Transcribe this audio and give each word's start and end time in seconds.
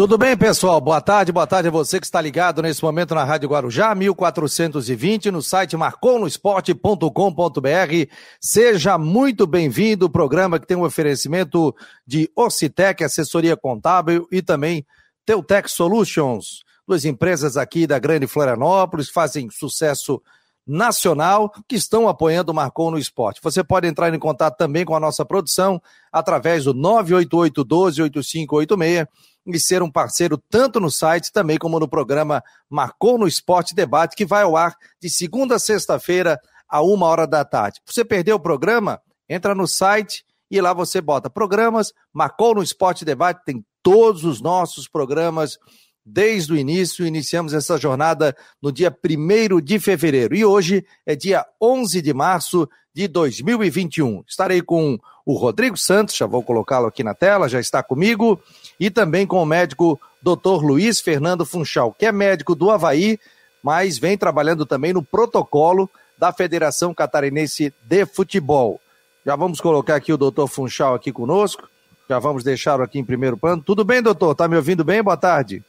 Tudo 0.00 0.16
bem, 0.16 0.34
pessoal? 0.34 0.80
Boa 0.80 0.98
tarde, 0.98 1.30
boa 1.30 1.46
tarde 1.46 1.68
a 1.68 1.70
você 1.70 2.00
que 2.00 2.06
está 2.06 2.22
ligado 2.22 2.62
nesse 2.62 2.82
momento 2.82 3.14
na 3.14 3.22
Rádio 3.22 3.50
Guarujá, 3.50 3.94
1420, 3.94 5.30
no 5.30 5.42
site 5.42 5.76
marconosport.com.br. 5.76 8.14
Seja 8.40 8.96
muito 8.96 9.46
bem-vindo, 9.46 10.06
o 10.06 10.10
programa 10.10 10.58
que 10.58 10.66
tem 10.66 10.74
um 10.74 10.84
oferecimento 10.84 11.76
de 12.06 12.30
Ocitec, 12.34 13.04
assessoria 13.04 13.58
contábil 13.58 14.26
e 14.32 14.40
também 14.40 14.86
Teutec 15.26 15.70
Solutions, 15.70 16.62
duas 16.88 17.04
empresas 17.04 17.58
aqui 17.58 17.86
da 17.86 17.98
Grande 17.98 18.26
Florianópolis, 18.26 19.10
fazem 19.10 19.50
sucesso 19.50 20.18
nacional 20.66 21.52
que 21.68 21.76
estão 21.76 22.08
apoiando 22.08 22.52
o 22.52 22.54
Marcon 22.54 22.92
no 22.92 22.98
Esporte. 22.98 23.42
Você 23.42 23.62
pode 23.62 23.86
entrar 23.86 24.14
em 24.14 24.18
contato 24.18 24.56
também 24.56 24.86
com 24.86 24.96
a 24.96 25.00
nossa 25.00 25.26
produção 25.26 25.78
através 26.10 26.64
do 26.64 26.72
988 26.72 27.64
12 27.64 28.02
8586 28.02 29.06
e 29.46 29.58
ser 29.58 29.82
um 29.82 29.90
parceiro 29.90 30.38
tanto 30.48 30.78
no 30.78 30.90
site 30.90 31.32
também 31.32 31.58
como 31.58 31.80
no 31.80 31.88
programa 31.88 32.42
Marcou 32.68 33.18
no 33.18 33.26
Esporte 33.26 33.74
Debate, 33.74 34.16
que 34.16 34.26
vai 34.26 34.42
ao 34.42 34.56
ar 34.56 34.76
de 35.00 35.08
segunda 35.08 35.56
a 35.56 35.58
sexta-feira, 35.58 36.38
a 36.68 36.82
uma 36.82 37.06
hora 37.06 37.26
da 37.26 37.44
tarde. 37.44 37.80
Você 37.84 38.04
perdeu 38.04 38.36
o 38.36 38.40
programa? 38.40 39.00
Entra 39.28 39.54
no 39.54 39.66
site 39.66 40.24
e 40.50 40.60
lá 40.60 40.72
você 40.72 41.00
bota 41.00 41.30
programas, 41.30 41.92
Marcou 42.12 42.54
no 42.54 42.62
Esporte 42.62 43.04
Debate, 43.04 43.44
tem 43.44 43.64
todos 43.82 44.24
os 44.24 44.40
nossos 44.40 44.88
programas 44.88 45.58
desde 46.04 46.52
o 46.52 46.56
início. 46.56 47.06
Iniciamos 47.06 47.54
essa 47.54 47.78
jornada 47.78 48.36
no 48.60 48.72
dia 48.72 48.94
1 48.94 49.60
de 49.60 49.78
fevereiro 49.78 50.34
e 50.34 50.44
hoje 50.44 50.84
é 51.06 51.14
dia 51.14 51.46
11 51.60 52.02
de 52.02 52.12
março 52.12 52.68
de 52.94 53.06
2021. 53.06 54.24
Estarei 54.26 54.60
com 54.60 54.98
o 55.24 55.34
Rodrigo 55.34 55.76
Santos, 55.76 56.16
já 56.16 56.26
vou 56.26 56.42
colocá-lo 56.42 56.86
aqui 56.86 57.04
na 57.04 57.14
tela, 57.14 57.48
já 57.48 57.60
está 57.60 57.82
comigo, 57.82 58.40
e 58.80 58.88
também 58.88 59.26
com 59.26 59.42
o 59.42 59.46
médico 59.46 60.00
Dr. 60.22 60.64
Luiz 60.64 61.00
Fernando 61.00 61.44
Funchal, 61.44 61.94
que 61.96 62.06
é 62.06 62.10
médico 62.10 62.54
do 62.54 62.70
Havaí, 62.70 63.20
mas 63.62 63.98
vem 63.98 64.16
trabalhando 64.16 64.64
também 64.64 64.94
no 64.94 65.02
protocolo 65.02 65.88
da 66.16 66.32
Federação 66.32 66.94
Catarinense 66.94 67.74
de 67.82 68.06
Futebol. 68.06 68.80
Já 69.24 69.36
vamos 69.36 69.60
colocar 69.60 69.96
aqui 69.96 70.12
o 70.12 70.16
doutor 70.16 70.48
Funchal 70.48 70.94
aqui 70.94 71.12
conosco, 71.12 71.68
já 72.08 72.18
vamos 72.18 72.42
deixá-lo 72.42 72.82
aqui 72.82 72.98
em 72.98 73.04
primeiro 73.04 73.36
plano. 73.36 73.62
Tudo 73.62 73.84
bem, 73.84 74.02
doutor? 74.02 74.32
Está 74.32 74.48
me 74.48 74.56
ouvindo 74.56 74.82
bem? 74.82 75.02
Boa 75.02 75.16
tarde. 75.16 75.62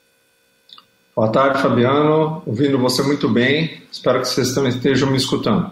Boa 1.13 1.29
tarde, 1.29 1.61
Fabiano. 1.61 2.41
Ouvindo 2.45 2.79
você 2.79 3.03
muito 3.03 3.29
bem. 3.29 3.83
Espero 3.91 4.21
que 4.21 4.27
vocês 4.27 4.53
também 4.53 4.71
estejam 4.71 5.11
me 5.11 5.17
escutando. 5.17 5.69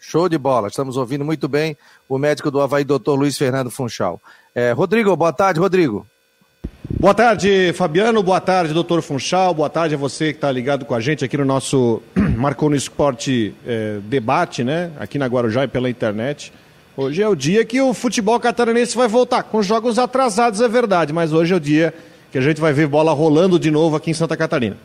Show 0.00 0.28
de 0.28 0.38
bola. 0.38 0.68
Estamos 0.68 0.96
ouvindo 0.96 1.24
muito 1.24 1.46
bem 1.46 1.76
o 2.08 2.18
médico 2.18 2.50
do 2.50 2.60
Havaí, 2.60 2.82
doutor 2.82 3.14
Luiz 3.14 3.38
Fernando 3.38 3.70
Funchal. 3.70 4.20
É, 4.54 4.72
Rodrigo, 4.72 5.14
boa 5.14 5.32
tarde, 5.32 5.60
Rodrigo. 5.60 6.06
Boa 7.02 7.14
tarde, 7.14 7.72
Fabiano. 7.74 8.22
Boa 8.22 8.40
tarde, 8.40 8.72
doutor 8.72 9.02
Funchal. 9.02 9.52
Boa 9.52 9.68
tarde 9.68 9.94
a 9.94 9.98
você 9.98 10.26
que 10.26 10.36
está 10.36 10.52
ligado 10.52 10.84
com 10.84 10.94
a 10.94 11.00
gente 11.00 11.24
aqui 11.24 11.36
no 11.36 11.44
nosso 11.44 12.00
Marcou 12.36 12.70
no 12.70 12.76
Esporte 12.76 13.54
é, 13.66 13.98
debate, 14.04 14.62
né? 14.62 14.92
Aqui 15.00 15.18
na 15.18 15.26
Guarujá 15.26 15.64
e 15.64 15.68
pela 15.68 15.90
internet. 15.90 16.52
Hoje 16.96 17.22
é 17.22 17.28
o 17.28 17.34
dia 17.34 17.64
que 17.64 17.80
o 17.80 17.92
futebol 17.92 18.38
catarinense 18.38 18.94
vai 18.96 19.08
voltar, 19.08 19.42
com 19.42 19.62
jogos 19.62 19.98
atrasados, 19.98 20.60
é 20.60 20.68
verdade, 20.68 21.12
mas 21.12 21.32
hoje 21.32 21.54
é 21.54 21.56
o 21.56 21.60
dia 21.60 21.94
que 22.30 22.36
a 22.36 22.40
gente 22.40 22.60
vai 22.60 22.72
ver 22.72 22.86
bola 22.86 23.12
rolando 23.12 23.58
de 23.58 23.70
novo 23.70 23.96
aqui 23.96 24.10
em 24.10 24.14
Santa 24.14 24.36
Catarina. 24.36 24.76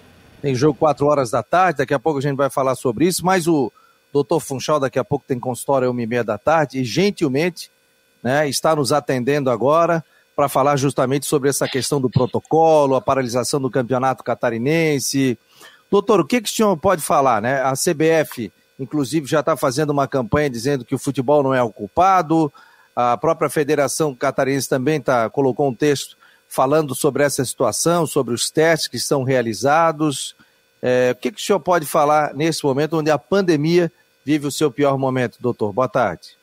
Tem 0.42 0.55
jogo 0.55 0.80
4 0.80 1.05
horas 1.05 1.30
da 1.30 1.44
tarde, 1.44 1.80
daqui 1.80 1.94
a 1.94 2.00
pouco 2.00 2.20
a 2.20 2.22
gente 2.22 2.38
vai 2.38 2.50
falar 2.50 2.75
sobre 2.75 3.05
isso, 3.05 3.25
mas 3.25 3.45
o 3.45 3.72
doutor 4.14 4.39
Funchal 4.39 4.80
daqui 4.80 4.98
a 4.98 5.03
pouco 5.03 5.25
tem 5.28 5.38
consultório 5.38 5.89
às 5.89 5.94
1 5.94 6.00
e 6.00 6.08
meia 6.08 6.23
da 6.23 6.38
tarde 6.38 6.80
e 6.80 6.83
gentilmente 6.83 7.70
né, 8.23 8.48
está 8.48 8.75
nos 8.75 8.92
atendendo 8.92 9.52
agora 9.52 10.03
para 10.38 10.47
falar 10.47 10.75
justamente 10.75 11.25
sobre 11.25 11.49
essa 11.49 11.67
questão 11.67 11.99
do 11.99 12.11
protocolo, 12.11 12.93
a 12.93 13.02
paralisação 13.02 13.59
do 13.59 13.71
campeonato 13.71 14.23
catarinense. 14.23 15.35
Doutor, 15.89 16.19
o 16.19 16.25
que, 16.25 16.39
que 16.39 16.47
o 16.47 16.52
senhor 16.52 16.77
pode 16.77 17.02
falar? 17.02 17.41
Né? 17.41 17.59
A 17.63 17.73
CBF, 17.73 18.53
inclusive, 18.80 19.25
já 19.25 19.39
está 19.39 19.58
fazendo 19.58 19.89
uma 19.89 20.08
campanha 20.08 20.47
dizendo 20.47 20.85
que 20.85 20.93
o 20.93 20.99
futebol 20.99 21.42
não 21.42 21.55
é 21.55 21.64
o 21.64 21.71
culpado, 21.71 22.53
a 22.95 23.17
própria 23.17 23.49
Federação 23.49 24.14
Catarinense 24.14 24.70
também 24.70 25.02
tá, 25.02 25.27
colocou 25.27 25.67
um 25.67 25.73
texto 25.73 26.15
falando 26.48 26.93
sobre 26.93 27.23
essa 27.23 27.43
situação, 27.43 28.05
sobre 28.05 28.36
os 28.36 28.52
testes 28.52 28.87
que 28.87 28.99
são 28.99 29.23
realizados. 29.23 30.36
É, 30.83 31.14
o 31.14 31.19
que, 31.19 31.31
que 31.31 31.42
o 31.42 31.43
senhor 31.43 31.59
pode 31.59 31.87
falar 31.87 32.36
nesse 32.36 32.64
momento 32.64 32.95
onde 32.95 33.09
a 33.09 33.17
pandemia 33.17 33.92
vive 34.23 34.45
o 34.45 34.52
seu 34.52 34.69
pior 34.69 34.99
momento, 34.99 35.37
doutor? 35.42 35.73
Boa 35.73 35.89
tarde. 35.89 36.37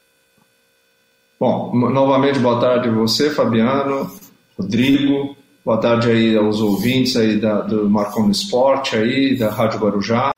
Bom, 1.47 1.75
novamente 1.75 2.39
boa 2.39 2.59
tarde 2.59 2.89
a 2.89 2.93
você, 2.93 3.29
Fabiano, 3.29 4.11
Rodrigo, 4.59 5.37
boa 5.63 5.77
tarde 5.77 6.11
aí 6.11 6.35
aos 6.35 6.59
ouvintes 6.59 7.19
aí 7.19 7.39
da, 7.39 7.61
do 7.61 7.87
Marcon 7.91 8.31
Esporte 8.31 8.97
aí, 8.97 9.37
da 9.37 9.51
Rádio 9.51 9.79
Guarujá, 9.79 10.33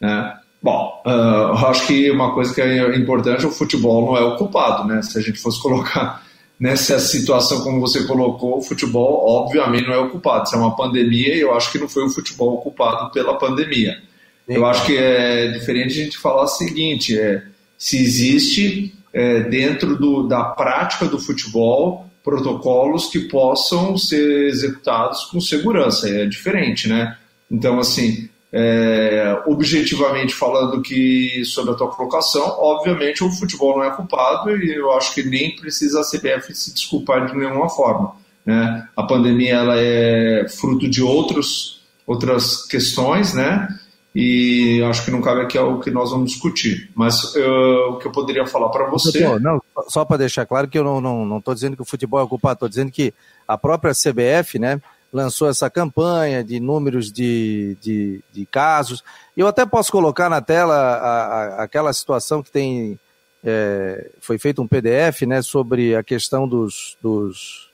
né? 0.00 0.36
Bom, 0.60 1.00
uh, 1.06 1.08
eu 1.08 1.68
acho 1.68 1.86
que 1.86 2.10
uma 2.10 2.34
coisa 2.34 2.52
que 2.52 2.60
é 2.60 2.96
importante, 2.96 3.46
o 3.46 3.52
futebol 3.52 4.04
não 4.04 4.16
é 4.16 4.24
o 4.24 4.36
culpado, 4.36 4.88
né? 4.88 5.00
Se 5.02 5.16
a 5.20 5.22
gente 5.22 5.38
fosse 5.38 5.62
colocar 5.62 6.20
nessa 6.58 6.98
situação 6.98 7.62
como 7.62 7.80
você 7.80 8.02
colocou, 8.02 8.58
o 8.58 8.62
futebol 8.62 9.24
obviamente 9.44 9.86
não 9.86 9.94
é 9.94 9.98
o 9.98 10.10
culpado. 10.10 10.48
Isso 10.48 10.56
é 10.56 10.58
uma 10.58 10.74
pandemia 10.74 11.32
e 11.32 11.40
eu 11.42 11.54
acho 11.54 11.70
que 11.70 11.78
não 11.78 11.88
foi 11.88 12.02
o 12.02 12.10
futebol 12.10 12.60
culpado 12.60 13.12
pela 13.12 13.38
pandemia. 13.38 14.02
Eu 14.48 14.66
acho 14.66 14.84
que 14.84 14.98
é 14.98 15.46
diferente 15.46 15.92
a 15.92 16.04
gente 16.04 16.18
falar 16.18 16.42
o 16.42 16.48
seguinte, 16.48 17.16
é, 17.16 17.40
se 17.78 18.02
existe 18.02 18.98
é, 19.12 19.40
dentro 19.40 19.96
do, 19.96 20.26
da 20.26 20.44
prática 20.44 21.06
do 21.06 21.18
futebol 21.18 22.06
protocolos 22.22 23.06
que 23.06 23.20
possam 23.20 23.96
ser 23.96 24.48
executados 24.48 25.24
com 25.24 25.40
segurança, 25.40 26.08
é 26.08 26.26
diferente, 26.26 26.88
né? 26.88 27.16
Então, 27.50 27.78
assim, 27.78 28.28
é, 28.52 29.42
objetivamente 29.46 30.34
falando 30.34 30.82
que 30.82 31.44
sobre 31.44 31.72
a 31.72 31.74
tua 31.74 31.88
colocação, 31.88 32.42
obviamente 32.58 33.22
o 33.22 33.30
futebol 33.30 33.78
não 33.78 33.84
é 33.84 33.90
culpado 33.90 34.56
e 34.56 34.74
eu 34.74 34.92
acho 34.92 35.14
que 35.14 35.22
nem 35.22 35.56
precisa 35.56 36.00
a 36.00 36.04
CBF 36.04 36.54
se 36.54 36.74
desculpar 36.74 37.26
de 37.26 37.36
nenhuma 37.36 37.68
forma. 37.68 38.14
Né? 38.44 38.88
A 38.96 39.02
pandemia 39.02 39.54
ela 39.54 39.74
é 39.78 40.46
fruto 40.48 40.88
de 40.88 41.02
outros, 41.02 41.82
outras 42.06 42.66
questões, 42.66 43.34
né? 43.34 43.68
E 44.14 44.82
acho 44.84 45.04
que 45.04 45.10
não 45.10 45.20
cabe 45.20 45.42
aqui 45.42 45.56
o 45.58 45.78
que 45.78 45.90
nós 45.90 46.10
vamos 46.10 46.32
discutir. 46.32 46.90
Mas 46.94 47.34
eu, 47.36 47.92
o 47.92 47.98
que 47.98 48.06
eu 48.06 48.12
poderia 48.12 48.46
falar 48.46 48.68
para 48.70 48.86
você. 48.90 49.20
Não, 49.38 49.62
só 49.88 50.04
para 50.04 50.18
deixar 50.18 50.46
claro 50.46 50.66
que 50.66 50.76
eu 50.76 50.82
não 50.82 50.98
estou 50.98 51.26
não, 51.26 51.42
não 51.44 51.54
dizendo 51.54 51.76
que 51.76 51.82
o 51.82 51.86
futebol 51.86 52.22
é 52.22 52.26
culpado, 52.26 52.54
estou 52.54 52.68
dizendo 52.68 52.90
que 52.90 53.14
a 53.46 53.56
própria 53.56 53.92
CBF, 53.92 54.58
né? 54.58 54.80
lançou 55.12 55.48
essa 55.48 55.68
campanha 55.68 56.42
de 56.44 56.60
números 56.60 57.12
de, 57.12 57.76
de, 57.80 58.20
de 58.32 58.46
casos. 58.46 59.02
Eu 59.36 59.46
até 59.46 59.66
posso 59.66 59.90
colocar 59.90 60.28
na 60.28 60.40
tela 60.40 60.74
a, 60.74 61.24
a, 61.24 61.62
aquela 61.64 61.92
situação 61.92 62.42
que 62.42 62.50
tem. 62.50 62.98
É, 63.42 64.10
foi 64.20 64.38
feito 64.38 64.60
um 64.60 64.68
PDF 64.68 65.22
né, 65.22 65.40
sobre 65.40 65.96
a 65.96 66.02
questão 66.02 66.46
dos, 66.46 66.96
dos, 67.02 67.69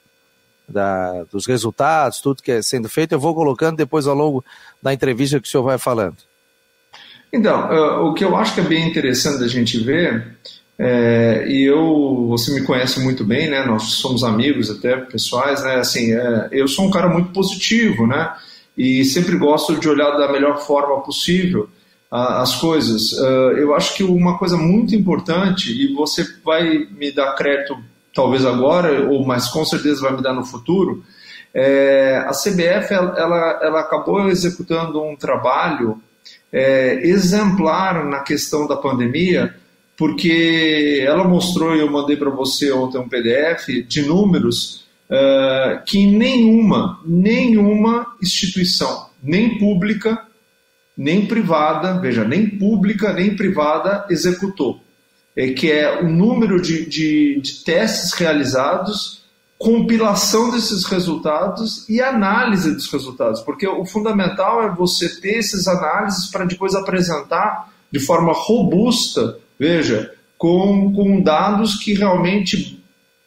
da, 0.68 1.24
dos 1.24 1.46
resultados, 1.46 2.20
tudo 2.20 2.42
que 2.42 2.52
é 2.52 2.62
sendo 2.62 2.88
feito. 2.88 3.12
Eu 3.12 3.20
vou 3.20 3.34
colocando 3.34 3.76
depois 3.76 4.06
ao 4.06 4.14
longo 4.14 4.44
da 4.82 4.92
entrevista 4.92 5.40
que 5.40 5.48
o 5.48 5.50
senhor 5.50 5.64
vai 5.64 5.78
falando. 5.78 6.16
Então, 7.32 7.68
uh, 7.68 8.06
o 8.06 8.14
que 8.14 8.24
eu 8.24 8.36
acho 8.36 8.54
que 8.54 8.60
é 8.60 8.64
bem 8.64 8.88
interessante 8.88 9.38
da 9.38 9.48
gente 9.48 9.78
ver 9.78 10.36
é, 10.78 11.46
e 11.48 11.64
eu, 11.64 12.26
você 12.28 12.52
me 12.52 12.62
conhece 12.62 13.00
muito 13.00 13.24
bem, 13.24 13.48
né? 13.48 13.64
Nós 13.64 13.84
somos 13.84 14.22
amigos 14.22 14.70
até 14.70 14.96
pessoais, 14.96 15.62
né? 15.64 15.76
Assim, 15.76 16.12
é, 16.12 16.48
eu 16.52 16.68
sou 16.68 16.86
um 16.86 16.90
cara 16.90 17.08
muito 17.08 17.30
positivo, 17.30 18.06
né? 18.06 18.34
E 18.76 19.04
sempre 19.04 19.36
gosto 19.38 19.74
de 19.76 19.88
olhar 19.88 20.10
da 20.18 20.30
melhor 20.30 20.58
forma 20.58 21.00
possível 21.00 21.68
a, 22.10 22.42
as 22.42 22.56
coisas. 22.60 23.12
Uh, 23.12 23.56
eu 23.56 23.74
acho 23.74 23.94
que 23.94 24.04
uma 24.04 24.36
coisa 24.38 24.56
muito 24.58 24.94
importante 24.94 25.72
e 25.72 25.94
você 25.94 26.26
vai 26.44 26.86
me 26.90 27.10
dar 27.10 27.34
crédito 27.34 27.78
talvez 28.16 28.44
agora, 28.46 29.08
ou 29.08 29.24
mas 29.24 29.46
com 29.48 29.64
certeza 29.64 30.00
vai 30.00 30.16
me 30.16 30.22
dar 30.22 30.32
no 30.32 30.44
futuro. 30.44 31.04
É, 31.54 32.24
a 32.26 32.32
CBF 32.32 32.92
ela, 32.92 33.60
ela, 33.62 33.80
acabou 33.80 34.28
executando 34.28 35.02
um 35.02 35.14
trabalho 35.14 36.00
é, 36.52 37.06
exemplar 37.06 38.04
na 38.04 38.20
questão 38.20 38.66
da 38.66 38.76
pandemia 38.76 39.54
porque 39.96 41.02
ela 41.06 41.24
mostrou, 41.24 41.74
e 41.74 41.80
eu 41.80 41.90
mandei 41.90 42.16
para 42.16 42.30
você 42.30 42.70
ontem 42.70 42.98
um 42.98 43.08
PDF, 43.08 43.66
de 43.88 44.02
números 44.02 44.84
uh, 45.08 45.82
que 45.86 46.06
nenhuma, 46.06 47.00
nenhuma 47.04 48.06
instituição, 48.22 49.08
nem 49.22 49.58
pública, 49.58 50.22
nem 50.96 51.26
privada, 51.26 51.98
veja, 51.98 52.24
nem 52.24 52.46
pública, 52.46 53.12
nem 53.12 53.34
privada, 53.34 54.06
executou. 54.10 54.80
É, 55.36 55.50
que 55.52 55.70
é 55.70 56.00
o 56.00 56.08
número 56.08 56.60
de, 56.60 56.86
de, 56.86 57.40
de 57.40 57.64
testes 57.64 58.12
realizados, 58.14 59.24
compilação 59.58 60.50
desses 60.50 60.84
resultados 60.84 61.88
e 61.88 62.00
análise 62.00 62.74
dos 62.74 62.90
resultados, 62.90 63.40
porque 63.40 63.66
o 63.66 63.84
fundamental 63.84 64.62
é 64.62 64.74
você 64.74 65.08
ter 65.20 65.38
esses 65.38 65.66
análises 65.66 66.30
para 66.30 66.44
depois 66.44 66.74
apresentar 66.74 67.70
de 67.90 68.00
forma 68.00 68.32
robusta 68.32 69.38
Veja, 69.58 70.12
com, 70.36 70.92
com 70.92 71.20
dados 71.20 71.76
que 71.76 71.94
realmente 71.94 72.82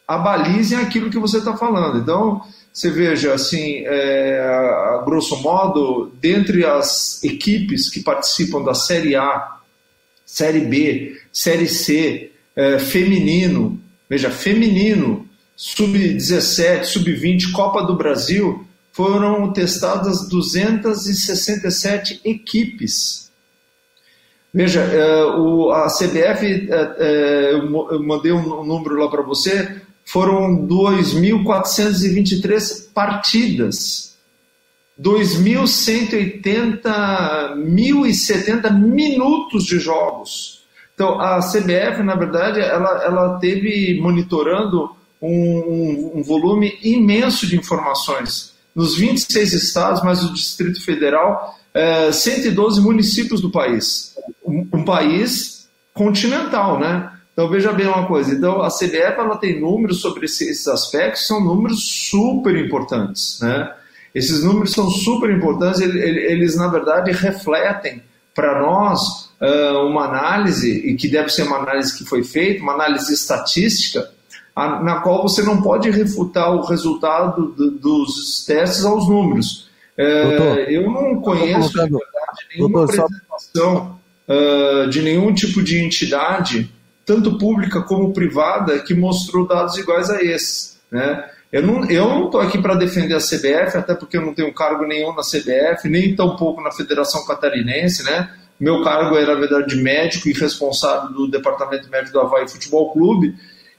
abalizem 0.06 0.78
aquilo 0.78 1.10
que 1.10 1.18
você 1.18 1.38
está 1.38 1.56
falando. 1.56 1.98
Então, 1.98 2.42
você 2.72 2.90
veja, 2.90 3.34
assim, 3.34 3.82
é, 3.84 5.00
grosso 5.04 5.40
modo, 5.42 6.12
dentre 6.20 6.64
as 6.64 7.22
equipes 7.24 7.90
que 7.90 8.02
participam 8.02 8.62
da 8.62 8.74
Série 8.74 9.16
A, 9.16 9.59
Série 10.30 10.60
B, 10.60 11.18
Série 11.32 11.66
C, 11.66 12.30
é, 12.54 12.78
feminino, 12.78 13.80
veja, 14.08 14.30
feminino, 14.30 15.26
sub-17, 15.56 16.84
sub-20, 16.84 17.50
Copa 17.50 17.82
do 17.82 17.96
Brasil, 17.96 18.64
foram 18.92 19.52
testadas 19.52 20.28
267 20.28 22.20
equipes. 22.24 23.28
Veja, 24.54 24.82
é, 24.82 25.22
a 25.72 25.88
CBF, 25.88 26.68
é, 26.70 26.94
é, 26.98 27.54
eu 27.54 27.68
mandei 28.00 28.30
um 28.30 28.64
número 28.64 29.00
lá 29.00 29.10
para 29.10 29.22
você, 29.22 29.80
foram 30.04 30.64
2.423 30.64 32.86
partidas, 32.94 34.09
2.180, 35.00 36.82
1.070 37.56 38.70
minutos 38.72 39.64
de 39.64 39.78
jogos. 39.78 40.64
Então, 40.94 41.18
a 41.18 41.40
CBF, 41.40 42.02
na 42.02 42.14
verdade, 42.14 42.60
ela, 42.60 43.02
ela 43.04 43.38
teve 43.38 43.98
monitorando 44.00 44.90
um, 45.20 45.30
um, 45.30 46.12
um 46.16 46.22
volume 46.22 46.78
imenso 46.82 47.46
de 47.46 47.56
informações. 47.56 48.54
Nos 48.74 48.96
26 48.96 49.52
estados, 49.54 50.02
mais 50.02 50.22
o 50.22 50.32
Distrito 50.34 50.84
Federal, 50.84 51.58
é, 51.72 52.12
112 52.12 52.80
municípios 52.80 53.40
do 53.40 53.50
país. 53.50 54.14
Um, 54.44 54.68
um 54.72 54.84
país 54.84 55.68
continental, 55.94 56.78
né? 56.78 57.10
Então 57.32 57.48
veja 57.48 57.72
bem 57.72 57.86
uma 57.86 58.06
coisa, 58.06 58.34
então 58.34 58.60
a 58.60 58.68
CBF 58.68 59.18
ela 59.18 59.36
tem 59.36 59.60
números 59.60 60.00
sobre 60.00 60.26
esses 60.26 60.68
aspectos, 60.68 61.26
são 61.26 61.42
números 61.42 62.08
super 62.10 62.54
importantes, 62.56 63.38
né? 63.40 63.72
Esses 64.14 64.42
números 64.42 64.72
são 64.72 64.90
super 64.90 65.30
importantes, 65.30 65.80
eles, 65.80 66.56
na 66.56 66.68
verdade 66.68 67.12
refletem 67.12 68.02
para 68.34 68.60
nós 68.60 69.30
uma 69.88 70.04
análise 70.04 70.70
e 70.70 70.94
que 70.96 71.08
deve 71.08 71.30
ser 71.30 71.44
uma 71.44 71.58
análise 71.58 71.96
que 71.96 72.04
foi 72.04 72.22
feita, 72.22 72.62
uma 72.62 72.74
análise 72.74 73.12
estatística, 73.12 74.10
na 74.56 75.00
qual 75.00 75.22
você 75.22 75.42
não 75.42 75.62
pode 75.62 75.90
refutar 75.90 76.52
o 76.54 76.62
resultado 76.62 77.52
do, 77.52 77.70
dos 77.70 78.44
testes 78.44 78.84
aos 78.84 79.08
números. 79.08 79.70
Uh, 79.96 80.60
eu 80.68 80.90
não 80.90 81.20
conheço 81.20 81.76
na 81.76 81.82
verdade 81.84 82.46
nenhuma 82.54 82.86
Doutor, 82.86 83.04
apresentação 83.04 83.98
de 84.90 85.02
nenhum 85.02 85.34
tipo 85.34 85.62
de 85.62 85.78
entidade 85.78 86.70
tanto 87.04 87.36
pública 87.38 87.82
como 87.82 88.12
privada, 88.12 88.78
que 88.78 88.94
mostrou 88.94 89.44
dados 89.46 89.76
iguais 89.76 90.08
a 90.10 90.22
esses. 90.22 90.78
Né? 90.90 91.28
Eu 91.52 91.62
não 91.62 91.82
estou 91.82 91.90
eu 91.90 92.08
não 92.08 92.40
aqui 92.40 92.58
para 92.58 92.76
defender 92.76 93.14
a 93.14 93.18
CBF, 93.18 93.76
até 93.76 93.94
porque 93.94 94.16
eu 94.16 94.22
não 94.22 94.32
tenho 94.32 94.52
cargo 94.54 94.86
nenhum 94.86 95.14
na 95.14 95.22
CBF, 95.22 95.88
nem 95.88 96.14
tampouco 96.14 96.60
na 96.60 96.70
Federação 96.70 97.24
Catarinense. 97.26 98.04
Né? 98.04 98.30
Meu 98.58 98.84
cargo 98.84 99.16
era, 99.16 99.34
na 99.34 99.40
verdade, 99.40 99.74
de 99.74 99.82
médico 99.82 100.28
e 100.28 100.32
responsável 100.32 101.10
do 101.12 101.28
Departamento 101.28 101.90
Médico 101.90 102.12
do 102.12 102.20
Havaí 102.20 102.48
Futebol 102.48 102.92
Clube. 102.92 103.34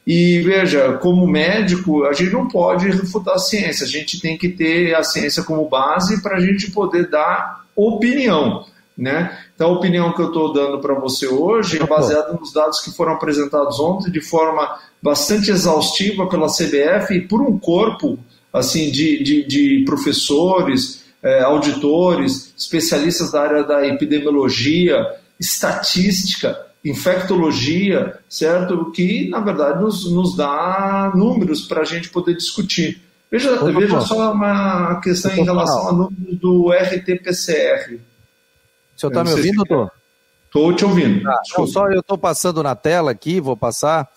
E 0.06 0.40
veja, 0.40 0.98
como 0.98 1.28
médico, 1.28 2.04
a 2.06 2.14
gente 2.14 2.34
não 2.34 2.48
pode 2.48 2.90
refutar 2.90 3.36
a 3.36 3.40
ciência, 3.40 3.86
a 3.86 3.90
gente 3.90 4.20
tem 4.20 4.38
que 4.38 4.50
ter 4.50 4.96
a 4.96 5.04
ciência 5.04 5.44
como 5.44 5.70
base 5.70 6.22
para 6.22 6.38
a 6.38 6.40
gente 6.40 6.72
poder 6.72 7.08
dar 7.10 7.62
opinião. 7.76 8.66
Né? 8.98 9.38
Então, 9.62 9.74
a 9.74 9.78
opinião 9.78 10.12
que 10.12 10.20
eu 10.20 10.30
estou 10.30 10.52
dando 10.52 10.80
para 10.80 10.96
você 10.96 11.28
hoje 11.28 11.80
é 11.80 11.86
baseada 11.86 12.34
nos 12.34 12.52
dados 12.52 12.80
que 12.80 12.90
foram 12.90 13.12
apresentados 13.12 13.80
ontem 13.80 14.10
de 14.10 14.20
forma 14.20 14.68
bastante 15.00 15.52
exaustiva 15.52 16.28
pela 16.28 16.48
CBF 16.48 17.14
e 17.14 17.28
por 17.28 17.44
um 17.44 17.60
corpo 17.60 18.18
assim 18.52 18.90
de, 18.90 19.22
de, 19.22 19.46
de 19.46 19.86
professores, 19.86 21.04
eh, 21.22 21.44
auditores, 21.44 22.52
especialistas 22.58 23.32
da 23.32 23.44
área 23.44 23.64
da 23.64 23.86
epidemiologia, 23.86 25.06
estatística, 25.40 26.60
infectologia, 26.84 28.18
certo? 28.28 28.90
Que, 28.90 29.30
na 29.30 29.42
verdade, 29.42 29.80
nos, 29.80 30.12
nos 30.12 30.36
dá 30.36 31.12
números 31.14 31.68
para 31.68 31.82
a 31.82 31.86
gente 31.86 32.10
poder 32.10 32.36
discutir. 32.36 33.00
Veja, 33.30 33.64
veja 33.64 34.02
só 34.02 34.34
uma 34.34 35.00
questão 35.02 35.32
em 35.36 35.44
relação 35.44 35.88
ao 35.88 35.94
número 35.96 36.36
do 36.36 36.72
RT-PCR. 36.72 38.10
O 39.08 39.10
senhor 39.10 39.12
está 39.12 39.24
me 39.24 39.32
ouvindo, 39.32 39.64
doutor? 39.64 39.92
Estou 40.46 40.76
te 40.76 40.86
ouvindo. 40.86 41.28
Ah, 41.28 41.42
não, 41.58 41.66
só 41.66 41.88
eu 41.88 42.02
estou 42.02 42.18
passando 42.18 42.62
na 42.62 42.76
tela 42.76 43.12
aqui, 43.12 43.40
vou 43.40 43.56
passar. 43.58 44.08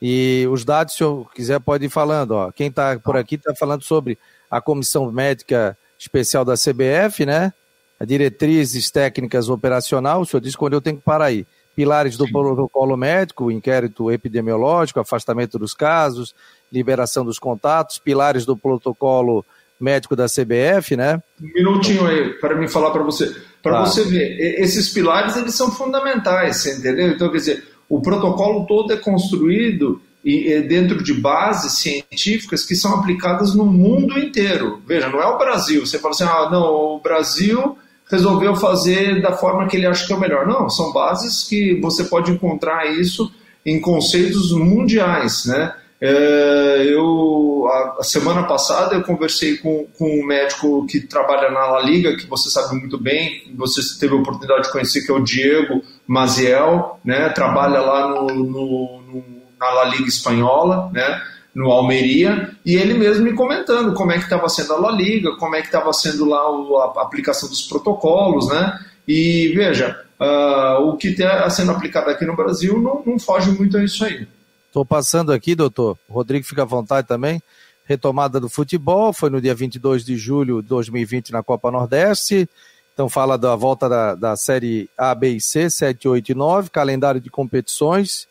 E 0.00 0.46
os 0.50 0.64
dados, 0.64 0.94
se 0.94 1.04
eu 1.04 1.28
quiser, 1.34 1.60
pode 1.60 1.84
ir 1.84 1.90
falando. 1.90 2.32
Ó. 2.32 2.50
Quem 2.50 2.68
está 2.68 2.98
por 2.98 3.16
aqui 3.16 3.36
está 3.36 3.54
falando 3.54 3.82
sobre 3.82 4.18
a 4.50 4.60
Comissão 4.60 5.10
Médica 5.12 5.76
Especial 5.98 6.44
da 6.44 6.54
CBF, 6.54 7.24
né? 7.24 7.52
A 8.00 8.04
diretrizes 8.04 8.90
técnicas 8.90 9.48
operacional. 9.48 10.22
O 10.22 10.26
senhor 10.26 10.40
disse 10.40 10.56
quando 10.56 10.72
eu 10.72 10.80
tenho 10.80 10.96
que 10.96 11.02
parar 11.02 11.26
aí. 11.26 11.46
Pilares 11.76 12.16
do 12.16 12.26
Sim. 12.26 12.32
protocolo 12.32 12.96
médico, 12.96 13.50
inquérito 13.50 14.10
epidemiológico, 14.10 15.00
afastamento 15.00 15.58
dos 15.58 15.74
casos, 15.74 16.34
liberação 16.72 17.24
dos 17.24 17.38
contatos, 17.38 17.98
pilares 17.98 18.44
do 18.44 18.56
protocolo 18.56 19.44
médico 19.80 20.14
da 20.14 20.26
CBF, 20.26 20.96
né? 20.96 21.22
Um 21.40 21.52
minutinho 21.52 22.06
aí 22.06 22.30
para 22.34 22.54
me 22.54 22.68
falar 22.68 22.90
para 22.90 23.02
você, 23.02 23.34
para 23.64 23.80
ah. 23.80 23.86
você 23.86 24.04
ver, 24.04 24.60
esses 24.60 24.90
pilares 24.90 25.36
eles 25.36 25.54
são 25.54 25.72
fundamentais, 25.72 26.58
você 26.58 26.76
entendeu? 26.76 27.08
Então 27.08 27.30
quer 27.30 27.38
dizer, 27.38 27.64
o 27.88 28.02
protocolo 28.02 28.66
todo 28.66 28.92
é 28.92 28.96
construído 28.96 30.02
e, 30.22 30.60
dentro 30.60 31.02
de 31.02 31.14
bases 31.14 31.78
científicas 31.78 32.64
que 32.64 32.76
são 32.76 32.94
aplicadas 32.94 33.54
no 33.54 33.64
mundo 33.64 34.18
inteiro. 34.18 34.82
Veja, 34.86 35.08
não 35.08 35.20
é 35.20 35.26
o 35.26 35.38
Brasil. 35.38 35.84
Você 35.84 35.98
fala 35.98 36.12
assim, 36.12 36.24
ah, 36.24 36.50
não, 36.52 36.96
o 36.96 37.00
Brasil 37.00 37.78
resolveu 38.10 38.54
fazer 38.54 39.22
da 39.22 39.32
forma 39.32 39.66
que 39.66 39.78
ele 39.78 39.86
acha 39.86 40.06
que 40.06 40.12
é 40.12 40.16
o 40.16 40.20
melhor. 40.20 40.46
Não, 40.46 40.68
são 40.68 40.92
bases 40.92 41.44
que 41.44 41.80
você 41.80 42.04
pode 42.04 42.30
encontrar 42.30 42.86
isso 42.86 43.32
em 43.64 43.80
conceitos 43.80 44.52
mundiais, 44.52 45.46
né? 45.46 45.74
É, 46.06 46.84
eu, 46.86 47.66
a, 47.98 48.02
semana 48.02 48.42
passada 48.42 48.94
eu 48.94 49.02
conversei 49.02 49.56
com, 49.56 49.86
com 49.98 50.20
um 50.20 50.26
médico 50.26 50.86
que 50.86 51.00
trabalha 51.00 51.50
na 51.50 51.64
La 51.64 51.80
Liga, 51.80 52.14
que 52.14 52.26
você 52.26 52.50
sabe 52.50 52.78
muito 52.78 53.00
bem, 53.00 53.50
você 53.56 53.80
teve 53.98 54.12
a 54.12 54.18
oportunidade 54.18 54.64
de 54.64 54.70
conhecer, 54.70 55.00
que 55.06 55.10
é 55.10 55.14
o 55.14 55.24
Diego 55.24 55.82
Maziel, 56.06 57.00
né, 57.02 57.30
trabalha 57.30 57.80
lá 57.80 58.06
no, 58.06 58.26
no, 58.26 59.00
no, 59.00 59.24
na 59.58 59.70
La 59.70 59.84
Liga 59.84 60.06
Espanhola, 60.06 60.90
né, 60.92 61.22
no 61.54 61.70
Almeria, 61.70 62.50
e 62.66 62.76
ele 62.76 62.92
mesmo 62.92 63.24
me 63.24 63.32
comentando 63.32 63.94
como 63.94 64.12
é 64.12 64.18
que 64.18 64.24
estava 64.24 64.46
sendo 64.50 64.74
a 64.74 64.78
La 64.78 64.90
Liga, 64.90 65.34
como 65.38 65.56
é 65.56 65.62
que 65.62 65.68
estava 65.68 65.90
sendo 65.94 66.26
lá 66.26 66.40
a, 66.40 67.00
a 67.00 67.02
aplicação 67.02 67.48
dos 67.48 67.62
protocolos, 67.62 68.46
né, 68.50 68.78
e 69.08 69.54
veja, 69.56 70.04
uh, 70.20 70.82
o 70.86 70.98
que 70.98 71.08
está 71.08 71.48
sendo 71.48 71.70
aplicado 71.70 72.10
aqui 72.10 72.26
no 72.26 72.36
Brasil 72.36 72.78
não, 72.78 73.02
não 73.06 73.18
foge 73.18 73.50
muito 73.52 73.78
a 73.78 73.82
isso 73.82 74.04
aí. 74.04 74.28
Estou 74.74 74.84
passando 74.84 75.32
aqui, 75.32 75.54
doutor. 75.54 75.96
O 76.08 76.14
Rodrigo 76.14 76.44
fica 76.44 76.62
à 76.62 76.64
vontade 76.64 77.06
também. 77.06 77.40
Retomada 77.84 78.40
do 78.40 78.48
futebol, 78.48 79.12
foi 79.12 79.30
no 79.30 79.40
dia 79.40 79.54
22 79.54 80.04
de 80.04 80.16
julho 80.16 80.60
de 80.60 80.66
2020 80.66 81.30
na 81.30 81.44
Copa 81.44 81.70
Nordeste. 81.70 82.48
Então 82.92 83.08
fala 83.08 83.38
da 83.38 83.54
volta 83.54 83.88
da, 83.88 84.16
da 84.16 84.34
série 84.34 84.90
A, 84.98 85.14
B 85.14 85.36
e 85.36 85.40
C, 85.40 85.70
7, 85.70 86.08
8 86.08 86.32
e 86.32 86.34
9, 86.34 86.70
calendário 86.70 87.20
de 87.20 87.30
competições. 87.30 88.26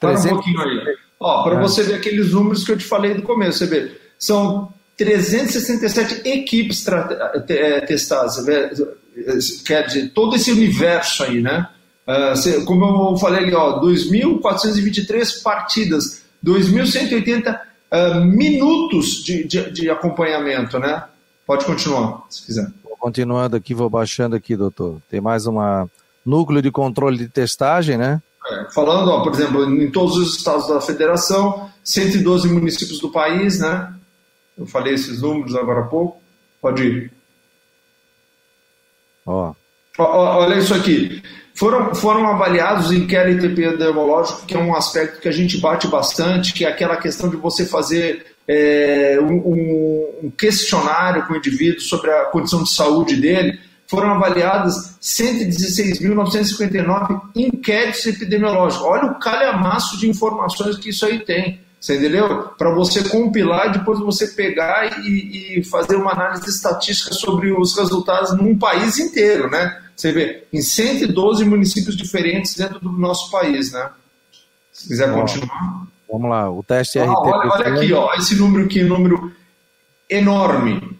Para 0.00 0.12
300... 0.12 0.32
um 0.32 0.34
pouquinho 0.36 0.60
aí. 0.62 0.96
Ó, 1.20 1.42
para 1.42 1.56
é. 1.56 1.60
você 1.60 1.82
ver 1.82 1.96
aqueles 1.96 2.32
números 2.32 2.64
que 2.64 2.72
eu 2.72 2.78
te 2.78 2.84
falei 2.86 3.12
do 3.12 3.20
começo, 3.20 3.58
você 3.58 3.66
vê, 3.66 4.00
são 4.18 4.72
367 4.96 6.26
equipes 6.26 6.86
é, 7.50 7.80
testadas, 7.82 8.42
quer 9.62 9.86
dizer, 9.88 10.10
todo 10.14 10.36
esse 10.36 10.50
universo 10.50 11.22
aí, 11.22 11.42
né? 11.42 11.68
Uh, 12.06 12.64
como 12.64 13.12
eu 13.12 13.16
falei 13.16 13.44
ali, 13.44 13.52
2.423 13.52 15.42
partidas, 15.42 16.24
2.180 16.44 17.54
uh, 17.54 17.58
ah, 17.90 18.20
minutos 18.20 19.22
de, 19.22 19.44
de, 19.44 19.70
de, 19.70 19.88
acompanhamento, 19.90 20.78
né? 20.80 21.04
Pode 21.46 21.64
continuar, 21.64 22.24
se 22.28 22.44
quiser. 22.44 22.66
Vou 22.82 22.96
continuando 22.98 23.56
aqui, 23.56 23.72
vou 23.72 23.88
baixando 23.88 24.34
aqui, 24.34 24.56
doutor. 24.56 25.00
Tem 25.08 25.20
mais 25.20 25.46
uma 25.46 25.88
núcleo 26.26 26.60
de 26.60 26.72
controle 26.72 27.18
de 27.18 27.28
testagem, 27.28 27.96
né? 27.96 28.20
É, 28.50 28.72
falando, 28.72 29.08
ó, 29.08 29.22
por 29.22 29.32
exemplo, 29.32 29.64
em 29.64 29.90
todos 29.90 30.16
os 30.16 30.36
estados 30.36 30.66
da 30.66 30.80
federação, 30.80 31.70
112 31.84 32.48
municípios 32.48 32.98
do 32.98 33.10
país, 33.10 33.60
né? 33.60 33.94
Eu 34.58 34.66
falei 34.66 34.94
esses 34.94 35.22
números 35.22 35.54
agora 35.54 35.80
há 35.80 35.84
pouco. 35.84 36.20
Pode 36.60 36.82
ir. 36.82 37.12
Ó. 39.24 39.54
ó 39.98 40.38
olha 40.38 40.58
isso 40.58 40.74
aqui. 40.74 41.22
Foram, 41.62 41.94
foram 41.94 42.26
avaliados 42.26 42.90
o 42.90 42.94
inquérito 42.94 43.46
epidemiológico, 43.46 44.44
que 44.44 44.52
é 44.52 44.58
um 44.58 44.74
aspecto 44.74 45.20
que 45.20 45.28
a 45.28 45.32
gente 45.32 45.58
bate 45.58 45.86
bastante, 45.86 46.52
que 46.52 46.64
é 46.64 46.68
aquela 46.68 46.96
questão 46.96 47.30
de 47.30 47.36
você 47.36 47.64
fazer 47.64 48.26
é, 48.48 49.16
um, 49.22 50.16
um, 50.24 50.32
questionário 50.36 51.24
com 51.24 51.34
o 51.34 51.36
indivíduo 51.36 51.80
sobre 51.80 52.10
a 52.10 52.24
condição 52.24 52.64
de 52.64 52.74
saúde 52.74 53.14
dele. 53.14 53.60
Foram 53.86 54.10
avaliadas 54.10 54.98
116.959 55.00 57.30
inquéritos 57.36 58.04
epidemiológicos. 58.06 58.84
Olha 58.84 59.12
o 59.12 59.20
calhamaço 59.20 59.96
de 60.00 60.10
informações 60.10 60.76
que 60.76 60.90
isso 60.90 61.06
aí 61.06 61.20
tem. 61.20 61.60
Você 61.80 61.96
entendeu? 61.96 62.48
Para 62.58 62.74
você 62.74 63.08
compilar 63.08 63.68
e 63.68 63.74
depois 63.78 64.00
você 64.00 64.26
pegar 64.26 64.98
e, 65.04 65.58
e, 65.58 65.64
fazer 65.64 65.94
uma 65.94 66.10
análise 66.10 66.48
estatística 66.48 67.14
sobre 67.14 67.52
os 67.52 67.76
resultados 67.76 68.36
num 68.36 68.58
país 68.58 68.98
inteiro, 68.98 69.48
né? 69.48 69.78
Você 70.02 70.10
vê, 70.10 70.42
em 70.52 70.60
112 70.60 71.44
municípios 71.44 71.96
diferentes 71.96 72.56
dentro 72.56 72.80
do 72.80 72.90
nosso 72.90 73.30
país, 73.30 73.70
né? 73.70 73.88
Se 74.72 74.88
quiser 74.88 75.12
continuar. 75.14 75.86
Vamos 76.10 76.28
lá, 76.28 76.50
o 76.50 76.60
teste 76.60 76.98
ah, 76.98 77.04
Olha, 77.04 77.52
olha 77.52 77.68
aqui, 77.68 77.92
ó, 77.92 78.12
esse 78.14 78.34
número 78.34 78.64
aqui, 78.64 78.82
número 78.82 79.32
enorme. 80.10 80.98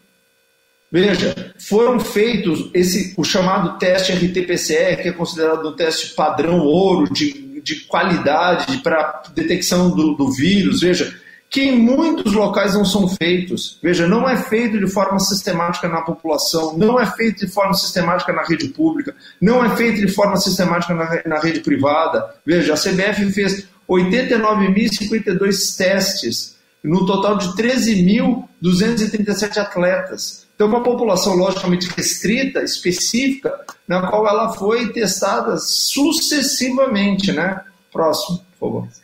Veja, 0.89 1.53
foram 1.59 1.99
feitos 1.99 2.71
esse, 2.73 3.13
o 3.17 3.25
chamado 3.25 3.77
teste 3.77 4.13
RT-PCR, 4.13 5.03
que 5.03 5.09
é 5.09 5.13
considerado 5.13 5.69
um 5.69 5.75
teste 5.75 6.15
padrão 6.15 6.61
ouro 6.61 7.13
de, 7.13 7.61
de 7.61 7.81
qualidade 7.87 8.79
para 8.85 9.21
detecção 9.35 9.91
do, 9.91 10.15
do 10.15 10.31
vírus. 10.31 10.81
Veja, 10.81 11.13
que 11.53 11.61
em 11.61 11.79
muitos 11.79 12.33
locais 12.33 12.73
não 12.73 12.83
são 12.83 13.07
feitos. 13.07 13.79
Veja, 13.83 14.09
não 14.09 14.27
é 14.27 14.39
feito 14.39 14.79
de 14.79 14.91
forma 14.91 15.21
sistemática 15.21 15.87
na 15.87 16.01
população, 16.01 16.79
não 16.79 16.99
é 16.99 17.05
feito 17.05 17.45
de 17.45 17.53
forma 17.53 17.75
sistemática 17.75 18.33
na 18.33 18.43
rede 18.43 18.69
pública, 18.69 19.15
não 19.39 19.63
é 19.63 19.77
feito 19.77 20.01
de 20.01 20.09
forma 20.09 20.39
sistemática 20.39 20.95
na, 20.95 21.21
na 21.27 21.39
rede 21.39 21.61
privada. 21.61 22.35
Veja, 22.47 22.73
a 22.73 22.77
CBF 22.77 23.31
fez 23.33 23.67
89.052 23.87 25.77
testes, 25.77 26.57
no 26.83 27.05
total 27.05 27.37
de 27.37 27.49
13.237 27.49 29.59
atletas. 29.59 30.47
Então, 30.55 30.69
uma 30.69 30.83
população 30.83 31.35
logicamente 31.35 31.87
restrita, 31.95 32.63
específica, 32.63 33.61
na 33.87 34.09
qual 34.09 34.27
ela 34.27 34.55
foi 34.55 34.91
testada 34.91 35.59
sucessivamente, 35.59 37.31
né? 37.31 37.61
Próximo, 37.93 38.39
por 38.59 38.69
favor. 38.69 39.02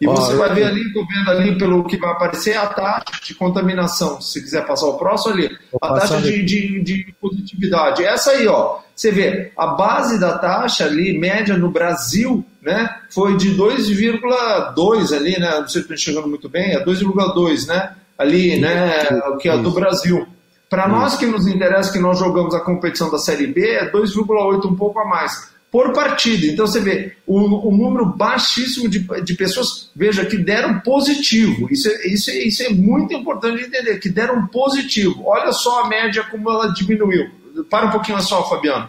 E 0.00 0.06
você 0.06 0.34
vai 0.34 0.54
ver 0.54 0.64
ali, 0.64 0.80
estou 0.80 1.06
vendo 1.06 1.30
ali 1.30 1.58
pelo 1.58 1.84
que 1.84 1.98
vai 1.98 2.10
aparecer, 2.12 2.56
a 2.56 2.66
taxa 2.66 3.04
de 3.22 3.34
contaminação. 3.34 4.18
Se 4.18 4.40
quiser 4.40 4.66
passar 4.66 4.86
o 4.86 4.96
próximo 4.96 5.34
ali, 5.34 5.50
a 5.80 5.92
taxa 5.92 6.22
de, 6.22 6.42
de, 6.42 6.82
de, 6.82 7.14
positividade. 7.20 8.02
Essa 8.02 8.30
aí, 8.30 8.46
ó. 8.48 8.78
Você 8.96 9.10
vê, 9.10 9.52
a 9.56 9.66
base 9.66 10.18
da 10.18 10.38
taxa 10.38 10.86
ali, 10.86 11.18
média 11.18 11.56
no 11.56 11.70
Brasil, 11.70 12.42
né, 12.62 12.96
foi 13.10 13.36
de 13.36 13.54
2,2 13.54 15.14
ali, 15.14 15.38
né? 15.38 15.60
Não 15.60 15.68
sei 15.68 15.68
se 15.68 15.78
estou 15.80 15.94
enxergando 15.94 16.28
muito 16.28 16.48
bem, 16.48 16.72
é 16.72 16.84
2,2, 16.84 17.66
né? 17.66 17.94
Ali, 18.16 18.58
né? 18.58 19.06
O 19.28 19.36
que 19.36 19.50
é 19.50 19.58
do 19.58 19.70
Brasil. 19.70 20.26
Para 20.70 20.88
nós 20.88 21.16
que 21.16 21.26
nos 21.26 21.46
interessa, 21.46 21.92
que 21.92 21.98
nós 21.98 22.18
jogamos 22.18 22.54
a 22.54 22.60
competição 22.60 23.10
da 23.10 23.18
Série 23.18 23.48
B, 23.48 23.68
é 23.68 23.90
2,8, 23.90 24.64
um 24.66 24.76
pouco 24.76 24.98
a 25.00 25.04
mais, 25.04 25.50
por 25.70 25.92
partida. 25.92 26.46
Então 26.46 26.66
você 26.66 26.80
vê 26.80 27.12
o, 27.26 27.70
número 27.70 28.06
baixíssimo 28.06 28.88
de, 28.88 29.06
de, 29.22 29.34
pessoas, 29.34 29.90
veja, 29.94 30.24
que 30.24 30.36
deram 30.36 30.80
positivo. 30.80 31.68
Isso 31.70 31.88
é, 31.88 32.08
isso, 32.08 32.30
é, 32.30 32.38
isso 32.38 32.62
é 32.62 32.70
muito 32.70 33.14
importante 33.14 33.58
de 33.58 33.66
entender, 33.66 33.98
que 33.98 34.08
deram 34.08 34.46
positivo. 34.48 35.22
Olha 35.26 35.52
só 35.52 35.84
a 35.84 35.88
média 35.88 36.24
como 36.24 36.50
ela 36.50 36.72
diminuiu. 36.72 37.30
Para 37.68 37.86
um 37.86 37.90
pouquinho 37.90 38.20
só, 38.20 38.48
Fabiano, 38.48 38.88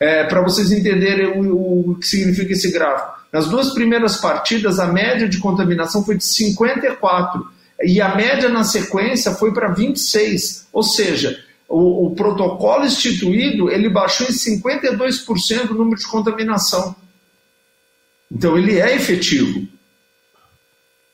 é, 0.00 0.24
para 0.24 0.42
vocês 0.42 0.72
entenderem 0.72 1.38
o, 1.38 1.90
o 1.90 1.94
que 1.96 2.06
significa 2.06 2.52
esse 2.52 2.72
gráfico. 2.72 3.20
Nas 3.32 3.48
duas 3.48 3.72
primeiras 3.72 4.16
partidas, 4.16 4.78
a 4.78 4.86
média 4.86 5.28
de 5.28 5.38
contaminação 5.38 6.04
foi 6.04 6.16
de 6.16 6.24
54 6.24 7.46
e 7.82 8.00
a 8.00 8.14
média 8.14 8.48
na 8.48 8.64
sequência 8.64 9.32
foi 9.32 9.52
para 9.52 9.72
26, 9.72 10.68
ou 10.72 10.82
seja, 10.82 11.38
o, 11.72 12.06
o, 12.06 12.14
protocolo 12.14 12.84
instituído 12.84 13.70
ele 13.70 13.88
baixou 13.88 14.26
em 14.26 14.30
52% 14.30 15.70
o 15.70 15.74
número 15.74 15.98
de 15.98 16.06
contaminação. 16.06 16.94
Então 18.30 18.58
ele 18.58 18.78
é 18.78 18.94
efetivo. 18.94 19.66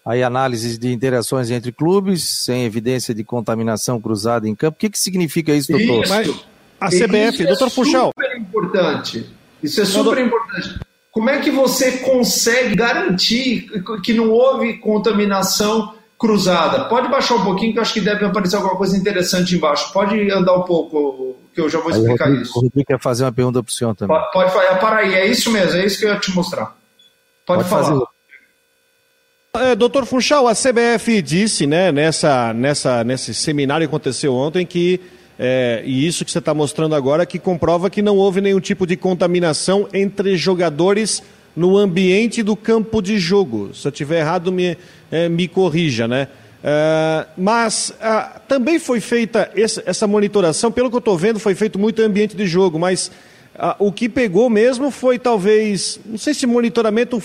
Aí 0.05 0.23
análises 0.23 0.77
de 0.79 0.93
interações 0.93 1.51
entre 1.51 1.71
clubes, 1.71 2.25
sem 2.25 2.65
evidência 2.65 3.15
de 3.15 3.23
contaminação 3.23 4.01
cruzada 4.01 4.49
em 4.49 4.55
campo. 4.55 4.77
O 4.77 4.81
que, 4.81 4.91
que 4.91 4.99
significa 4.99 5.55
isso, 5.55 5.71
doutor? 5.71 6.03
Isso, 6.03 6.13
Mas 6.13 6.29
a 6.81 6.89
CBF, 6.89 7.45
doutor 7.47 7.71
Funchal. 7.71 8.13
Isso 8.17 8.21
é 8.21 8.25
super 8.25 8.37
importante. 8.39 9.27
Isso 9.63 9.81
é 9.81 9.85
super 9.85 10.19
importante. 10.19 10.81
Como 11.13 11.31
é 11.31 11.41
que 11.41 11.51
você 11.51 11.99
consegue 11.99 12.75
garantir 12.75 13.69
que 14.03 14.13
não 14.13 14.31
houve 14.31 14.79
contaminação 14.79 15.95
cruzada. 16.19 16.85
Pode 16.87 17.09
baixar 17.09 17.37
um 17.37 17.45
pouquinho, 17.45 17.73
que 17.73 17.79
eu 17.79 17.83
acho 17.83 17.95
que 17.95 18.01
deve 18.01 18.25
aparecer 18.25 18.57
alguma 18.57 18.77
coisa 18.77 18.97
interessante 18.97 19.55
embaixo. 19.55 19.93
Pode 19.93 20.31
andar 20.33 20.55
um 20.57 20.63
pouco, 20.63 21.37
que 21.55 21.61
eu 21.61 21.69
já 21.69 21.79
vou 21.79 21.91
explicar 21.91 22.25
Rodrigo, 22.25 22.43
isso. 22.43 22.59
O 22.59 22.63
Rodrigo 22.63 22.87
quer 22.87 22.99
fazer 22.99 23.25
uma 23.25 23.33
pergunta 23.33 23.63
para 23.63 23.71
o 23.71 23.73
senhor 23.73 23.95
também. 23.95 24.17
Pode, 24.17 24.33
pode 24.33 24.53
fazer, 24.53 24.81
para 24.81 24.97
aí, 24.97 25.15
é 25.15 25.27
isso 25.27 25.51
mesmo, 25.51 25.77
é 25.77 25.87
isso 25.87 25.99
que 25.99 26.07
eu 26.07 26.11
ia 26.11 26.19
te 26.19 26.35
mostrar. 26.35 26.77
Pode, 27.47 27.63
pode 27.63 27.69
falar. 27.69 27.85
Fazer. 27.85 28.05
É, 29.55 29.75
doutor 29.75 30.05
Funchal, 30.07 30.47
a 30.47 30.53
CBF 30.55 31.23
disse, 31.23 31.67
né, 31.67 31.91
nessa, 31.91 32.53
nessa, 32.53 33.03
nesse 33.03 33.33
seminário 33.33 33.87
que 33.87 33.95
aconteceu 33.95 34.35
ontem, 34.35 34.67
que, 34.67 35.01
é, 35.39 35.83
e 35.85 36.07
isso 36.07 36.25
que 36.25 36.31
você 36.31 36.39
está 36.39 36.53
mostrando 36.53 36.95
agora, 36.95 37.25
que 37.25 37.39
comprova 37.39 37.89
que 37.89 38.03
não 38.03 38.17
houve 38.17 38.41
nenhum 38.41 38.61
tipo 38.61 38.87
de 38.87 38.97
contaminação 38.97 39.89
entre 39.93 40.37
jogadores 40.37 41.23
no 41.59 41.77
ambiente 41.77 42.41
do 42.41 42.55
campo 42.55 43.03
de 43.03 43.19
jogo. 43.19 43.75
Se 43.75 43.89
eu 43.89 43.91
estiver 43.91 44.21
errado, 44.21 44.53
me, 44.53 44.79
é, 45.11 45.29
me 45.29 45.49
corrija, 45.49 46.07
né? 46.07 46.29
É, 46.63 47.27
mas 47.37 47.93
ah, 48.01 48.41
também 48.47 48.79
foi 48.79 49.01
feita 49.01 49.51
essa, 49.57 49.83
essa, 49.85 50.07
monitoração, 50.07 50.71
pelo 50.71 50.89
que 50.89 50.95
eu 50.95 51.01
estou 51.01 51.19
vendo, 51.19 51.41
foi 51.41 51.57
feito 51.57 51.79
muito 51.79 52.01
ambiente 52.01 52.37
de 52.37 52.47
jogo, 52.47 52.79
mas 52.79 53.11
ah, 53.57 53.75
o 53.81 53.91
que 53.91 54.09
pegou 54.09 54.49
mesmo 54.49 54.91
foi 54.93 55.19
talvez, 55.19 55.99
não 56.07 56.17
sei 56.17 56.33
se 56.33 56.47
monitoramento 56.47 57.21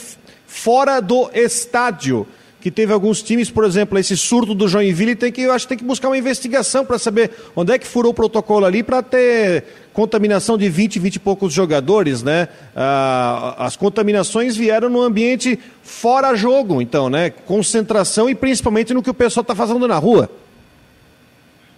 fora 0.47 0.99
do 0.99 1.29
estádio 1.33 2.27
que 2.63 2.72
teve 2.72 2.93
alguns 2.93 3.22
times, 3.22 3.51
por 3.51 3.65
exemplo, 3.65 4.00
esse 4.00 4.15
surto 4.15 4.55
do 4.55 4.70
Joinville, 4.70 5.17
tem 5.17 5.34
que, 5.34 5.41
eu 5.41 5.51
acho 5.51 5.65
que 5.65 5.70
tem 5.75 5.77
que 5.77 5.84
buscar 5.84 6.08
uma 6.08 6.17
investigação 6.17 6.86
para 6.86 6.98
saber 6.98 7.29
onde 7.58 7.74
é 7.74 7.77
que 7.77 7.86
furou 7.86 8.12
o 8.12 8.15
protocolo 8.15 8.65
ali 8.65 8.82
para 8.82 9.03
ter 9.03 9.65
contaminação 9.91 10.58
de 10.58 10.70
20, 10.70 10.98
20 10.98 11.15
e 11.15 11.20
poucos 11.20 11.51
jogadores, 11.51 12.24
né? 12.24 12.48
Ah, 12.74 13.55
as 13.58 13.75
contaminações 13.75 14.55
vieram 14.55 14.88
no 14.88 15.01
ambiente 15.01 15.60
fora 15.84 16.34
jogo, 16.36 16.82
então, 16.82 17.10
né? 17.10 17.32
Concentração 17.32 18.29
e 18.29 18.34
principalmente 18.34 18.93
no 18.93 19.03
que 19.03 19.10
o 19.10 19.13
pessoal 19.13 19.41
está 19.41 19.53
fazendo 19.53 19.86
na 19.86 19.98
rua. 19.98 20.29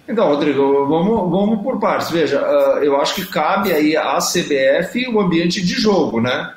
Então, 0.08 0.28
Rodrigo, 0.28 0.86
vamos, 0.86 1.32
vamos 1.32 1.64
por 1.64 1.80
partes. 1.80 2.12
Veja, 2.12 2.40
uh, 2.40 2.84
eu 2.84 3.02
acho 3.02 3.16
que 3.16 3.26
cabe 3.26 3.74
aí 3.74 3.98
à 3.98 4.20
CBF 4.20 5.08
o 5.08 5.20
ambiente 5.20 5.66
de 5.66 5.74
jogo, 5.74 6.22
né? 6.22 6.54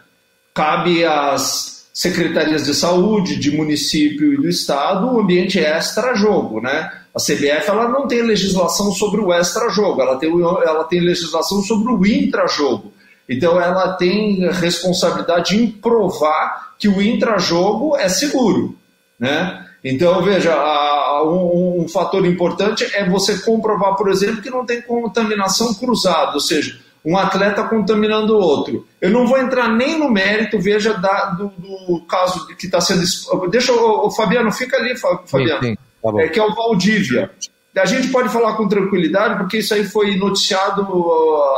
Cabe 0.53 1.03
às 1.03 1.78
secretarias 1.99 2.65
de 2.65 2.73
saúde, 2.77 3.35
de 3.35 3.51
município 3.51 4.33
e 4.33 4.37
do 4.37 4.49
estado, 4.49 5.13
o 5.13 5.19
ambiente 5.19 5.59
é 5.59 5.77
extra-jogo, 5.77 6.61
né? 6.61 6.93
A 7.13 7.19
CBF 7.19 7.69
ela 7.69 7.89
não 7.89 8.07
tem 8.07 8.23
legislação 8.23 8.93
sobre 8.93 9.21
o 9.21 9.33
extra-jogo, 9.33 10.01
ela 10.01 10.17
tem, 10.17 10.31
ela 10.31 10.85
tem 10.85 11.01
legislação 11.01 11.61
sobre 11.61 11.93
o 11.93 12.07
intra-jogo. 12.07 12.93
Então 13.29 13.61
ela 13.61 13.95
tem 13.95 14.49
responsabilidade 14.49 15.57
em 15.57 15.69
provar 15.69 16.77
que 16.79 16.87
o 16.87 17.03
intra-jogo 17.03 17.97
é 17.97 18.09
seguro, 18.09 18.77
né? 19.19 19.67
Então, 19.83 20.23
veja, 20.23 20.55
um 21.25 21.89
fator 21.89 22.25
importante 22.25 22.85
é 22.95 23.09
você 23.09 23.39
comprovar, 23.39 23.97
por 23.97 24.09
exemplo, 24.09 24.41
que 24.41 24.51
não 24.51 24.65
tem 24.65 24.81
contaminação 24.83 25.75
cruzada, 25.75 26.35
ou 26.35 26.41
seja, 26.41 26.79
um 27.05 27.17
atleta 27.17 27.63
contaminando 27.65 28.35
o 28.35 28.41
outro. 28.41 28.87
Eu 29.01 29.11
não 29.11 29.27
vou 29.27 29.39
entrar 29.39 29.69
nem 29.69 29.99
no 29.99 30.11
mérito, 30.11 30.61
veja, 30.61 30.95
da, 30.95 31.31
do, 31.31 31.49
do, 31.49 32.05
caso 32.09 32.47
que 32.57 32.67
está 32.67 32.81
sendo. 32.81 33.03
Deixa 33.49 33.73
o, 33.73 34.07
o, 34.07 34.11
Fabiano, 34.11 34.53
fica 34.53 34.77
ali, 34.77 34.97
Fabiano. 34.97 35.63
Sim, 35.63 35.71
sim, 35.71 35.77
tá 36.03 36.23
é, 36.23 36.29
que 36.29 36.39
é 36.39 36.45
o 36.45 36.55
Valdívia. 36.55 37.31
A 37.77 37.87
gente 37.87 38.09
pode 38.09 38.29
falar 38.31 38.57
com 38.57 38.67
tranquilidade, 38.67 39.39
porque 39.39 39.59
isso 39.59 39.73
aí 39.73 39.85
foi 39.85 40.17
noticiado, 40.17 40.83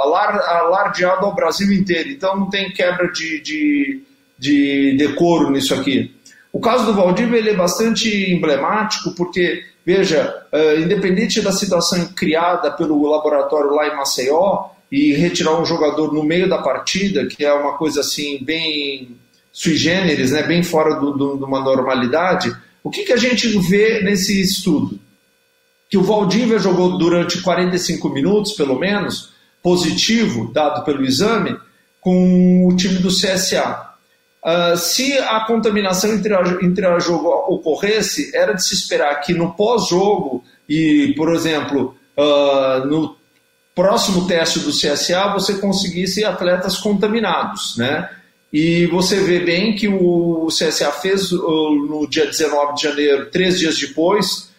alar, 0.03 0.39
alardeado 0.39 1.25
ao 1.25 1.35
Brasil 1.35 1.73
inteiro. 1.73 2.11
Então 2.11 2.37
não 2.37 2.51
tem 2.51 2.71
quebra 2.73 3.11
de, 3.11 3.41
de, 3.41 4.03
de 4.39 4.97
decoro 4.99 5.51
nisso 5.51 5.75
aqui. 5.75 6.15
O 6.53 6.61
caso 6.61 6.85
do 6.85 6.95
Valdívia 6.95 7.39
ele 7.39 7.51
é 7.51 7.57
bastante 7.57 8.31
emblemático, 8.31 9.15
porque, 9.15 9.63
veja, 9.87 10.45
uh, 10.53 10.81
independente 10.81 11.41
da 11.41 11.53
situação 11.53 12.09
criada 12.15 12.71
pelo 12.73 13.09
laboratório 13.09 13.71
lá 13.71 13.87
em 13.87 13.97
Maceió, 13.97 14.71
e 14.91 15.13
retirar 15.13 15.61
um 15.61 15.65
jogador 15.65 16.13
no 16.13 16.23
meio 16.23 16.49
da 16.49 16.59
partida, 16.59 17.27
que 17.27 17.45
é 17.45 17.53
uma 17.53 17.77
coisa 17.77 18.01
assim 18.01 18.43
bem 18.43 19.17
sui 19.53 19.77
generis, 19.77 20.33
né, 20.33 20.43
bem 20.43 20.63
fora 20.63 20.95
do, 20.95 21.13
do, 21.13 21.37
de 21.37 21.45
uma 21.45 21.61
normalidade, 21.61 22.55
o 22.83 22.91
que, 22.91 23.05
que 23.05 23.13
a 23.13 23.17
gente 23.17 23.47
vê 23.59 24.01
nesse 24.03 24.41
estudo? 24.41 24.99
Que 25.89 25.99
o 25.99 26.03
Valdívia 26.03 26.59
jogou 26.59 26.97
durante 26.97 27.43
45 27.43 28.09
minutos, 28.09 28.53
pelo 28.53 28.79
menos, 28.79 29.33
positivo, 29.63 30.51
dado 30.53 30.85
pelo 30.85 31.05
exame, 31.05 31.57
com 32.01 32.67
o 32.67 32.77
time 32.77 32.99
do 32.99 33.09
CSA. 33.09 33.91
Uh, 34.43 34.77
se 34.77 35.19
a 35.19 35.41
contaminação 35.41 36.15
intra-jogo 36.15 37.29
ocorresse, 37.49 38.35
era 38.35 38.55
de 38.55 38.65
se 38.65 38.75
esperar 38.75 39.21
que 39.21 39.35
no 39.35 39.53
pós-jogo 39.55 40.43
e, 40.67 41.13
por 41.17 41.35
exemplo, 41.35 41.95
uh, 42.17 42.87
no 42.87 43.20
próximo 43.81 44.27
teste 44.27 44.59
do 44.59 44.71
CSA 44.71 45.33
você 45.33 45.55
conseguisse 45.55 46.23
atletas 46.23 46.77
contaminados, 46.77 47.77
né? 47.79 48.11
E 48.53 48.85
você 48.87 49.21
vê 49.21 49.41
bem 49.41 49.75
que 49.75 49.89
o 49.89 50.49
CSA 50.49 50.93
fez 50.93 51.31
no 51.31 52.07
dia 52.11 52.27
19 52.27 52.75
de 52.75 52.83
janeiro, 52.83 53.31
três 53.31 53.59
dias 53.59 53.79
depois, 53.79 54.51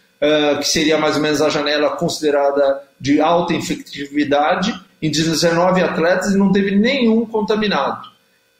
que 0.58 0.64
seria 0.66 0.98
mais 0.98 1.14
ou 1.14 1.22
menos 1.22 1.40
a 1.40 1.48
janela 1.48 1.90
considerada 1.90 2.82
de 2.98 3.20
alta 3.20 3.54
infectividade, 3.54 4.74
em 5.00 5.08
19 5.10 5.82
atletas 5.82 6.32
e 6.32 6.36
não 6.36 6.50
teve 6.50 6.74
nenhum 6.74 7.24
contaminado. 7.24 8.08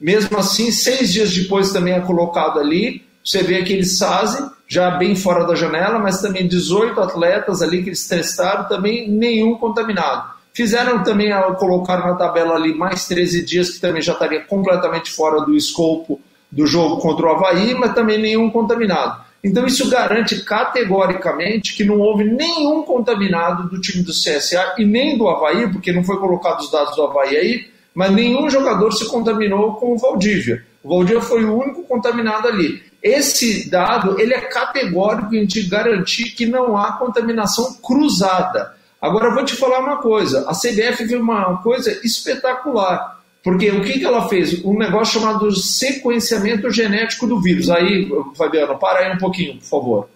Mesmo 0.01 0.39
assim, 0.39 0.71
seis 0.71 1.13
dias 1.13 1.35
depois 1.35 1.73
também 1.73 1.95
é 1.95 2.01
colocado 2.01 2.61
ali, 2.61 3.05
você 3.25 3.43
vê 3.43 3.57
aquele 3.57 3.85
SASE, 3.85 4.51
já 4.69 4.93
bem 4.93 5.17
fora 5.17 5.45
da 5.45 5.55
janela, 5.55 5.99
mas 5.99 6.21
também 6.21 6.47
18 6.47 7.01
atletas 7.01 7.63
ali 7.63 7.83
que 7.83 7.89
eles 7.89 8.07
testaram, 8.07 8.69
também 8.69 9.09
nenhum 9.09 9.55
contaminado. 9.57 10.42
Fizeram 10.55 11.03
também, 11.03 11.31
colocaram 11.59 12.07
na 12.07 12.15
tabela 12.15 12.55
ali 12.55 12.75
mais 12.75 13.07
13 13.07 13.45
dias, 13.45 13.71
que 13.71 13.81
também 13.81 14.03
já 14.03 14.13
estaria 14.13 14.41
completamente 14.41 15.11
fora 15.11 15.41
do 15.41 15.55
escopo 15.55 16.21
do 16.51 16.67
jogo 16.67 16.99
contra 16.99 17.27
o 17.27 17.31
Havaí, 17.31 17.75
mas 17.75 17.95
também 17.95 18.19
nenhum 18.19 18.51
contaminado. 18.51 19.23
Então 19.43 19.67
isso 19.67 19.89
garante 19.89 20.45
categoricamente 20.45 21.75
que 21.75 21.85
não 21.85 21.99
houve 21.99 22.25
nenhum 22.25 22.83
contaminado 22.83 23.69
do 23.69 23.81
time 23.81 24.05
do 24.05 24.13
CSA 24.13 24.75
e 24.79 24.85
nem 24.85 25.19
do 25.19 25.29
Havaí, 25.29 25.73
porque 25.73 25.91
não 25.91 26.05
foi 26.05 26.19
colocado 26.19 26.61
os 26.61 26.71
dados 26.71 26.95
do 26.95 27.03
Havaí 27.03 27.37
aí, 27.37 27.71
mas 27.95 28.13
nenhum 28.13 28.49
jogador 28.49 28.93
se 28.93 29.07
contaminou 29.07 29.75
com 29.75 29.95
o 29.95 29.99
Valdívia. 29.99 30.65
O 30.83 30.91
Valdívia 30.91 31.23
foi 31.23 31.45
o 31.45 31.57
único 31.57 31.83
contaminado 31.85 32.47
ali. 32.47 32.83
Esse 33.03 33.69
dado 33.69 34.21
ele 34.21 34.33
é 34.33 34.41
categórico 34.43 35.35
em 35.35 35.45
te 35.47 35.63
garantir 35.63 36.31
que 36.31 36.47
não 36.47 36.77
há 36.77 36.93
contaminação 36.93 37.75
cruzada. 37.83 38.77
Agora 39.03 39.27
eu 39.27 39.35
vou 39.35 39.45
te 39.45 39.57
falar 39.57 39.81
uma 39.81 39.97
coisa: 39.97 40.49
a 40.49 40.55
CBF 40.55 41.09
fez 41.09 41.13
uma 41.13 41.61
coisa 41.61 41.91
espetacular. 42.05 43.21
Porque 43.43 43.69
o 43.73 43.83
que, 43.83 43.99
que 43.99 44.05
ela 44.05 44.29
fez? 44.29 44.65
Um 44.65 44.79
negócio 44.79 45.21
chamado 45.21 45.51
sequenciamento 45.51 46.71
genético 46.71 47.27
do 47.27 47.41
vírus. 47.41 47.69
Aí, 47.69 48.09
Fabiano, 48.37 48.79
para 48.79 49.01
aí 49.01 49.13
um 49.13 49.19
pouquinho, 49.19 49.59
por 49.59 49.65
favor. 49.65 50.09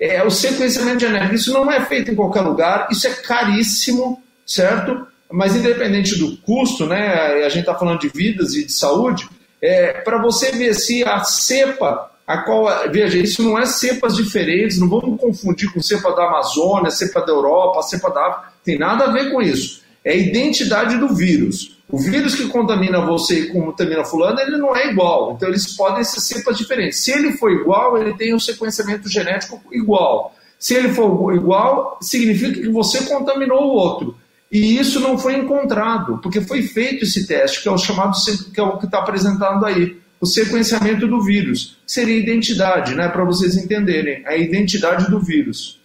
É 0.00 0.24
o 0.24 0.30
sequenciamento 0.30 0.98
genético. 0.98 1.36
Isso 1.36 1.52
não 1.52 1.70
é 1.70 1.80
feito 1.84 2.10
em 2.10 2.16
qualquer 2.16 2.40
lugar, 2.40 2.88
isso 2.90 3.06
é 3.06 3.10
caríssimo, 3.10 4.20
certo? 4.44 5.06
Mas 5.30 5.54
independente 5.54 6.18
do 6.18 6.36
custo, 6.38 6.84
né? 6.86 7.44
A 7.44 7.48
gente 7.48 7.60
está 7.60 7.76
falando 7.76 8.00
de 8.00 8.08
vidas 8.08 8.54
e 8.54 8.66
de 8.66 8.72
saúde. 8.72 9.28
É, 9.62 9.92
para 10.00 10.20
você 10.20 10.50
ver 10.50 10.74
se 10.74 11.04
a 11.04 11.22
cepa 11.22 12.10
a 12.26 12.38
qual, 12.38 12.66
veja, 12.90 13.18
isso 13.18 13.42
não 13.42 13.58
é 13.58 13.66
cepas 13.66 14.16
diferentes, 14.16 14.78
não 14.78 14.88
vamos 14.88 15.20
confundir 15.20 15.70
com 15.72 15.82
cepa 15.82 16.10
da 16.12 16.26
Amazônia, 16.26 16.90
cepa 16.90 17.20
da 17.20 17.32
Europa, 17.32 17.82
cepa 17.82 18.10
da 18.10 18.26
África, 18.26 18.52
tem 18.64 18.78
nada 18.78 19.04
a 19.04 19.12
ver 19.12 19.30
com 19.30 19.42
isso. 19.42 19.82
É 20.02 20.12
a 20.12 20.16
identidade 20.16 20.96
do 20.96 21.14
vírus. 21.14 21.76
O 21.88 21.98
vírus 21.98 22.34
que 22.34 22.48
contamina 22.48 23.04
você 23.04 23.40
e 23.40 23.52
contamina 23.52 24.04
fulano, 24.04 24.40
ele 24.40 24.56
não 24.56 24.74
é 24.74 24.90
igual. 24.90 25.34
Então 25.36 25.48
eles 25.48 25.76
podem 25.76 26.02
ser 26.02 26.20
cepas 26.20 26.56
diferentes. 26.56 27.04
Se 27.04 27.12
ele 27.12 27.32
for 27.32 27.50
igual, 27.50 27.98
ele 27.98 28.14
tem 28.14 28.34
um 28.34 28.40
sequenciamento 28.40 29.08
genético 29.08 29.60
igual. 29.70 30.34
Se 30.58 30.74
ele 30.74 30.94
for 30.94 31.34
igual, 31.34 31.98
significa 32.00 32.58
que 32.58 32.68
você 32.70 33.04
contaminou 33.04 33.64
o 33.64 33.74
outro. 33.74 34.16
E 34.50 34.78
isso 34.78 34.98
não 35.00 35.18
foi 35.18 35.34
encontrado, 35.34 36.18
porque 36.22 36.40
foi 36.40 36.62
feito 36.62 37.04
esse 37.04 37.26
teste, 37.26 37.62
que 37.62 37.68
é 37.68 37.72
o 37.72 37.76
chamado, 37.76 38.16
que 38.52 38.60
é 38.60 38.62
o 38.62 38.78
que 38.78 38.86
está 38.86 39.00
apresentado 39.00 39.64
aí 39.66 39.98
o 40.24 40.26
sequenciamento 40.26 41.06
do 41.06 41.22
vírus. 41.22 41.76
Seria 41.86 42.18
identidade, 42.18 42.94
né, 42.94 43.08
para 43.08 43.24
vocês 43.24 43.56
entenderem, 43.56 44.26
a 44.26 44.34
identidade 44.36 45.10
do 45.10 45.20
vírus. 45.20 45.78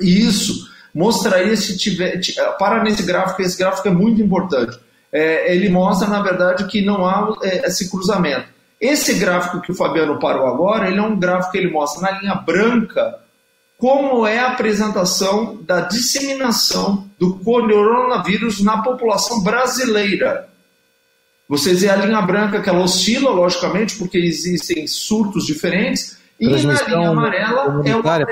E 0.00 0.26
isso 0.26 0.66
mostraria 0.94 1.54
se 1.56 1.76
tiver. 1.76 2.18
Para 2.58 2.82
nesse 2.82 3.02
gráfico, 3.02 3.42
esse 3.42 3.58
gráfico 3.58 3.86
é 3.88 3.90
muito 3.90 4.20
importante. 4.22 4.78
É, 5.12 5.54
ele 5.54 5.68
mostra, 5.68 6.08
na 6.08 6.22
verdade, 6.22 6.66
que 6.66 6.82
não 6.82 7.06
há 7.06 7.36
é, 7.42 7.66
esse 7.66 7.90
cruzamento. 7.90 8.48
Esse 8.80 9.14
gráfico 9.14 9.60
que 9.60 9.72
o 9.72 9.74
Fabiano 9.74 10.18
parou 10.18 10.46
agora, 10.46 10.88
ele 10.88 10.98
é 10.98 11.02
um 11.02 11.18
gráfico 11.18 11.52
que 11.52 11.58
ele 11.58 11.70
mostra 11.70 12.00
na 12.00 12.18
linha 12.18 12.34
branca 12.34 13.18
como 13.78 14.26
é 14.26 14.38
a 14.38 14.52
apresentação 14.52 15.58
da 15.62 15.82
disseminação 15.82 17.10
do 17.18 17.38
coronavírus 17.40 18.62
na 18.62 18.80
população 18.80 19.42
brasileira. 19.42 20.48
Vocês 21.48 21.80
vê 21.80 21.88
a 21.88 21.96
linha 21.96 22.20
branca 22.22 22.60
que 22.60 22.68
ela 22.68 22.82
oscila, 22.82 23.30
logicamente, 23.30 23.96
porque 23.96 24.18
existem 24.18 24.86
surtos 24.86 25.46
diferentes, 25.46 26.18
e 26.38 26.48
na 26.48 26.82
linha 26.82 27.08
amarela 27.08 27.82
é 27.84 27.96
uma 27.96 28.26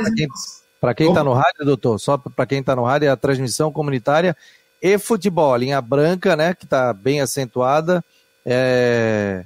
Para 0.80 0.94
quem 0.94 1.08
está 1.08 1.22
no 1.22 1.32
rádio, 1.32 1.64
doutor, 1.64 1.98
só 1.98 2.18
para 2.18 2.46
quem 2.46 2.60
está 2.60 2.74
no 2.74 2.84
rádio, 2.84 3.06
é 3.06 3.10
a 3.10 3.16
transmissão 3.16 3.72
comunitária 3.72 4.36
e 4.82 4.98
futebol. 4.98 5.54
A 5.54 5.58
linha 5.58 5.80
branca, 5.80 6.36
né, 6.36 6.54
que 6.54 6.64
está 6.64 6.92
bem 6.92 7.20
acentuada, 7.20 8.04
é 8.44 9.44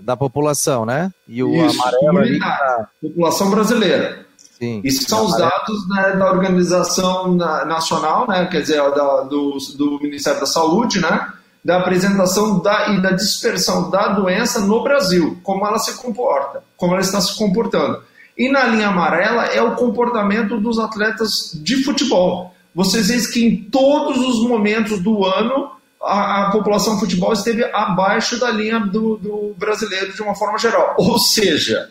da 0.00 0.16
população, 0.16 0.84
né? 0.84 1.10
E 1.26 1.42
o 1.42 1.54
Isso, 1.54 1.80
amarelo 1.80 2.18
ali 2.18 2.38
tá... 2.38 2.88
população 3.00 3.50
brasileira. 3.50 4.26
Sim. 4.36 4.80
Isso 4.84 5.08
são 5.08 5.24
os 5.26 5.36
dados 5.36 5.88
né, 5.88 6.12
da 6.12 6.30
organização 6.30 7.34
nacional, 7.34 8.26
né? 8.28 8.46
Quer 8.46 8.62
dizer, 8.62 8.76
da, 8.76 9.22
do, 9.22 9.58
do 9.76 9.98
Ministério 10.00 10.40
da 10.40 10.46
Saúde, 10.46 11.00
né? 11.00 11.32
Da 11.66 11.78
apresentação 11.78 12.60
da, 12.60 12.90
e 12.90 13.02
da 13.02 13.10
dispersão 13.10 13.90
da 13.90 14.06
doença 14.06 14.60
no 14.60 14.84
Brasil, 14.84 15.36
como 15.42 15.66
ela 15.66 15.80
se 15.80 16.00
comporta, 16.00 16.62
como 16.76 16.92
ela 16.92 17.02
está 17.02 17.20
se 17.20 17.36
comportando. 17.36 18.04
E 18.38 18.48
na 18.48 18.66
linha 18.66 18.86
amarela 18.86 19.46
é 19.46 19.60
o 19.60 19.74
comportamento 19.74 20.60
dos 20.60 20.78
atletas 20.78 21.50
de 21.54 21.82
futebol. 21.82 22.54
Vocês 22.72 23.08
veem 23.08 23.20
que 23.32 23.44
em 23.44 23.56
todos 23.64 24.16
os 24.16 24.48
momentos 24.48 25.02
do 25.02 25.24
ano 25.24 25.72
a, 26.00 26.46
a 26.46 26.50
população 26.52 27.00
futebol 27.00 27.32
esteve 27.32 27.64
abaixo 27.64 28.38
da 28.38 28.48
linha 28.52 28.78
do, 28.78 29.16
do, 29.16 29.54
brasileiro 29.58 30.12
de 30.12 30.22
uma 30.22 30.36
forma 30.36 30.58
geral. 30.58 30.94
Ou 30.96 31.18
seja, 31.18 31.90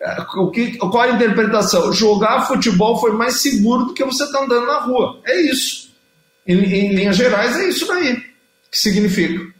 é, 0.00 0.16
o 0.36 0.50
que, 0.50 0.76
qual 0.78 1.02
a 1.02 1.10
interpretação? 1.10 1.92
Jogar 1.92 2.48
futebol 2.48 2.98
foi 2.98 3.12
mais 3.12 3.40
seguro 3.40 3.84
do 3.84 3.94
que 3.94 4.04
você 4.04 4.24
estar 4.24 4.38
tá 4.38 4.44
andando 4.44 4.66
na 4.66 4.80
rua. 4.80 5.20
É 5.24 5.42
isso. 5.42 5.90
Em, 6.44 6.58
em 6.58 6.92
linhas 6.92 7.16
gerais, 7.16 7.56
é 7.56 7.68
isso 7.68 7.86
daí 7.86 8.29
que 8.70 8.78
significa. 8.78 9.52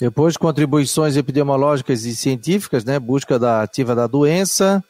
Depois, 0.00 0.36
contribuições 0.36 1.16
epidemiológicas 1.16 2.04
e 2.04 2.16
científicas, 2.16 2.84
né? 2.84 2.98
Busca 2.98 3.38
da 3.38 3.62
ativa 3.62 3.94
da 3.94 4.06
doença, 4.06 4.82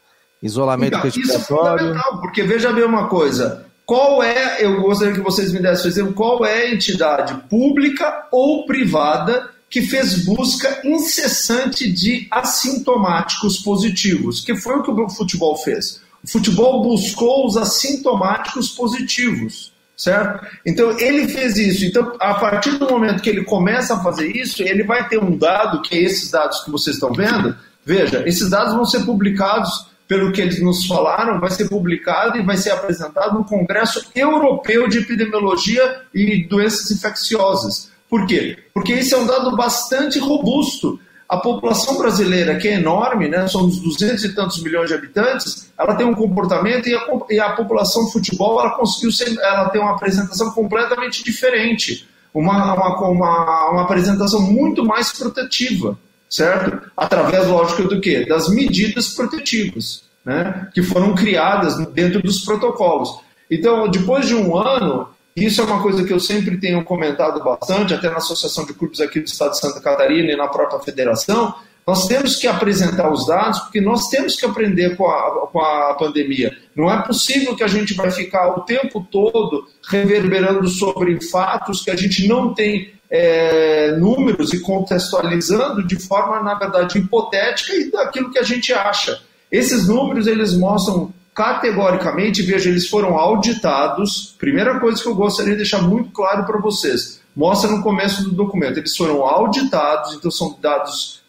isolamento 0.42 0.96
então, 0.96 1.02
respiratório. 1.02 1.36
Isso 1.36 1.52
é 1.52 1.56
fundamental, 1.56 2.20
porque 2.20 2.42
veja 2.42 2.72
bem 2.72 2.84
uma 2.84 3.08
coisa. 3.08 3.66
Qual 3.84 4.22
é, 4.22 4.64
eu 4.64 4.80
gostaria 4.80 5.12
que 5.12 5.20
vocês 5.20 5.52
me 5.52 5.60
dessem 5.60 5.90
exemplo, 5.90 6.14
qual 6.14 6.44
é 6.44 6.62
a 6.62 6.74
entidade 6.74 7.34
pública 7.50 8.28
ou 8.32 8.64
privada 8.64 9.50
que 9.68 9.82
fez 9.82 10.24
busca 10.24 10.80
incessante 10.84 11.92
de 11.92 12.26
assintomáticos 12.30 13.58
positivos? 13.58 14.40
Que 14.40 14.56
foi 14.56 14.76
o 14.76 14.82
que 14.82 14.90
o 14.90 15.08
futebol 15.10 15.56
fez. 15.58 16.00
O 16.22 16.28
futebol 16.30 16.82
buscou 16.82 17.46
os 17.46 17.58
assintomáticos 17.58 18.70
positivos 18.70 19.73
certo? 20.04 20.46
Então 20.64 20.98
ele 20.98 21.26
fez 21.28 21.56
isso. 21.56 21.84
Então, 21.86 22.12
a 22.20 22.34
partir 22.34 22.72
do 22.72 22.88
momento 22.88 23.22
que 23.22 23.30
ele 23.30 23.44
começa 23.44 23.94
a 23.94 24.02
fazer 24.02 24.28
isso, 24.28 24.62
ele 24.62 24.84
vai 24.84 25.08
ter 25.08 25.18
um 25.18 25.36
dado, 25.36 25.80
que 25.82 25.96
é 25.96 26.02
esses 26.02 26.30
dados 26.30 26.60
que 26.62 26.70
vocês 26.70 26.96
estão 26.96 27.12
vendo. 27.12 27.56
Veja, 27.84 28.22
esses 28.26 28.50
dados 28.50 28.74
vão 28.74 28.84
ser 28.84 29.04
publicados, 29.04 29.86
pelo 30.06 30.32
que 30.32 30.40
eles 30.40 30.62
nos 30.62 30.86
falaram, 30.86 31.40
vai 31.40 31.50
ser 31.50 31.68
publicado 31.68 32.38
e 32.38 32.42
vai 32.42 32.58
ser 32.58 32.70
apresentado 32.70 33.38
no 33.38 33.44
Congresso 33.44 34.06
Europeu 34.14 34.86
de 34.86 34.98
Epidemiologia 34.98 36.02
e 36.14 36.46
Doenças 36.46 36.90
Infecciosas. 36.90 37.90
Por 38.08 38.26
quê? 38.26 38.58
Porque 38.74 38.92
esse 38.92 39.14
é 39.14 39.18
um 39.18 39.26
dado 39.26 39.56
bastante 39.56 40.18
robusto. 40.18 41.00
A 41.34 41.38
população 41.38 41.98
brasileira, 41.98 42.56
que 42.56 42.68
é 42.68 42.74
enorme, 42.74 43.28
né, 43.28 43.48
somos 43.48 43.80
200 43.80 44.24
e 44.24 44.34
tantos 44.36 44.62
milhões 44.62 44.88
de 44.88 44.94
habitantes, 44.94 45.68
ela 45.76 45.96
tem 45.96 46.06
um 46.06 46.14
comportamento 46.14 46.88
e 46.88 46.94
a, 46.94 47.00
e 47.28 47.40
a 47.40 47.50
população 47.50 48.04
de 48.04 48.12
futebol 48.12 48.60
ela 48.60 48.70
conseguiu 48.76 49.10
ser, 49.10 49.36
ela 49.40 49.68
tem 49.70 49.80
uma 49.80 49.96
apresentação 49.96 50.52
completamente 50.52 51.24
diferente, 51.24 52.08
uma, 52.32 52.74
uma, 52.74 53.08
uma, 53.08 53.70
uma 53.70 53.82
apresentação 53.82 54.40
muito 54.42 54.84
mais 54.84 55.10
protetiva, 55.10 55.98
certo? 56.30 56.88
Através, 56.96 57.48
lógico, 57.48 57.82
do 57.82 58.00
quê? 58.00 58.24
Das 58.24 58.48
medidas 58.48 59.08
protetivas, 59.08 60.04
né, 60.24 60.68
que 60.72 60.84
foram 60.84 61.16
criadas 61.16 61.76
dentro 61.88 62.22
dos 62.22 62.44
protocolos. 62.44 63.18
Então, 63.50 63.90
depois 63.90 64.28
de 64.28 64.36
um 64.36 64.56
ano, 64.56 65.08
isso 65.36 65.60
é 65.60 65.64
uma 65.64 65.82
coisa 65.82 66.04
que 66.04 66.12
eu 66.12 66.20
sempre 66.20 66.56
tenho 66.58 66.84
comentado 66.84 67.42
bastante, 67.42 67.92
até 67.92 68.08
na 68.08 68.18
Associação 68.18 68.64
de 68.64 68.72
Clubes 68.72 69.00
aqui 69.00 69.18
do 69.18 69.26
Estado 69.26 69.50
de 69.50 69.58
Santa 69.58 69.80
Catarina 69.80 70.32
e 70.32 70.36
na 70.36 70.46
própria 70.46 70.78
federação. 70.78 71.54
Nós 71.86 72.06
temos 72.06 72.36
que 72.36 72.46
apresentar 72.46 73.12
os 73.12 73.26
dados, 73.26 73.58
porque 73.58 73.80
nós 73.80 74.08
temos 74.08 74.36
que 74.36 74.46
aprender 74.46 74.96
com 74.96 75.06
a, 75.06 75.46
com 75.48 75.60
a 75.60 75.94
pandemia. 75.94 76.56
Não 76.74 76.90
é 76.90 77.02
possível 77.02 77.54
que 77.56 77.64
a 77.64 77.68
gente 77.68 77.94
vai 77.94 78.10
ficar 78.10 78.56
o 78.56 78.60
tempo 78.60 79.06
todo 79.10 79.66
reverberando 79.90 80.66
sobre 80.68 81.20
fatos 81.20 81.82
que 81.82 81.90
a 81.90 81.96
gente 81.96 82.26
não 82.26 82.54
tem 82.54 82.94
é, 83.10 83.96
números 83.98 84.52
e 84.54 84.60
contextualizando 84.60 85.86
de 85.86 85.96
forma, 85.96 86.42
na 86.42 86.54
verdade, 86.54 86.98
hipotética 86.98 87.74
e 87.74 87.90
daquilo 87.90 88.30
que 88.30 88.38
a 88.38 88.42
gente 88.42 88.72
acha. 88.72 89.20
Esses 89.52 89.86
números, 89.86 90.26
eles 90.26 90.54
mostram 90.56 91.12
categoricamente, 91.34 92.42
veja, 92.42 92.70
eles 92.70 92.88
foram 92.88 93.18
auditados. 93.18 94.34
Primeira 94.38 94.78
coisa 94.78 95.02
que 95.02 95.08
eu 95.08 95.14
gostaria 95.14 95.52
de 95.52 95.58
deixar 95.58 95.82
muito 95.82 96.10
claro 96.10 96.46
para 96.46 96.60
vocês: 96.60 97.20
mostra 97.34 97.70
no 97.70 97.82
começo 97.82 98.22
do 98.24 98.30
documento. 98.30 98.78
Eles 98.78 98.96
foram 98.96 99.22
auditados, 99.22 100.14
então 100.14 100.30
são 100.30 100.56
dados 100.60 101.22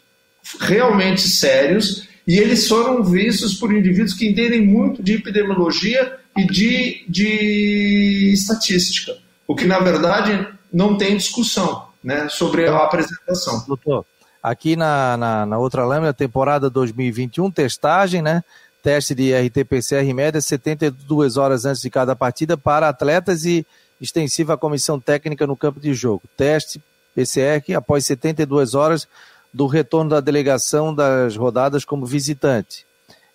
realmente 0.60 1.22
sérios, 1.22 2.06
e 2.26 2.38
eles 2.38 2.68
foram 2.68 3.02
vistos 3.02 3.54
por 3.54 3.74
indivíduos 3.74 4.14
que 4.14 4.28
entendem 4.28 4.64
muito 4.64 5.02
de 5.02 5.14
epidemiologia 5.14 6.18
e 6.36 6.46
de, 6.46 7.04
de 7.08 8.30
estatística, 8.32 9.16
o 9.46 9.56
que 9.56 9.64
na 9.64 9.78
verdade 9.80 10.46
não 10.72 10.96
tem 10.96 11.16
discussão 11.16 11.86
né, 12.02 12.28
sobre 12.28 12.68
a 12.68 12.76
apresentação. 12.76 13.64
Doutor, 13.66 14.04
aqui 14.42 14.76
na, 14.76 15.16
na, 15.16 15.46
na 15.46 15.58
outra 15.58 15.84
lâmina, 15.84 16.12
temporada 16.12 16.70
2021, 16.70 17.50
testagem, 17.50 18.22
né? 18.22 18.44
Teste 18.86 19.16
de 19.16 19.34
RT-PCR 19.34 20.04
em 20.04 20.14
média 20.14 20.40
72 20.40 21.36
horas 21.36 21.64
antes 21.64 21.82
de 21.82 21.90
cada 21.90 22.14
partida 22.14 22.56
para 22.56 22.88
atletas 22.88 23.44
e 23.44 23.66
extensiva 24.00 24.56
comissão 24.56 25.00
técnica 25.00 25.44
no 25.44 25.56
campo 25.56 25.80
de 25.80 25.92
jogo. 25.92 26.22
Teste 26.36 26.80
PCR 27.12 27.74
após 27.74 28.06
72 28.06 28.76
horas 28.76 29.08
do 29.52 29.66
retorno 29.66 30.10
da 30.10 30.20
delegação 30.20 30.94
das 30.94 31.34
rodadas 31.34 31.84
como 31.84 32.06
visitante. 32.06 32.86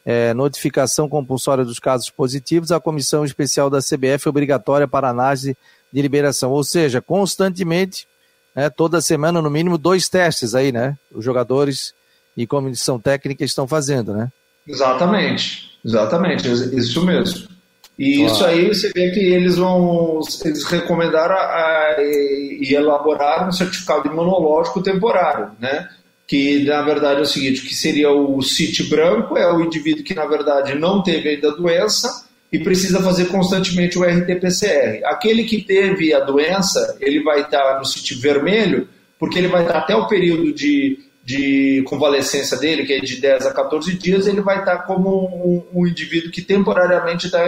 É, 0.05 0.33
notificação 0.33 1.09
compulsória 1.09 1.65
dos 1.65 1.79
casos 1.79 2.09
positivos, 2.09 2.71
a 2.71 2.79
comissão 2.79 3.25
especial 3.25 3.69
da 3.69 3.79
CBF 3.79 4.29
obrigatória 4.29 4.87
para 4.87 5.09
análise 5.09 5.57
de 5.91 6.01
liberação. 6.01 6.51
Ou 6.51 6.63
seja, 6.63 7.01
constantemente 7.01 8.07
né, 8.55 8.69
toda 8.69 9.01
semana, 9.01 9.41
no 9.41 9.49
mínimo, 9.49 9.77
dois 9.77 10.07
testes 10.07 10.55
aí, 10.55 10.71
né? 10.71 10.97
Os 11.13 11.25
jogadores 11.25 11.93
e 12.37 12.47
comissão 12.47 12.97
técnica 12.97 13.43
estão 13.43 13.67
fazendo, 13.67 14.13
né? 14.13 14.31
Exatamente, 14.67 15.71
exatamente, 15.83 16.47
isso 16.49 17.05
mesmo. 17.05 17.49
E 17.97 18.17
claro. 18.17 18.33
isso 18.33 18.45
aí 18.45 18.67
você 18.67 18.91
vê 18.93 19.11
que 19.11 19.19
eles 19.19 19.57
vão, 19.57 20.19
eles 20.45 20.63
recomendaram 20.63 21.35
a, 21.35 21.39
a, 21.39 21.95
e 22.01 22.73
elaboraram 22.73 23.49
um 23.49 23.51
certificado 23.51 24.07
imunológico 24.07 24.81
temporário, 24.81 25.51
né? 25.59 25.89
Que 26.27 26.63
na 26.63 26.81
verdade 26.81 27.19
é 27.19 27.23
o 27.23 27.27
seguinte, 27.27 27.61
que 27.61 27.75
seria 27.75 28.09
o 28.09 28.41
CIT 28.41 28.89
branco, 28.89 29.37
é 29.37 29.51
o 29.53 29.61
indivíduo 29.61 30.03
que 30.03 30.15
na 30.15 30.25
verdade 30.25 30.75
não 30.75 31.03
teve 31.03 31.29
ainda 31.29 31.49
a 31.49 31.55
doença, 31.55 32.25
e 32.51 32.59
precisa 32.59 33.01
fazer 33.01 33.27
constantemente 33.27 33.97
o 33.97 34.03
RT-PCR. 34.03 35.01
Aquele 35.05 35.45
que 35.45 35.61
teve 35.61 36.13
a 36.13 36.19
doença, 36.19 36.97
ele 36.99 37.23
vai 37.23 37.41
estar 37.41 37.79
no 37.79 37.85
sítio 37.85 38.19
vermelho, 38.19 38.89
porque 39.17 39.39
ele 39.39 39.47
vai 39.47 39.61
estar 39.61 39.77
até 39.77 39.95
o 39.95 40.07
período 40.07 40.51
de, 40.51 40.99
de 41.31 41.83
convalescência 41.83 42.57
dele, 42.57 42.85
que 42.85 42.93
é 42.93 42.99
de 42.99 43.19
10 43.19 43.47
a 43.47 43.53
14 43.53 43.93
dias, 43.93 44.27
ele 44.27 44.41
vai 44.41 44.59
estar 44.59 44.79
como 44.79 45.09
um, 45.09 45.81
um 45.81 45.87
indivíduo 45.87 46.31
que 46.31 46.41
temporariamente 46.41 47.27
está, 47.27 47.39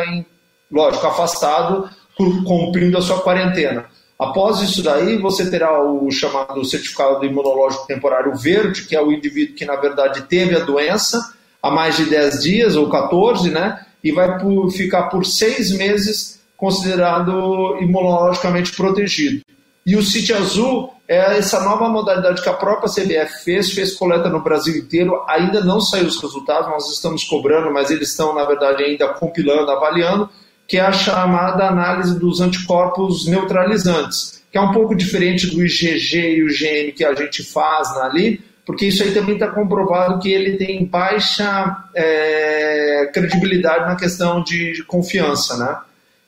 lógico, 0.72 1.06
afastado, 1.06 1.89
cumprindo 2.15 2.98
a 2.98 3.02
sua 3.02 3.22
quarentena. 3.22 3.86
Após 4.17 4.62
isso 4.62 4.82
daí, 4.82 5.17
você 5.17 5.50
terá 5.50 5.84
o 5.84 6.10
chamado 6.12 6.63
certificado 6.63 7.26
imunológico 7.26 7.88
temporário 7.88 8.36
verde, 8.36 8.84
que 8.84 8.96
é 8.96 9.02
o 9.02 9.12
indivíduo 9.12 9.56
que, 9.56 9.65
na 9.65 9.76
verdade, 9.76 10.22
teve 10.24 10.56
a 10.56 10.60
doença 10.60 11.34
há 11.62 11.69
mais 11.69 11.98
de 11.98 12.06
10 12.06 12.43
dias 12.43 12.76
ou 12.76 12.89
14, 12.89 13.50
né? 13.50 13.86
e 14.04 14.12
vai 14.12 14.38
por, 14.38 14.69
ficar 14.72 15.04
por 15.04 15.26
seis 15.26 15.72
meses 15.72 16.41
considerado 16.58 17.78
imunologicamente 17.82 18.74
protegido. 18.74 19.43
E 19.86 19.96
o 19.96 20.04
City 20.04 20.34
Azul 20.34 20.92
é 21.13 21.38
essa 21.38 21.63
nova 21.63 21.89
modalidade 21.89 22.41
que 22.41 22.49
a 22.49 22.54
própria 22.54 22.89
CBF 22.89 23.43
fez, 23.43 23.71
fez 23.71 23.93
coleta 23.93 24.30
no 24.30 24.41
Brasil 24.41 24.76
inteiro, 24.76 25.23
ainda 25.28 25.62
não 25.62 25.80
saiu 25.80 26.08
os 26.08 26.21
resultados, 26.21 26.69
nós 26.69 26.91
estamos 26.91 27.23
cobrando, 27.23 27.71
mas 27.71 27.91
eles 27.91 28.10
estão, 28.10 28.34
na 28.34 28.45
verdade, 28.45 28.84
ainda 28.84 29.08
compilando, 29.10 29.71
avaliando, 29.71 30.30
que 30.67 30.78
é 30.78 30.82
a 30.82 30.91
chamada 30.91 31.67
análise 31.67 32.17
dos 32.17 32.41
anticorpos 32.41 33.28
neutralizantes, 33.28 34.43
que 34.52 34.58
é 34.58 34.62
um 34.62 34.71
pouco 34.71 34.95
diferente 34.95 35.47
do 35.47 35.63
IgG 35.63 36.38
e 36.38 36.43
o 36.43 36.49
IgM 36.49 36.91
que 36.93 37.04
a 37.04 37.13
gente 37.13 37.43
faz 37.43 37.89
ali, 37.97 38.41
porque 38.65 38.86
isso 38.86 39.04
aí 39.04 39.13
também 39.13 39.34
está 39.34 39.49
comprovado 39.49 40.19
que 40.19 40.32
ele 40.32 40.58
tem 40.58 40.86
baixa 40.86 41.84
é, 41.93 43.10
credibilidade 43.13 43.86
na 43.86 43.95
questão 43.95 44.41
de 44.41 44.84
confiança, 44.88 45.58
né? 45.58 45.78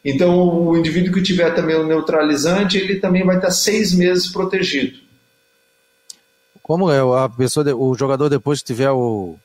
Então, 0.06 0.68
o 0.68 0.78
indivíduo 0.78 1.12
que 1.12 1.24
tiver 1.24 1.50
também 1.56 1.76
o 1.76 1.88
neutralizante, 1.88 2.78
ele 2.78 2.98
também 2.98 3.26
vai 3.26 3.38
estar 3.38 3.50
seis 3.50 3.92
meses 3.92 4.32
protegido. 4.32 5.00
Como 6.62 6.92
é 6.92 7.00
a 7.00 7.28
pessoa, 7.28 7.76
o 7.76 7.96
jogador 7.96 8.30
depois 8.30 8.60
que 8.60 8.66
tiver 8.68 8.92
o, 8.92 9.36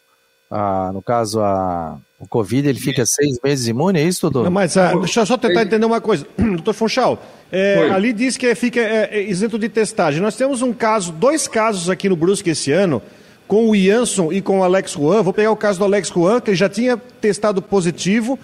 a, 0.50 0.90
no 0.92 1.00
caso 1.00 1.40
a, 1.40 1.96
o 2.18 2.28
Covid, 2.28 2.68
ele 2.68 2.78
fica 2.78 3.06
seis 3.06 3.38
meses 3.42 3.68
imune, 3.68 4.00
é 4.00 4.04
isso, 4.04 4.20
doutor? 4.22 4.44
Não, 4.44 4.50
mas 4.50 4.76
ah, 4.76 4.92
deixa 4.94 5.20
eu 5.20 5.26
só 5.26 5.38
tentar 5.38 5.62
entender 5.62 5.86
uma 5.86 6.00
coisa, 6.00 6.26
doutor 6.36 6.74
Funchal. 6.74 7.22
É, 7.50 7.88
ali 7.90 8.12
diz 8.12 8.36
que 8.36 8.54
fica 8.54 8.80
é, 8.80 9.18
é, 9.18 9.22
isento 9.22 9.58
de 9.58 9.68
testagem. 9.68 10.20
Nós 10.20 10.36
temos 10.36 10.60
um 10.60 10.74
caso, 10.74 11.10
dois 11.10 11.48
casos 11.48 11.88
aqui 11.88 12.06
no 12.06 12.16
Brusque 12.16 12.50
esse 12.50 12.70
ano, 12.70 13.00
com 13.48 13.70
o 13.70 13.74
Jansson 13.74 14.30
e 14.30 14.42
com 14.42 14.60
o 14.60 14.62
Alex 14.62 14.92
Juan. 14.92 15.22
Vou 15.22 15.32
pegar 15.32 15.50
o 15.50 15.56
caso 15.56 15.78
do 15.78 15.84
Alex 15.86 16.08
Juan, 16.08 16.40
que 16.40 16.50
ele 16.50 16.56
já 16.56 16.68
tinha 16.68 16.98
testado 16.98 17.62
positivo, 17.62 18.38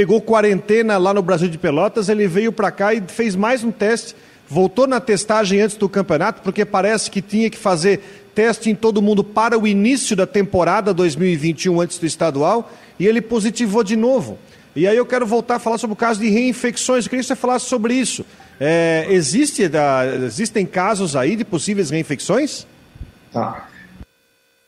pegou 0.00 0.18
quarentena 0.18 0.96
lá 0.96 1.12
no 1.12 1.20
Brasil 1.20 1.46
de 1.46 1.58
Pelotas, 1.58 2.08
ele 2.08 2.26
veio 2.26 2.50
para 2.50 2.70
cá 2.70 2.94
e 2.94 3.02
fez 3.06 3.36
mais 3.36 3.62
um 3.62 3.70
teste, 3.70 4.16
voltou 4.48 4.86
na 4.86 4.98
testagem 4.98 5.60
antes 5.60 5.76
do 5.76 5.90
campeonato, 5.90 6.40
porque 6.40 6.64
parece 6.64 7.10
que 7.10 7.20
tinha 7.20 7.50
que 7.50 7.58
fazer 7.58 8.00
teste 8.34 8.70
em 8.70 8.74
todo 8.74 9.02
mundo 9.02 9.22
para 9.22 9.58
o 9.58 9.66
início 9.66 10.16
da 10.16 10.26
temporada 10.26 10.94
2021 10.94 11.82
antes 11.82 11.98
do 11.98 12.06
estadual, 12.06 12.72
e 12.98 13.06
ele 13.06 13.20
positivou 13.20 13.84
de 13.84 13.94
novo. 13.94 14.38
E 14.74 14.88
aí 14.88 14.96
eu 14.96 15.04
quero 15.04 15.26
voltar 15.26 15.56
a 15.56 15.58
falar 15.58 15.76
sobre 15.76 15.92
o 15.92 15.96
caso 15.96 16.18
de 16.18 16.30
reinfecções. 16.30 17.04
Eu 17.04 17.10
queria 17.10 17.22
que 17.22 17.26
você 17.26 17.36
falasse 17.36 17.66
sobre 17.66 17.92
isso. 17.92 18.24
É, 18.58 19.06
existe, 19.10 19.68
da, 19.68 20.06
existem 20.24 20.64
casos 20.64 21.14
aí 21.14 21.36
de 21.36 21.44
possíveis 21.44 21.90
reinfecções? 21.90 22.66
Tá. 23.30 23.68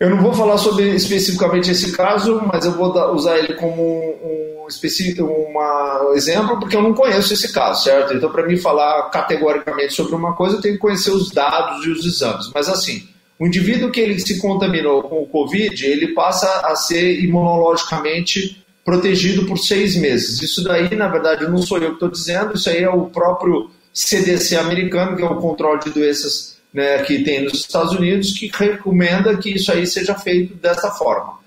Eu 0.02 0.10
não 0.10 0.20
vou 0.20 0.34
falar 0.34 0.58
sobre 0.58 0.88
especificamente 0.96 1.70
esse 1.70 1.92
caso, 1.92 2.42
mas 2.52 2.64
eu 2.64 2.72
vou 2.72 2.92
usar 3.14 3.38
ele 3.38 3.54
como 3.54 3.80
um, 3.80 4.64
um, 4.64 4.66
específico, 4.68 5.22
um 5.22 6.12
exemplo, 6.12 6.58
porque 6.58 6.74
eu 6.74 6.82
não 6.82 6.92
conheço 6.92 7.32
esse 7.32 7.52
caso, 7.52 7.84
certo? 7.84 8.12
Então, 8.12 8.28
para 8.28 8.44
mim 8.44 8.56
falar 8.56 9.10
categoricamente 9.10 9.94
sobre 9.94 10.16
uma 10.16 10.34
coisa, 10.34 10.56
eu 10.56 10.60
tenho 10.60 10.74
que 10.74 10.80
conhecer 10.80 11.12
os 11.12 11.30
dados 11.30 11.86
e 11.86 11.90
os 11.90 12.04
exames. 12.04 12.50
Mas, 12.52 12.68
assim, 12.68 13.06
o 13.38 13.46
indivíduo 13.46 13.92
que 13.92 14.00
ele 14.00 14.18
se 14.18 14.40
contaminou 14.40 15.04
com 15.04 15.22
o 15.22 15.26
Covid, 15.28 15.86
ele 15.86 16.08
passa 16.08 16.48
a 16.64 16.74
ser 16.74 17.22
imunologicamente 17.22 18.60
protegido 18.84 19.46
por 19.46 19.56
seis 19.56 19.94
meses. 19.94 20.42
Isso 20.42 20.64
daí, 20.64 20.92
na 20.96 21.06
verdade, 21.06 21.46
não 21.46 21.58
sou 21.58 21.78
eu 21.78 21.90
que 21.90 21.94
estou 21.94 22.10
dizendo, 22.10 22.56
isso 22.56 22.68
aí 22.68 22.82
é 22.82 22.90
o 22.90 23.04
próprio 23.04 23.70
CDC 23.94 24.56
americano, 24.56 25.16
que 25.16 25.22
é 25.22 25.26
o 25.26 25.36
controle 25.36 25.78
de 25.78 25.90
doenças 25.90 26.51
né, 26.72 27.02
que 27.02 27.22
tem 27.22 27.44
nos 27.44 27.54
Estados 27.54 27.92
Unidos, 27.92 28.32
que 28.32 28.50
recomenda 28.52 29.36
que 29.36 29.50
isso 29.50 29.70
aí 29.70 29.86
seja 29.86 30.14
feito 30.14 30.54
dessa 30.54 30.90
forma. 30.90 31.38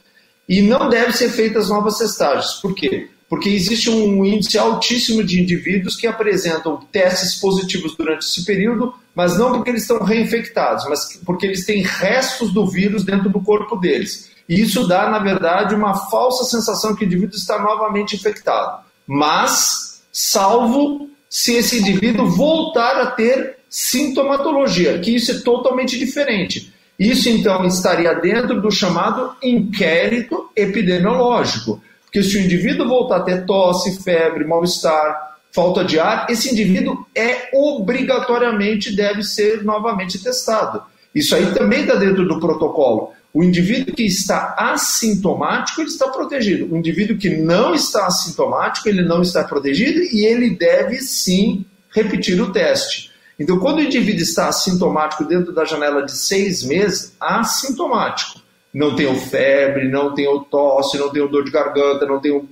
E 0.48 0.62
não 0.62 0.90
deve 0.90 1.14
ser 1.14 1.30
feitas 1.30 1.70
novas 1.70 1.98
testagens. 1.98 2.54
Por 2.62 2.76
quê? 2.76 3.10
Porque 3.28 3.50
existe 3.50 3.90
um 3.90 4.24
índice 4.24 4.58
altíssimo 4.58 5.24
de 5.24 5.42
indivíduos 5.42 5.96
que 5.96 6.06
apresentam 6.06 6.78
testes 6.92 7.36
positivos 7.40 7.96
durante 7.96 8.24
esse 8.24 8.46
período, 8.46 8.94
mas 9.16 9.38
não 9.38 9.54
porque 9.54 9.72
eles 9.72 9.82
estão 9.82 10.04
reinfectados, 10.04 10.86
mas 10.88 11.20
porque 11.26 11.48
eles 11.48 11.66
têm 11.66 11.82
restos 11.82 12.54
do 12.54 12.68
vírus 12.68 13.04
dentro 13.04 13.30
do 13.30 13.42
corpo 13.42 13.76
deles. 13.76 14.30
E 14.48 14.62
isso 14.62 14.88
dá, 14.88 15.10
na 15.10 15.18
verdade, 15.18 15.74
uma 15.74 15.96
falsa 16.10 16.44
sensação 16.44 16.96
que 16.96 17.04
o 17.04 17.08
indivíduo 17.08 17.36
está 17.36 17.60
novamente 17.60 18.16
infectado. 18.16 18.86
Mas, 19.08 20.04
salvo 20.12 21.10
se 21.28 21.56
esse 21.56 21.80
indivíduo 21.80 22.30
voltar 22.30 23.02
a 23.02 23.08
ter 23.08 23.55
sintomatologia, 23.76 24.98
que 25.00 25.14
isso 25.14 25.32
é 25.34 25.40
totalmente 25.40 26.00
diferente. 26.00 26.74
Isso 26.98 27.28
então 27.28 27.66
estaria 27.66 28.14
dentro 28.14 28.62
do 28.62 28.72
chamado 28.72 29.36
inquérito 29.44 30.50
epidemiológico, 30.56 31.82
porque 32.06 32.24
se 32.24 32.38
o 32.38 32.40
indivíduo 32.40 32.88
voltar 32.88 33.18
a 33.18 33.24
ter 33.24 33.46
tosse, 33.46 34.02
febre, 34.02 34.46
mal-estar, 34.46 35.36
falta 35.52 35.84
de 35.84 36.00
ar, 36.00 36.26
esse 36.30 36.50
indivíduo 36.50 37.06
é 37.14 37.50
obrigatoriamente 37.54 38.96
deve 38.96 39.24
ser 39.24 39.62
novamente 39.66 40.24
testado. 40.24 40.82
Isso 41.14 41.36
aí 41.36 41.54
também 41.54 41.82
está 41.82 41.96
dentro 41.96 42.26
do 42.26 42.40
protocolo. 42.40 43.12
O 43.34 43.44
indivíduo 43.44 43.94
que 43.94 44.06
está 44.06 44.56
assintomático, 44.58 45.82
ele 45.82 45.90
está 45.90 46.08
protegido. 46.08 46.74
O 46.74 46.78
indivíduo 46.78 47.18
que 47.18 47.30
não 47.30 47.76
está 47.76 48.08
assintomático, 48.08 48.88
ele 48.88 49.02
não 49.02 49.22
está 49.22 49.44
protegido 49.44 50.00
e 50.00 50.26
ele 50.26 50.52
deve 50.52 51.00
sim 51.00 51.66
repetir 51.94 52.42
o 52.42 52.54
teste. 52.54 53.14
Então, 53.40 53.60
quando 53.60 53.80
o 53.80 53.84
indivíduo 53.84 54.22
está 54.22 54.48
assintomático 54.48 55.26
dentro 55.26 55.54
da 55.54 55.66
janela 55.66 56.04
de 56.04 56.12
seis 56.12 56.64
meses, 56.64 57.16
assintomático, 57.20 58.40
não 58.74 58.96
tem 58.96 59.14
febre, 59.20 59.90
não 59.90 60.14
tem 60.14 60.26
tosse, 60.50 60.98
não 60.98 61.10
tem 61.10 61.28
dor 61.28 61.44
de 61.44 61.52
garganta, 61.52 62.06
não 62.06 62.20
tem 62.20 62.48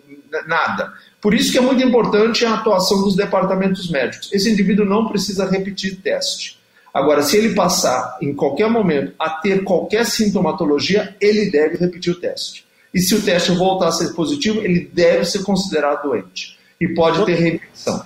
nada. 0.47 0.91
Por 1.21 1.33
isso 1.33 1.51
que 1.51 1.57
é 1.57 1.61
muito 1.61 1.83
importante 1.83 2.45
a 2.45 2.55
atuação 2.55 3.01
dos 3.01 3.15
departamentos 3.15 3.89
médicos. 3.89 4.31
Esse 4.31 4.51
indivíduo 4.51 4.85
não 4.85 5.07
precisa 5.07 5.49
repetir 5.49 6.01
teste. 6.01 6.59
Agora, 6.93 7.23
se 7.23 7.37
ele 7.37 7.55
passar 7.55 8.17
em 8.21 8.33
qualquer 8.33 8.69
momento 8.69 9.13
a 9.17 9.29
ter 9.29 9.63
qualquer 9.63 10.05
sintomatologia, 10.05 11.15
ele 11.19 11.49
deve 11.49 11.77
repetir 11.77 12.13
o 12.13 12.19
teste. 12.19 12.65
E 12.93 12.99
se 12.99 13.15
o 13.15 13.21
teste 13.21 13.51
voltar 13.51 13.87
a 13.87 13.91
ser 13.91 14.13
positivo, 14.13 14.59
ele 14.59 14.89
deve 14.93 15.25
ser 15.25 15.43
considerado 15.43 16.03
doente. 16.03 16.57
E 16.79 16.87
pode 16.89 17.25
ter 17.25 17.33
reinfecção. 17.33 18.05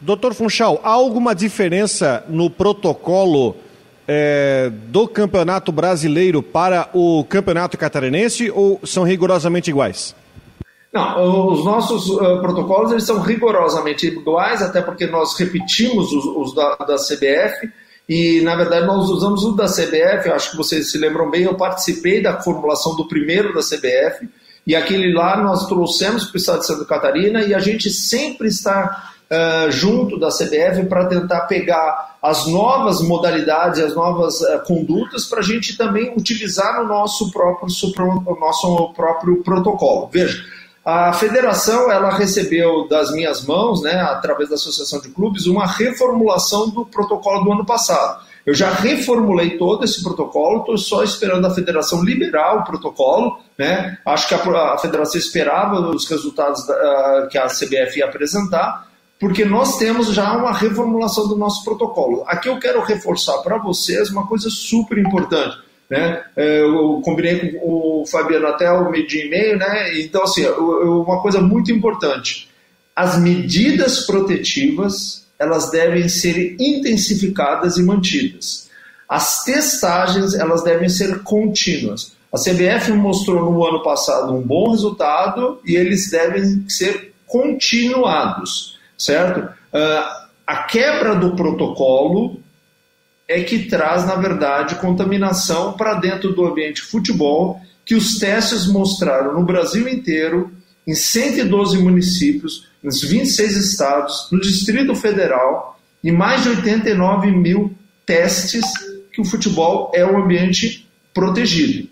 Doutor 0.00 0.32
Funchal, 0.32 0.80
há 0.82 0.90
alguma 0.90 1.34
diferença 1.34 2.24
no 2.26 2.48
protocolo 2.48 3.54
é, 4.08 4.72
do 4.88 5.06
Campeonato 5.06 5.70
Brasileiro 5.70 6.42
para 6.42 6.88
o 6.94 7.22
Campeonato 7.24 7.76
Catarinense 7.76 8.50
ou 8.50 8.80
são 8.82 9.04
rigorosamente 9.04 9.68
iguais? 9.68 10.14
Não, 10.92 11.46
os 11.48 11.64
nossos 11.64 12.08
uh, 12.08 12.40
protocolos 12.40 12.90
eles 12.90 13.04
são 13.04 13.20
rigorosamente 13.20 14.06
iguais, 14.06 14.62
até 14.62 14.80
porque 14.80 15.06
nós 15.06 15.38
repetimos 15.38 16.10
os, 16.12 16.24
os 16.24 16.54
da, 16.54 16.76
da, 16.76 16.96
CBF 16.96 17.70
e, 18.08 18.40
na 18.40 18.56
verdade, 18.56 18.86
nós 18.86 19.08
usamos 19.08 19.44
o 19.44 19.52
da 19.52 19.66
CBF. 19.66 20.30
Acho 20.30 20.50
que 20.50 20.56
vocês 20.56 20.90
se 20.90 20.98
lembram 20.98 21.30
bem, 21.30 21.42
eu 21.42 21.54
participei 21.54 22.20
da 22.20 22.40
formulação 22.40 22.96
do 22.96 23.06
primeiro 23.06 23.54
da 23.54 23.60
CBF 23.60 24.28
e 24.66 24.74
aquele 24.74 25.12
lá 25.12 25.40
nós 25.40 25.66
trouxemos 25.66 26.24
para 26.24 26.34
o 26.34 26.38
estado 26.38 26.60
de 26.60 26.66
Santa 26.66 26.84
Catarina 26.84 27.42
e 27.42 27.54
a 27.54 27.60
gente 27.60 27.88
sempre 27.90 28.48
está 28.48 29.09
uh, 29.30 29.70
junto 29.70 30.18
da 30.18 30.28
CBF 30.28 30.86
para 30.88 31.06
tentar 31.06 31.42
pegar 31.42 32.16
as 32.22 32.46
novas 32.46 33.00
modalidades, 33.00 33.82
as 33.82 33.94
novas 33.94 34.40
uh, 34.40 34.60
condutas 34.66 35.24
para 35.24 35.40
a 35.40 35.42
gente 35.42 35.76
também 35.76 36.12
utilizar 36.16 36.82
no 36.82 36.88
nosso 36.88 37.30
próprio, 37.30 37.68
no 37.98 38.38
nosso 38.38 38.92
próprio 38.94 39.42
protocolo. 39.42 40.08
Veja, 40.12 40.42
a 40.84 41.12
federação 41.12 41.90
ela 41.90 42.10
recebeu 42.10 42.88
das 42.88 43.12
minhas 43.12 43.44
mãos, 43.44 43.82
né, 43.82 44.00
através 44.00 44.48
da 44.48 44.54
Associação 44.54 45.00
de 45.00 45.10
Clubes, 45.10 45.46
uma 45.46 45.66
reformulação 45.66 46.70
do 46.70 46.86
protocolo 46.86 47.44
do 47.44 47.52
ano 47.52 47.66
passado. 47.66 48.30
Eu 48.46 48.54
já 48.54 48.70
reformulei 48.70 49.58
todo 49.58 49.84
esse 49.84 50.02
protocolo, 50.02 50.60
estou 50.60 50.78
só 50.78 51.04
esperando 51.04 51.46
a 51.46 51.54
federação 51.54 52.02
liberar 52.02 52.56
o 52.56 52.64
protocolo. 52.64 53.38
Né? 53.58 53.98
Acho 54.04 54.28
que 54.28 54.34
a, 54.34 54.74
a 54.74 54.78
federação 54.78 55.20
esperava 55.20 55.78
os 55.80 56.08
resultados 56.08 56.66
da, 56.66 56.74
uh, 56.74 57.28
que 57.28 57.36
a 57.36 57.46
CBF 57.46 57.98
ia 57.98 58.06
apresentar, 58.06 58.88
porque 59.20 59.44
nós 59.44 59.76
temos 59.76 60.08
já 60.14 60.34
uma 60.34 60.52
reformulação 60.52 61.28
do 61.28 61.36
nosso 61.36 61.62
protocolo. 61.62 62.24
Aqui 62.26 62.48
eu 62.48 62.58
quero 62.58 62.82
reforçar 62.82 63.38
para 63.42 63.58
vocês 63.58 64.08
uma 64.08 64.26
coisa 64.26 64.48
super 64.48 64.96
importante. 64.96 65.58
Né? 65.90 66.24
É, 66.34 66.62
eu 66.62 67.02
combinei 67.04 67.52
com 67.52 67.58
o 68.00 68.06
Fabiano 68.06 68.46
até 68.46 68.72
o 68.72 68.90
meio 68.90 69.06
dia 69.06 69.26
e 69.26 69.28
meio, 69.28 69.58
né? 69.58 70.00
Então, 70.00 70.22
assim, 70.22 70.46
uma 70.46 71.20
coisa 71.20 71.40
muito 71.40 71.70
importante: 71.70 72.48
as 72.96 73.18
medidas 73.18 74.06
protetivas 74.06 75.28
elas 75.38 75.70
devem 75.70 76.08
ser 76.08 76.56
intensificadas 76.60 77.76
e 77.76 77.82
mantidas. 77.82 78.70
As 79.08 79.42
testagens 79.42 80.34
elas 80.34 80.62
devem 80.62 80.88
ser 80.88 81.22
contínuas. 81.22 82.12
A 82.32 82.38
CBF 82.38 82.92
mostrou 82.92 83.50
no 83.50 83.66
ano 83.66 83.82
passado 83.82 84.32
um 84.32 84.40
bom 84.40 84.70
resultado 84.70 85.60
e 85.64 85.74
eles 85.74 86.10
devem 86.10 86.64
ser 86.68 87.12
continuados, 87.26 88.78
certo? 89.00 89.40
Uh, 89.72 90.28
a 90.46 90.64
quebra 90.64 91.14
do 91.14 91.34
protocolo 91.34 92.42
é 93.26 93.42
que 93.42 93.66
traz, 93.66 94.06
na 94.06 94.16
verdade, 94.16 94.74
contaminação 94.74 95.72
para 95.72 95.94
dentro 95.94 96.32
do 96.34 96.44
ambiente 96.44 96.82
futebol, 96.82 97.60
que 97.84 97.94
os 97.94 98.18
testes 98.18 98.66
mostraram 98.66 99.32
no 99.32 99.44
Brasil 99.44 99.88
inteiro, 99.88 100.52
em 100.86 100.94
112 100.94 101.78
municípios, 101.78 102.68
nos 102.82 103.02
26 103.02 103.56
estados, 103.56 104.28
no 104.30 104.40
Distrito 104.40 104.94
Federal, 104.94 105.80
e 106.02 106.10
mais 106.10 106.42
de 106.42 106.50
89 106.50 107.30
mil 107.30 107.74
testes 108.04 108.64
que 109.12 109.20
o 109.20 109.24
futebol 109.24 109.92
é 109.94 110.04
um 110.04 110.22
ambiente 110.22 110.88
protegido. 111.14 111.88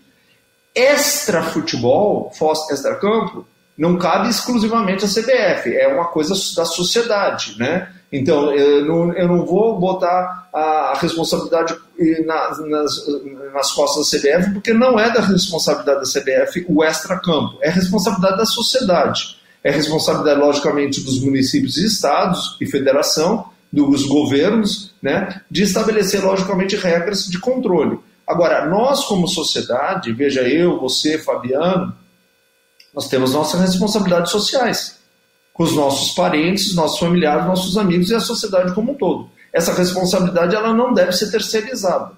Extra 0.75 1.43
futebol, 1.43 2.33
extra 2.71 2.97
campo, 2.97 3.47
não 3.79 3.97
cabe 3.97 4.29
exclusivamente 4.29 5.05
à 5.05 5.09
CBF, 5.09 5.75
é 5.75 5.87
uma 5.87 6.07
coisa 6.07 6.35
da 6.57 6.65
sociedade, 6.65 7.55
né? 7.59 7.89
Então, 8.11 8.53
eu 8.53 8.85
não, 8.85 9.13
eu 9.13 9.29
não 9.29 9.47
vou 9.47 9.79
botar 9.79 10.49
a 10.53 10.99
responsabilidade 11.01 11.77
nas, 12.27 12.59
nas 13.55 13.73
costas 13.73 14.11
da 14.11 14.19
CBF, 14.19 14.55
porque 14.55 14.73
não 14.73 14.99
é 14.99 15.13
da 15.13 15.21
responsabilidade 15.21 16.01
da 16.01 16.21
CBF 16.21 16.67
o 16.69 16.83
extra-campo, 16.83 17.59
é 17.61 17.71
responsabilidade 17.71 18.39
da 18.39 18.47
sociedade. 18.47 19.39
É 19.63 19.71
responsabilidade, 19.71 20.41
logicamente, 20.41 21.03
dos 21.03 21.21
municípios 21.21 21.77
e 21.77 21.87
estados 21.87 22.57
e 22.61 22.67
federação, 22.67 23.51
dos 23.71 24.07
governos, 24.07 24.95
né, 25.03 25.43
de 25.51 25.63
estabelecer, 25.63 26.25
logicamente, 26.25 26.75
regras 26.75 27.27
de 27.27 27.39
controle. 27.39 27.99
Agora, 28.27 28.67
nós, 28.67 29.05
como 29.05 29.29
sociedade, 29.29 30.13
veja 30.13 30.43
eu, 30.43 30.81
você, 30.81 31.19
Fabiano, 31.19 31.95
nós 32.99 33.07
temos 33.07 33.33
nossas 33.33 33.61
responsabilidades 33.61 34.33
sociais 34.33 34.99
com 35.55 35.63
os 35.63 35.73
nossos 35.73 36.17
parentes, 36.17 36.75
nossos 36.75 36.99
familiares, 36.99 37.47
nossos 37.47 37.79
amigos 37.79 38.11
e 38.11 38.15
a 38.17 38.19
sociedade 38.19 38.75
como 38.75 38.91
um 38.91 38.95
todo. 38.97 39.31
Essa 39.53 39.73
responsabilidade 39.73 40.57
ela 40.57 40.75
não 40.75 40.93
deve 40.93 41.13
ser 41.13 41.31
terceirizada. 41.31 42.11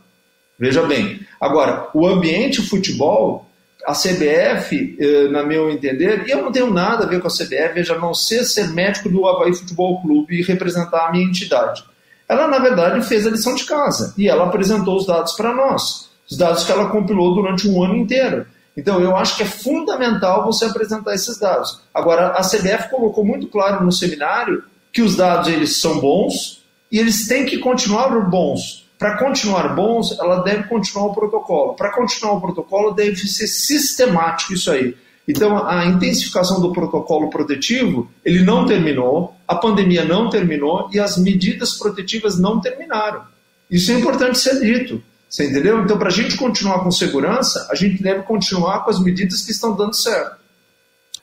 Veja 0.59 0.83
bem. 0.85 1.21
Agora, 1.39 1.91
o 1.93 2.07
ambiente 2.07 2.63
futebol, 2.63 3.47
a 3.87 3.93
CBF, 3.93 4.97
eh, 4.99 5.29
na 5.29 5.43
meu 5.43 5.71
entender, 5.71 6.27
e 6.27 6.31
eu 6.31 6.41
não 6.41 6.51
tenho 6.51 6.73
nada 6.73 7.05
a 7.05 7.07
ver 7.07 7.21
com 7.21 7.29
a 7.29 7.31
CBF, 7.31 7.75
veja, 7.75 7.99
não 7.99 8.15
ser 8.15 8.47
ser 8.47 8.69
médico 8.69 9.11
do 9.11 9.27
Havaí 9.27 9.53
Futebol 9.53 10.01
Clube 10.01 10.41
e 10.41 10.43
representar 10.43 11.09
a 11.09 11.13
minha 11.13 11.27
entidade. 11.27 11.85
Ela, 12.27 12.49
na 12.49 12.59
verdade, 12.59 13.07
fez 13.07 13.27
a 13.27 13.31
lição 13.31 13.55
de 13.55 13.65
casa 13.65 14.15
e 14.17 14.31
ela 14.31 14.47
apresentou 14.47 14.97
os 14.97 15.07
dados 15.07 15.35
para 15.35 15.53
nós, 15.53 16.09
os 16.27 16.39
dados 16.39 16.65
que 16.65 16.73
ela 16.73 16.89
compilou 16.89 17.35
durante 17.35 17.69
um 17.69 17.85
ano 17.85 17.97
inteiro. 17.97 18.47
Então, 18.81 18.99
eu 18.99 19.15
acho 19.15 19.37
que 19.37 19.43
é 19.43 19.47
fundamental 19.47 20.43
você 20.43 20.65
apresentar 20.65 21.15
esses 21.15 21.39
dados. 21.39 21.83
Agora, 21.93 22.29
a 22.29 22.41
CBF 22.41 22.89
colocou 22.89 23.23
muito 23.23 23.47
claro 23.47 23.85
no 23.85 23.93
seminário 23.93 24.65
que 24.91 25.03
os 25.03 25.17
dados 25.17 25.49
eles 25.49 25.83
são 25.83 26.01
bons 26.01 26.65
e 26.91 26.99
eles 26.99 27.29
têm 27.29 27.45
que 27.45 27.59
continuar 27.59 28.09
bons. 28.31 28.89
Para 28.99 29.19
continuar 29.19 29.75
bons, 29.75 30.19
ela 30.19 30.43
deve 30.43 30.63
continuar 30.63 31.09
o 31.09 31.15
protocolo. 31.15 31.75
Para 31.75 31.93
continuar 31.93 32.33
o 32.33 32.41
protocolo, 32.41 32.93
deve 32.93 33.17
ser 33.17 33.49
sistemático 33.49 34.55
isso 34.55 34.71
aí. 34.71 34.97
Então, 35.29 35.69
a 35.69 35.85
intensificação 35.85 36.59
do 36.59 36.73
protocolo 36.73 37.29
protetivo, 37.29 38.11
ele 38.25 38.43
não 38.43 38.65
terminou, 38.65 39.37
a 39.47 39.57
pandemia 39.57 40.07
não 40.07 40.31
terminou 40.31 40.89
e 40.91 40.99
as 40.99 41.19
medidas 41.19 41.75
protetivas 41.75 42.39
não 42.39 42.63
terminaram. 42.63 43.25
Isso 43.71 43.93
é 43.93 43.95
importante 43.95 44.39
ser 44.39 44.59
dito. 44.59 45.03
Você 45.31 45.49
entendeu? 45.49 45.81
Então, 45.85 45.97
para 45.97 46.09
a 46.09 46.13
gente 46.13 46.37
continuar 46.37 46.83
com 46.83 46.91
segurança, 46.91 47.69
a 47.71 47.77
gente 47.77 48.03
deve 48.03 48.25
continuar 48.25 48.83
com 48.83 48.91
as 48.91 49.01
medidas 49.01 49.43
que 49.43 49.53
estão 49.53 49.77
dando 49.77 49.95
certo. 49.95 50.41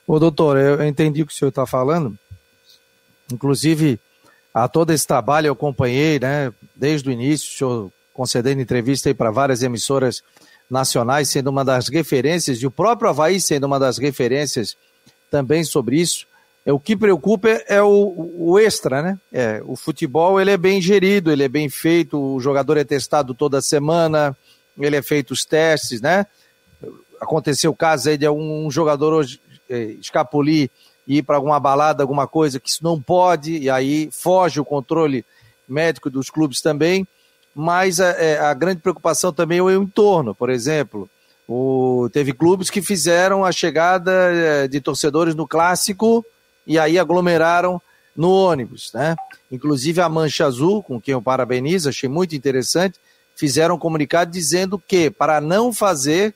Ô, 0.07 0.17
doutor, 0.17 0.55
eu 0.55 0.81
entendi 0.87 1.21
o 1.21 1.25
que 1.25 1.33
o 1.33 1.35
senhor 1.35 1.49
está 1.49 1.65
falando. 1.65 2.17
Inclusive, 3.29 3.99
a 4.53 4.69
todo 4.69 4.91
esse 4.91 5.05
trabalho 5.05 5.47
eu 5.47 5.53
acompanhei, 5.53 6.17
né, 6.21 6.53
desde 6.73 7.09
o 7.09 7.11
início, 7.11 7.49
o 7.49 7.57
senhor 7.57 7.91
concedendo 8.13 8.61
entrevista 8.61 9.13
para 9.13 9.29
várias 9.29 9.61
emissoras 9.61 10.23
nacionais, 10.71 11.27
sendo 11.27 11.49
uma 11.49 11.65
das 11.65 11.89
referências, 11.89 12.61
e 12.61 12.65
o 12.65 12.71
próprio 12.71 13.09
Havaí 13.09 13.41
sendo 13.41 13.65
uma 13.65 13.77
das 13.77 13.97
referências 13.97 14.77
também 15.29 15.65
sobre 15.65 15.99
isso. 15.99 16.25
É, 16.67 16.73
o 16.73 16.79
que 16.81 16.97
preocupa 16.97 17.47
é 17.65 17.81
o, 17.81 18.33
o 18.37 18.59
extra, 18.59 19.01
né? 19.01 19.17
É, 19.31 19.61
o 19.65 19.77
futebol 19.77 20.37
ele 20.37 20.51
é 20.51 20.57
bem 20.57 20.81
gerido, 20.81 21.31
ele 21.31 21.41
é 21.41 21.47
bem 21.47 21.69
feito, 21.69 22.19
o 22.21 22.41
jogador 22.41 22.75
é 22.75 22.83
testado 22.83 23.33
toda 23.33 23.61
semana, 23.61 24.35
ele 24.77 24.97
é 24.97 25.01
feito 25.01 25.31
os 25.31 25.45
testes, 25.45 26.01
né? 26.01 26.25
Aconteceu 27.21 27.71
o 27.71 27.75
caso 27.75 28.09
aí 28.09 28.17
de 28.17 28.27
um 28.27 28.69
jogador 28.69 29.13
hoje 29.13 29.39
é, 29.69 29.79
escapulir 30.01 30.69
e 31.07 31.19
ir 31.19 31.23
para 31.23 31.37
alguma 31.37 31.57
balada, 31.57 32.03
alguma 32.03 32.27
coisa 32.27 32.59
que 32.59 32.67
isso 32.67 32.83
não 32.83 33.01
pode, 33.01 33.59
e 33.59 33.69
aí 33.69 34.09
foge 34.11 34.59
o 34.59 34.65
controle 34.65 35.23
médico 35.65 36.09
dos 36.09 36.29
clubes 36.29 36.59
também. 36.59 37.07
Mas 37.55 38.01
a, 38.01 38.09
é, 38.09 38.39
a 38.39 38.53
grande 38.53 38.81
preocupação 38.81 39.31
também 39.31 39.59
é 39.59 39.63
o 39.63 39.71
entorno, 39.71 40.35
por 40.35 40.49
exemplo. 40.49 41.09
O, 41.47 42.09
teve 42.11 42.33
clubes 42.33 42.69
que 42.69 42.81
fizeram 42.81 43.45
a 43.45 43.53
chegada 43.53 44.11
é, 44.11 44.67
de 44.67 44.81
torcedores 44.81 45.33
no 45.33 45.47
clássico 45.47 46.25
e 46.67 46.77
aí 46.77 46.99
aglomeraram 46.99 47.81
no 48.15 48.29
ônibus, 48.29 48.91
né? 48.93 49.15
Inclusive 49.51 50.01
a 50.01 50.09
Mancha 50.09 50.45
Azul, 50.45 50.83
com 50.83 50.99
quem 50.99 51.13
eu 51.13 51.21
parabenizo, 51.21 51.87
achei 51.87 52.09
muito 52.09 52.35
interessante, 52.35 52.99
fizeram 53.35 53.75
um 53.75 53.79
comunicado 53.79 54.29
dizendo 54.29 54.77
que 54.77 55.09
para 55.09 55.39
não 55.39 55.71
fazer 55.71 56.35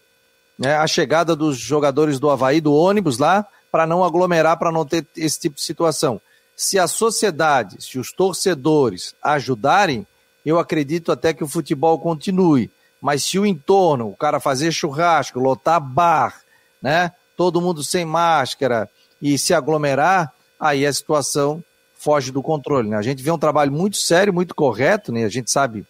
né, 0.58 0.76
a 0.76 0.88
chegada 0.88 1.36
dos 1.36 1.58
jogadores 1.58 2.20
do 2.20 2.30
Havaí, 2.30 2.62
do 2.62 2.74
ônibus 2.74 3.18
lá, 3.18 3.46
para 3.72 3.88
não 3.88 4.04
aglomerar, 4.04 4.58
para 4.58 4.72
não 4.72 4.86
ter 4.86 5.06
esse 5.18 5.40
tipo 5.40 5.56
de 5.56 5.64
situação. 5.64 6.22
Se 6.56 6.78
a 6.78 6.88
sociedade, 6.88 7.84
se 7.84 7.98
os 7.98 8.12
torcedores 8.12 9.16
ajudarem, 9.24 10.06
eu 10.46 10.60
acredito 10.60 11.12
até 11.12 11.34
que 11.34 11.44
o 11.44 11.48
futebol 11.48 11.98
continue. 12.00 12.70
Mas 13.02 13.24
se 13.24 13.40
o 13.40 13.46
entorno, 13.46 14.10
o 14.10 14.16
cara 14.16 14.40
fazer 14.40 14.72
churrasco, 14.72 15.40
lotar 15.40 15.82
bar, 15.82 16.42
né? 16.80 17.12
Todo 17.36 17.62
mundo 17.62 17.84
sem 17.84 18.06
máscara, 18.06 18.88
e 19.22 19.38
se 19.38 19.54
aglomerar, 19.54 20.34
aí 20.60 20.86
a 20.86 20.94
situação 20.94 21.64
foge 21.96 22.32
do 22.32 22.42
controle. 22.42 22.90
Né? 22.90 22.98
A 22.98 23.02
gente 23.02 23.22
vê 23.22 23.30
um 23.32 23.38
trabalho 23.38 23.72
muito 23.72 23.98
sério, 23.98 24.34
muito 24.34 24.56
correto, 24.56 25.12
né? 25.12 25.24
a 25.24 25.30
gente 25.30 25.52
sabe 25.52 25.86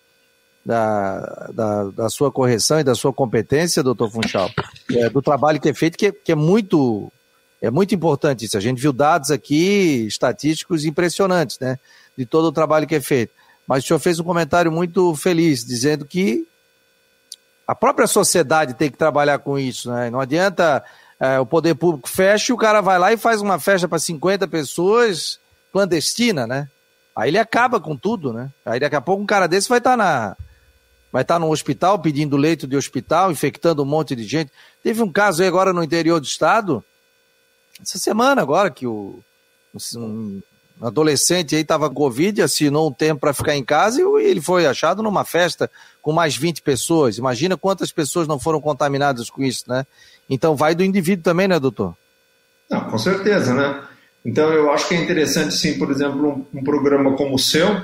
da, 0.66 1.50
da, 1.54 1.84
da 1.86 2.10
sua 2.10 2.32
correção 2.32 2.80
e 2.80 2.84
da 2.84 2.94
sua 2.94 3.14
competência, 3.14 3.82
doutor 3.82 4.12
Funchal, 4.12 4.50
é, 4.92 5.10
do 5.10 5.22
trabalho 5.22 5.60
que 5.60 5.70
é 5.70 5.74
feito, 5.74 5.98
que 5.98 6.08
é, 6.08 6.12
que 6.12 6.32
é 6.32 6.36
muito 6.36 7.12
é 7.62 7.70
muito 7.70 7.94
importante 7.94 8.46
isso. 8.46 8.58
A 8.58 8.62
gente 8.62 8.82
viu 8.82 8.92
dados 8.92 9.30
aqui 9.30 10.06
estatísticos 10.08 10.84
impressionantes, 10.84 11.60
né? 11.60 11.78
de 12.18 12.26
todo 12.26 12.46
o 12.46 12.52
trabalho 12.52 12.88
que 12.88 12.96
é 12.96 13.02
feito. 13.02 13.34
Mas 13.68 13.84
o 13.84 13.88
senhor 13.88 14.00
fez 14.00 14.20
um 14.20 14.24
comentário 14.24 14.72
muito 14.72 15.16
feliz, 15.16 15.64
dizendo 15.64 16.06
que 16.06 16.46
a 17.68 17.76
própria 17.76 18.08
sociedade 18.08 18.74
tem 18.74 18.90
que 18.90 18.98
trabalhar 18.98 19.40
com 19.40 19.58
isso, 19.58 19.90
né? 19.92 20.10
Não 20.10 20.20
adianta 20.20 20.84
é, 21.22 21.40
o 21.40 21.46
poder 21.46 21.76
público 21.76 22.10
fecha 22.10 22.52
e 22.52 22.54
o 22.54 22.58
cara 22.58 22.82
vai 22.82 22.98
lá 22.98 23.14
e 23.14 23.18
faz 23.18 23.42
uma 23.42 23.60
festa 23.60 23.88
para 23.88 24.00
50 24.00 24.48
pessoas 24.48 25.40
clandestina, 25.72 26.48
né? 26.48 26.68
Aí 27.16 27.30
ele 27.30 27.38
acaba 27.38 27.80
com 27.80 27.96
tudo, 27.96 28.34
né? 28.34 28.50
Aí 28.66 28.80
daqui 28.80 28.96
a 28.96 29.02
pouco 29.02 29.22
um 29.22 29.28
cara 29.28 29.48
desse 29.48 29.70
vai 29.70 29.78
estar 29.78 29.92
tá 29.92 29.98
na 29.98 30.36
vai 31.12 31.22
estar 31.22 31.40
tá 31.40 31.46
hospital 31.46 32.00
pedindo 32.00 32.36
leito 32.36 32.66
de 32.66 32.76
hospital, 32.76 33.32
infectando 33.32 33.84
um 33.84 33.86
monte 33.86 34.16
de 34.16 34.24
gente. 34.24 34.52
Teve 34.82 35.04
um 35.04 35.12
caso 35.12 35.44
aí 35.44 35.48
agora 35.48 35.72
no 35.72 35.84
interior 35.84 36.20
do 36.20 36.26
estado, 36.26 36.84
essa 37.80 38.00
semana 38.00 38.42
agora 38.42 38.72
que 38.72 38.88
o 38.88 39.20
um 39.96 40.42
adolescente 40.82 41.56
aí 41.56 41.62
estava 41.62 41.88
com 41.88 41.96
Covid, 41.96 42.42
assinou 42.42 42.90
um 42.90 42.94
tempo 42.94 43.22
para 43.22 43.34
ficar 43.34 43.56
em 43.56 43.64
casa 43.64 44.02
e 44.02 44.26
ele 44.26 44.42
foi 44.42 44.66
achado 44.66 45.04
numa 45.04 45.24
festa 45.24 45.70
com 46.02 46.12
mais 46.12 46.36
20 46.36 46.64
pessoas. 46.64 47.20
Imagina 47.20 47.56
quantas 47.56 47.92
pessoas 47.92 48.28
não 48.28 48.40
foram 48.40 48.60
contaminadas 48.60 49.30
com 49.30 49.44
isso, 49.44 49.66
né? 49.68 49.86
Então 50.32 50.56
vai 50.56 50.74
do 50.74 50.82
indivíduo 50.82 51.26
também, 51.26 51.46
né, 51.46 51.60
doutor? 51.60 51.94
Não, 52.70 52.80
com 52.86 52.98
certeza, 52.98 53.54
né? 53.54 53.82
Então 54.26 54.50
eu 54.54 54.72
acho 54.72 54.88
que 54.88 54.96
é 54.96 55.04
interessante, 55.04 55.54
sim, 55.54 55.78
por 55.78 55.92
exemplo, 55.92 56.46
um, 56.54 56.60
um 56.60 56.64
programa 56.64 57.12
como 57.18 57.36
o 57.36 57.40
seu, 57.40 57.82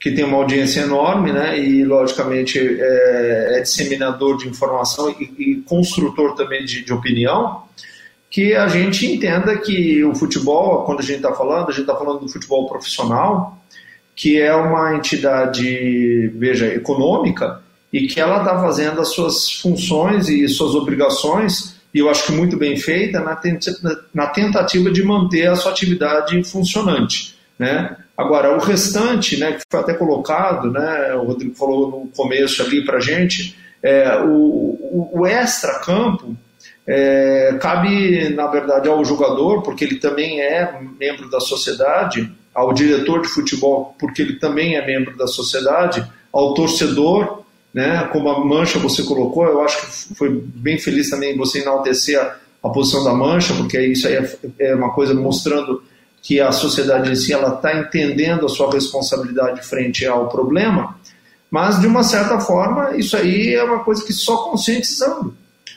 que 0.00 0.10
tem 0.10 0.24
uma 0.24 0.38
audiência 0.38 0.80
enorme, 0.80 1.30
né? 1.30 1.58
E 1.58 1.84
logicamente 1.84 2.58
é, 2.58 3.58
é 3.58 3.60
disseminador 3.60 4.38
de 4.38 4.48
informação 4.48 5.14
e, 5.20 5.24
e 5.38 5.56
construtor 5.56 6.34
também 6.34 6.64
de, 6.64 6.82
de, 6.82 6.90
opinião, 6.90 7.64
que 8.30 8.54
a 8.54 8.66
gente 8.66 9.04
entenda 9.04 9.58
que 9.58 10.02
o 10.02 10.14
futebol, 10.14 10.84
quando 10.84 11.00
a 11.00 11.02
gente 11.02 11.16
está 11.16 11.34
falando, 11.34 11.68
a 11.68 11.72
gente 11.72 11.82
está 11.82 11.94
falando 11.94 12.20
do 12.20 12.28
futebol 12.30 12.66
profissional, 12.66 13.62
que 14.16 14.40
é 14.40 14.54
uma 14.54 14.96
entidade, 14.96 16.28
veja, 16.28 16.66
econômica 16.66 17.60
e 17.92 18.06
que 18.06 18.18
ela 18.18 18.38
está 18.38 18.58
fazendo 18.58 19.02
as 19.02 19.08
suas 19.08 19.52
funções 19.52 20.30
e 20.30 20.48
suas 20.48 20.74
obrigações 20.74 21.79
e 21.92 21.98
eu 21.98 22.08
acho 22.08 22.26
que 22.26 22.32
muito 22.32 22.56
bem 22.56 22.76
feita 22.76 23.20
na 24.14 24.26
tentativa 24.26 24.90
de 24.90 25.02
manter 25.02 25.48
a 25.48 25.56
sua 25.56 25.72
atividade 25.72 26.42
funcionante. 26.44 27.34
Né? 27.58 27.96
Agora, 28.16 28.56
o 28.56 28.60
restante, 28.60 29.38
né, 29.38 29.52
que 29.52 29.62
foi 29.70 29.80
até 29.80 29.94
colocado, 29.94 30.70
né, 30.70 31.14
o 31.14 31.24
Rodrigo 31.24 31.54
falou 31.54 31.90
no 31.90 32.08
começo 32.08 32.62
ali 32.62 32.84
para 32.84 32.98
a 32.98 33.00
gente, 33.00 33.56
é, 33.82 34.18
o, 34.18 34.28
o, 34.28 35.10
o 35.20 35.26
extra-campo 35.26 36.36
é, 36.86 37.56
cabe, 37.60 38.30
na 38.30 38.46
verdade, 38.46 38.88
ao 38.88 39.04
jogador, 39.04 39.62
porque 39.62 39.84
ele 39.84 39.96
também 39.96 40.40
é 40.40 40.80
membro 40.98 41.30
da 41.30 41.40
sociedade, 41.40 42.30
ao 42.54 42.72
diretor 42.72 43.22
de 43.22 43.28
futebol, 43.28 43.94
porque 43.98 44.22
ele 44.22 44.38
também 44.38 44.76
é 44.76 44.84
membro 44.84 45.16
da 45.16 45.26
sociedade, 45.26 46.04
ao 46.32 46.54
torcedor, 46.54 47.39
né? 47.72 48.08
Como 48.12 48.28
a 48.28 48.44
mancha 48.44 48.78
você 48.78 49.02
colocou, 49.02 49.44
eu 49.44 49.62
acho 49.62 49.80
que 49.80 50.14
foi 50.14 50.28
bem 50.28 50.78
feliz 50.78 51.10
também 51.10 51.36
você 51.36 51.60
enaltecer 51.60 52.20
a, 52.20 52.36
a 52.62 52.70
posição 52.70 53.04
da 53.04 53.14
mancha, 53.14 53.54
porque 53.54 53.80
isso 53.80 54.06
aí 54.06 54.14
é, 54.14 54.36
é 54.58 54.74
uma 54.74 54.92
coisa 54.92 55.14
mostrando 55.14 55.82
que 56.22 56.40
a 56.40 56.52
sociedade 56.52 57.10
em 57.10 57.14
si 57.14 57.32
ela 57.32 57.54
está 57.54 57.74
entendendo 57.78 58.44
a 58.44 58.48
sua 58.48 58.70
responsabilidade 58.72 59.62
frente 59.62 60.04
ao 60.04 60.28
problema, 60.28 60.98
mas 61.50 61.80
de 61.80 61.86
uma 61.86 62.02
certa 62.02 62.38
forma 62.40 62.96
isso 62.96 63.16
aí 63.16 63.54
é 63.54 63.62
uma 63.62 63.82
coisa 63.82 64.04
que 64.04 64.12
só 64.12 64.36
conscientizando 64.38 65.34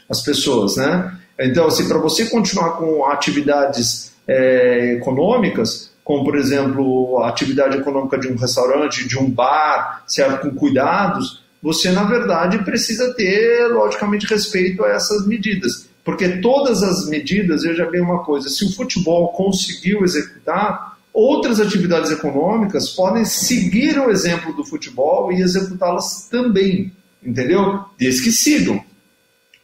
as 0.09 0.21
pessoas, 0.21 0.75
né? 0.75 1.17
Então, 1.39 1.65
assim, 1.65 1.87
para 1.87 1.97
você 1.97 2.25
continuar 2.25 2.71
com 2.71 3.05
atividades 3.05 4.13
é, 4.27 4.95
econômicas, 4.97 5.91
como 6.03 6.23
por 6.23 6.35
exemplo 6.35 7.19
a 7.19 7.29
atividade 7.29 7.77
econômica 7.77 8.17
de 8.17 8.27
um 8.27 8.35
restaurante, 8.35 9.07
de 9.07 9.17
um 9.17 9.29
bar, 9.29 10.03
certo, 10.05 10.41
com 10.41 10.55
cuidados, 10.55 11.42
você 11.63 11.91
na 11.91 12.03
verdade 12.03 12.61
precisa 12.65 13.13
ter, 13.13 13.69
logicamente, 13.69 14.27
respeito 14.27 14.83
a 14.83 14.89
essas 14.89 15.25
medidas. 15.25 15.87
Porque 16.03 16.27
todas 16.41 16.83
as 16.83 17.07
medidas, 17.07 17.63
veja 17.63 17.89
bem 17.89 18.01
uma 18.01 18.21
coisa, 18.25 18.49
se 18.49 18.65
o 18.65 18.73
futebol 18.73 19.29
conseguiu 19.29 20.03
executar, 20.03 20.97
outras 21.13 21.61
atividades 21.61 22.11
econômicas 22.11 22.89
podem 22.89 23.23
seguir 23.23 23.97
o 23.97 24.11
exemplo 24.11 24.53
do 24.53 24.65
futebol 24.65 25.31
e 25.31 25.41
executá-las 25.41 26.27
também, 26.29 26.91
entendeu? 27.25 27.85
Desde 27.97 28.23
que 28.23 28.31
sigam. 28.33 28.83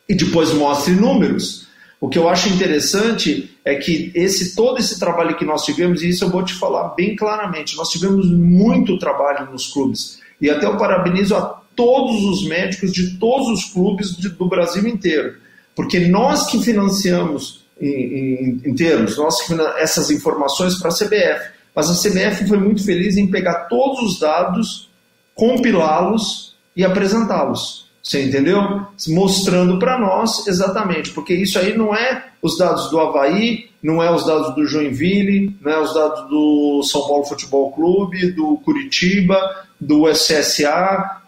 E 0.07 0.15
depois 0.15 0.53
mostre 0.53 0.93
números. 0.93 1.67
O 1.99 2.07
que 2.07 2.17
eu 2.17 2.29
acho 2.29 2.47
interessante 2.47 3.53
é 3.65 3.75
que 3.75 4.09
esse 4.15 4.55
todo 4.55 4.79
esse 4.79 4.97
trabalho 4.97 5.35
que 5.35 5.43
nós 5.43 5.65
tivemos, 5.65 6.01
e 6.01 6.07
isso 6.07 6.23
eu 6.23 6.29
vou 6.29 6.45
te 6.45 6.53
falar 6.53 6.95
bem 6.95 7.13
claramente, 7.13 7.75
nós 7.75 7.89
tivemos 7.89 8.31
muito 8.31 8.97
trabalho 8.97 9.51
nos 9.51 9.67
clubes. 9.67 10.19
E 10.39 10.49
até 10.49 10.65
eu 10.65 10.77
parabenizo 10.77 11.35
a 11.35 11.59
todos 11.79 12.25
os 12.25 12.45
médicos 12.45 12.91
de 12.91 13.17
todos 13.17 13.47
os 13.47 13.71
clubes 13.71 14.17
de, 14.17 14.27
do 14.27 14.49
Brasil 14.49 14.85
inteiro. 14.85 15.37
Porque 15.73 15.97
nós 15.97 16.47
que 16.47 16.61
financiamos 16.61 17.63
em, 17.79 17.87
em, 17.87 18.61
em 18.65 18.75
termos, 18.75 19.15
nós 19.15 19.41
que 19.47 19.53
essas 19.77 20.11
informações 20.11 20.77
para 20.77 20.89
a 20.89 20.93
CBF. 20.93 21.51
Mas 21.73 21.89
a 21.89 21.93
CBF 21.93 22.49
foi 22.49 22.57
muito 22.57 22.83
feliz 22.83 23.15
em 23.15 23.31
pegar 23.31 23.69
todos 23.69 24.01
os 24.01 24.19
dados, 24.19 24.89
compilá-los 25.33 26.53
e 26.75 26.83
apresentá-los. 26.83 27.87
Você 28.03 28.25
entendeu? 28.25 28.61
Mostrando 29.07 29.79
para 29.79 29.97
nós 29.97 30.45
exatamente, 30.47 31.11
porque 31.11 31.33
isso 31.33 31.57
aí 31.57 31.77
não 31.77 31.95
é 31.95 32.25
os 32.41 32.57
dados 32.57 32.89
do 32.91 32.99
Havaí, 32.99 33.68
não 33.81 34.03
é 34.03 34.11
os 34.11 34.25
dados 34.25 34.53
do 34.55 34.65
Joinville, 34.65 35.55
não 35.61 35.71
é 35.71 35.81
os 35.81 35.93
dados 35.93 36.29
do 36.29 36.83
São 36.83 37.07
Paulo 37.07 37.25
Futebol 37.25 37.71
Clube, 37.71 38.31
do 38.31 38.57
Curitiba, 38.57 39.37
do 39.79 40.09
SSA, 40.09 41.21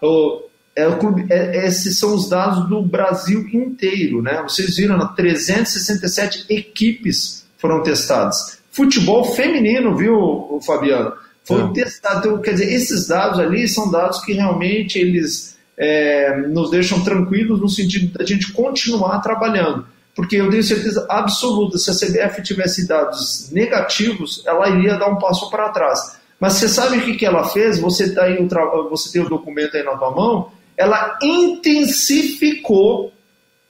é 0.76 0.88
o 0.88 0.98
clube, 0.98 1.26
é, 1.30 1.66
esses 1.66 2.00
são 2.00 2.16
os 2.16 2.30
dados 2.30 2.68
do 2.70 2.82
Brasil 2.82 3.48
inteiro, 3.54 4.22
né? 4.22 4.42
Vocês 4.44 4.76
viram, 4.76 4.98
367 5.16 6.46
equipes 6.50 7.46
foram 7.58 7.84
testadas. 7.84 8.60
Futebol 8.72 9.24
feminino, 9.36 9.96
viu, 9.96 10.60
Fabiano? 10.66 11.14
Foi 11.44 11.62
é. 11.62 11.68
testado. 11.74 12.20
Então, 12.20 12.42
quer 12.42 12.54
dizer, 12.54 12.72
esses 12.72 13.08
dados 13.08 13.40
ali 13.40 13.68
são 13.68 13.92
dados 13.92 14.24
que 14.24 14.34
realmente 14.34 14.98
eles 14.98 15.58
é, 15.78 16.38
nos 16.48 16.72
deixam 16.72 17.04
tranquilos 17.04 17.60
no 17.60 17.68
sentido 17.68 18.18
da 18.18 18.26
gente 18.26 18.52
continuar 18.54 19.20
trabalhando. 19.20 19.86
Porque 20.16 20.36
eu 20.36 20.50
tenho 20.50 20.64
certeza 20.64 21.06
absoluta, 21.10 21.78
se 21.78 21.90
a 21.90 21.94
CBF 21.94 22.44
tivesse 22.44 22.88
dados 22.88 23.50
negativos, 23.52 24.44
ela 24.46 24.70
iria 24.70 24.98
dar 24.98 25.08
um 25.08 25.18
passo 25.18 25.50
para 25.50 25.70
trás. 25.70 26.20
Mas 26.40 26.54
você 26.54 26.68
sabe 26.68 26.98
o 26.98 27.06
que, 27.06 27.16
que 27.16 27.26
ela 27.26 27.48
fez? 27.48 27.80
Você, 27.80 28.14
tá 28.14 28.24
aí, 28.24 28.46
você 28.90 29.12
tem 29.12 29.22
o 29.22 29.30
documento 29.30 29.78
aí 29.78 29.84
na 29.84 29.96
tua 29.96 30.12
mão. 30.12 30.52
Ela 30.76 31.18
intensificou, 31.22 33.14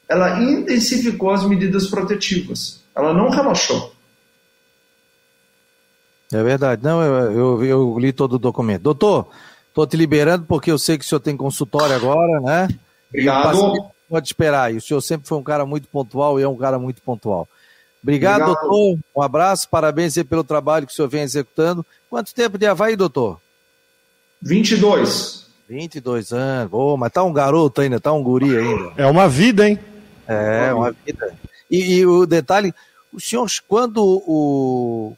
ela 0.07 0.41
intensificou 0.41 1.31
as 1.31 1.43
medidas 1.45 1.87
protetivas. 1.87 2.81
Ela 2.95 3.13
não 3.13 3.29
relaxou. 3.29 3.93
É 6.33 6.41
verdade. 6.41 6.81
Não, 6.81 7.03
eu, 7.03 7.33
eu, 7.33 7.65
eu 7.65 7.99
li 7.99 8.13
todo 8.13 8.33
o 8.33 8.39
documento. 8.39 8.83
Doutor, 8.83 9.27
estou 9.67 9.85
te 9.85 9.97
liberando 9.97 10.45
porque 10.45 10.71
eu 10.71 10.77
sei 10.77 10.97
que 10.97 11.03
o 11.03 11.07
senhor 11.07 11.19
tem 11.19 11.35
consultório 11.35 11.93
agora, 11.93 12.39
né? 12.39 12.69
Obrigado. 13.09 13.91
Pode 14.11 14.27
esperar. 14.27 14.73
E 14.73 14.77
o 14.77 14.81
senhor 14.81 14.99
sempre 14.99 15.25
foi 15.25 15.37
um 15.37 15.43
cara 15.43 15.65
muito 15.65 15.87
pontual 15.87 16.37
e 16.37 16.43
é 16.43 16.47
um 16.47 16.57
cara 16.57 16.77
muito 16.77 17.01
pontual. 17.01 17.47
Obrigado, 18.03 18.41
Obrigado, 18.41 18.69
doutor. 18.69 18.99
Um 19.15 19.21
abraço, 19.21 19.69
parabéns 19.69 20.21
pelo 20.23 20.43
trabalho 20.43 20.85
que 20.85 20.91
o 20.91 20.95
senhor 20.95 21.07
vem 21.07 21.21
executando. 21.21 21.85
Quanto 22.09 22.35
tempo 22.35 22.57
de 22.57 22.65
Havaí, 22.65 22.97
doutor? 22.97 23.39
22. 24.41 25.47
22 25.69 26.33
anos. 26.33 26.73
Oh, 26.73 26.97
mas 26.97 27.13
tá 27.13 27.23
um 27.23 27.31
garoto 27.31 27.79
ainda, 27.79 28.01
tá 28.01 28.11
um 28.11 28.21
guri 28.21 28.57
ainda. 28.57 28.91
É 28.97 29.05
uma 29.05 29.29
vida, 29.29 29.69
hein? 29.69 29.79
É, 30.27 30.73
uma 30.73 30.91
vida. 30.91 31.33
E, 31.69 31.93
e 31.93 32.05
o 32.05 32.25
detalhe, 32.25 32.73
o 33.13 33.19
senhor, 33.21 33.47
quando 33.65 34.03
o, 34.03 35.15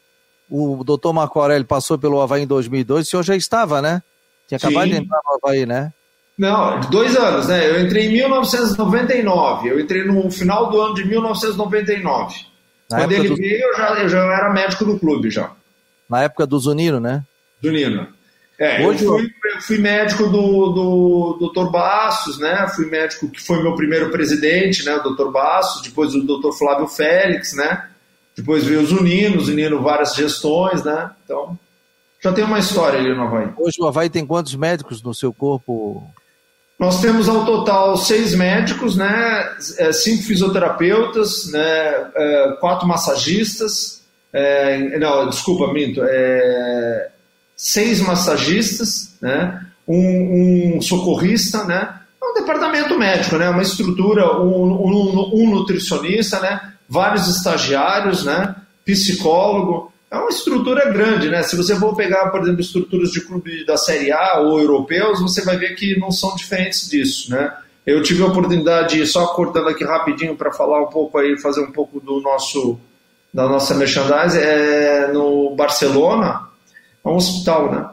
o 0.48 0.84
doutor 0.84 1.14
Marco 1.14 1.40
Aurélio 1.40 1.66
passou 1.66 1.98
pelo 1.98 2.22
Havaí 2.22 2.44
em 2.44 2.48
2002, 2.48 3.08
o 3.08 3.10
senhor 3.10 3.24
já 3.24 3.36
estava, 3.36 3.82
né? 3.82 4.04
Tinha 4.48 4.58
acabado 4.58 4.84
Sim. 4.84 4.92
de 4.92 4.98
entrar 4.98 5.20
no 5.26 5.40
Havaí, 5.42 5.66
né? 5.66 5.92
Não, 6.38 6.80
dois 6.90 7.16
anos, 7.16 7.48
né? 7.48 7.70
Eu 7.70 7.86
entrei 7.86 8.08
em 8.08 8.14
1999. 8.14 9.70
Eu 9.70 9.80
entrei 9.80 10.04
no 10.04 10.30
final 10.32 10.70
do 10.70 10.82
ano 10.82 10.96
de 10.96 11.08
1999. 11.08 12.36
Na 12.90 13.00
Quando 13.00 13.12
ele 13.12 13.30
do... 13.30 13.36
veio, 13.36 13.62
eu 13.62 13.78
já, 13.78 13.90
eu 14.02 14.10
já 14.10 14.24
era 14.24 14.52
médico 14.52 14.86
do 14.86 15.00
clube 15.00 15.30
já. 15.30 15.52
Na 16.10 16.24
época 16.24 16.46
do 16.46 16.60
Zunino, 16.60 17.00
né? 17.00 17.24
Zunino. 17.64 18.08
É, 18.60 18.86
Hoje 18.86 19.04
eu 19.04 19.18
fui, 19.18 19.32
eu 19.56 19.62
fui 19.62 19.78
médico 19.80 20.28
do, 20.28 20.70
do 21.40 21.52
Dr. 21.54 21.72
Bastos, 21.72 22.40
né? 22.40 22.68
Fui 22.76 22.86
médico 22.86 23.30
que 23.30 23.42
foi 23.42 23.62
meu 23.62 23.76
primeiro 23.76 24.12
presidente, 24.12 24.86
né? 24.86 24.96
O 24.96 25.10
Dr. 25.10 25.32
Bastos, 25.32 25.82
depois 25.82 26.14
o 26.14 26.22
Dr. 26.22 26.52
Flávio 26.58 26.88
Félix, 26.88 27.54
né? 27.56 27.90
Depois 28.36 28.64
veio 28.64 28.82
o 28.82 28.86
Zunino, 28.86 29.38
o 29.38 29.44
Zunino 29.44 29.82
várias 29.82 30.16
gestões, 30.16 30.84
né? 30.84 31.12
Então, 31.24 31.58
já 32.22 32.32
tem 32.32 32.44
uma 32.44 32.60
história 32.60 33.00
ali 33.00 33.14
no 33.14 33.24
Havaí. 33.24 33.50
Hoje 33.58 33.78
o 33.80 33.88
Havaí 33.88 34.10
tem 34.10 34.26
quantos 34.26 34.56
médicos 34.56 35.02
no 35.02 35.14
seu 35.14 35.34
corpo? 35.34 36.10
Nós 36.84 37.00
temos 37.00 37.30
ao 37.30 37.46
total 37.46 37.96
seis 37.96 38.36
médicos, 38.36 38.98
né, 38.98 39.56
é, 39.78 39.94
cinco 39.94 40.24
fisioterapeutas, 40.24 41.50
né, 41.50 41.62
é, 42.14 42.58
quatro 42.60 42.86
massagistas, 42.86 44.02
é, 44.34 45.00
não, 45.00 45.30
desculpa, 45.30 45.72
minto, 45.72 46.02
é, 46.04 47.10
seis 47.56 48.02
massagistas, 48.02 49.16
né? 49.22 49.66
um, 49.88 50.76
um 50.76 50.82
socorrista, 50.82 51.64
né? 51.64 52.00
É 52.22 52.26
um 52.26 52.34
departamento 52.34 53.00
médico, 53.00 53.38
né? 53.38 53.50
Uma 53.50 53.62
estrutura, 53.62 54.42
um, 54.42 54.74
um, 54.74 55.32
um 55.36 55.52
nutricionista, 55.52 56.42
né? 56.42 56.74
Vários 56.90 57.30
estagiários, 57.30 58.26
né? 58.26 58.56
Psicólogo. 58.84 59.93
É 60.14 60.18
uma 60.18 60.30
estrutura 60.30 60.92
grande, 60.92 61.28
né? 61.28 61.42
Se 61.42 61.58
você 61.58 61.76
for 61.76 61.96
pegar, 61.96 62.30
por 62.30 62.44
exemplo, 62.44 62.62
estruturas 62.62 63.10
de 63.10 63.20
clube 63.22 63.66
da 63.66 63.76
Série 63.76 64.12
A 64.12 64.42
ou 64.42 64.60
europeus, 64.60 65.20
você 65.20 65.44
vai 65.44 65.58
ver 65.58 65.74
que 65.74 66.00
não 66.00 66.12
são 66.12 66.36
diferentes 66.36 66.88
disso, 66.88 67.32
né? 67.32 67.52
Eu 67.84 68.00
tive 68.04 68.22
a 68.22 68.28
oportunidade, 68.28 69.04
só 69.08 69.26
cortando 69.34 69.70
aqui 69.70 69.84
rapidinho 69.84 70.36
para 70.36 70.54
falar 70.54 70.84
um 70.84 70.86
pouco 70.86 71.18
aí, 71.18 71.36
fazer 71.40 71.62
um 71.62 71.72
pouco 71.72 72.00
do 72.00 72.22
nosso 72.22 72.80
da 73.34 73.48
nossa 73.48 73.74
merchandise, 73.74 74.38
é 74.38 75.08
no 75.12 75.56
Barcelona, 75.56 76.48
é 77.04 77.10
um 77.10 77.16
hospital, 77.16 77.72
né? 77.72 77.90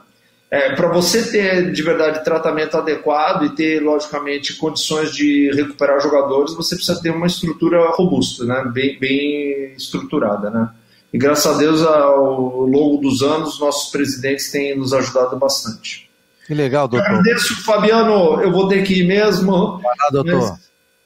É, 0.50 0.74
para 0.74 0.88
você 0.88 1.22
ter 1.30 1.72
de 1.72 1.82
verdade 1.82 2.22
tratamento 2.22 2.76
adequado 2.76 3.44
e 3.44 3.54
ter, 3.54 3.80
logicamente, 3.82 4.56
condições 4.56 5.10
de 5.14 5.50
recuperar 5.54 5.98
jogadores, 6.02 6.54
você 6.54 6.76
precisa 6.76 7.00
ter 7.00 7.08
uma 7.08 7.26
estrutura 7.26 7.88
robusta, 7.92 8.44
né? 8.44 8.70
bem, 8.74 8.98
bem 8.98 9.72
estruturada. 9.74 10.50
Né? 10.50 10.68
E 11.12 11.18
graças 11.18 11.46
a 11.46 11.58
Deus, 11.58 11.82
ao 11.82 12.66
longo 12.66 12.98
dos 12.98 13.22
anos, 13.22 13.58
nossos 13.58 13.90
presidentes 13.90 14.50
têm 14.50 14.76
nos 14.76 14.92
ajudado 14.92 15.36
bastante. 15.36 16.08
Que 16.46 16.54
legal, 16.54 16.88
doutor. 16.88 17.08
Eu 17.08 17.18
agradeço, 17.18 17.64
Fabiano. 17.64 18.40
Eu 18.42 18.52
vou 18.52 18.68
ter 18.68 18.82
que 18.82 19.00
ir 19.00 19.06
mesmo. 19.06 19.78
Vai 19.78 19.94
lá, 19.98 20.08
doutor. 20.12 20.58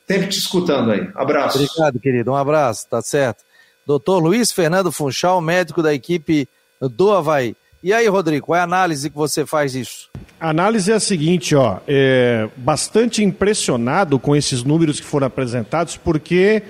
Sempre 0.07 0.28
te 0.28 0.38
escutando 0.38 0.90
aí. 0.90 1.09
Abraço. 1.14 1.59
Obrigado, 1.59 1.98
querido. 1.98 2.32
Um 2.32 2.36
abraço, 2.36 2.86
tá 2.88 3.00
certo. 3.00 3.42
Doutor 3.86 4.18
Luiz 4.18 4.52
Fernando 4.52 4.92
Funchal, 4.92 5.40
médico 5.40 5.82
da 5.82 5.92
equipe 5.92 6.48
do 6.80 7.12
Havaí. 7.12 7.57
E 7.82 7.92
aí, 7.92 8.07
Rodrigo, 8.09 8.46
qual 8.46 8.57
é 8.57 8.61
a 8.61 8.64
análise 8.64 9.11
que 9.11 9.16
você 9.16 9.44
faz 9.44 9.72
disso? 9.72 10.09
A 10.40 10.48
análise 10.50 10.90
é 10.90 10.94
a 10.94 11.00
seguinte, 11.00 11.55
ó, 11.55 11.78
é 11.86 12.48
bastante 12.57 13.22
impressionado 13.22 14.18
com 14.18 14.34
esses 14.34 14.62
números 14.62 15.00
que 15.00 15.07
foram 15.07 15.26
apresentados, 15.26 15.96
porque 15.96 16.62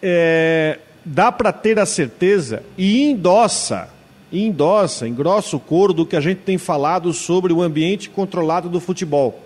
é, 0.00 0.78
dá 1.08 1.32
para 1.32 1.52
ter 1.52 1.78
a 1.78 1.86
certeza 1.86 2.62
e 2.76 3.02
endossa, 3.02 3.88
endossa, 4.32 5.08
engrossa 5.08 5.56
o 5.56 5.60
coro 5.60 5.92
do 5.92 6.04
que 6.04 6.16
a 6.16 6.20
gente 6.20 6.38
tem 6.38 6.58
falado 6.58 7.12
sobre 7.12 7.52
o 7.52 7.62
ambiente 7.62 8.10
controlado 8.10 8.68
do 8.68 8.78
futebol. 8.78 9.42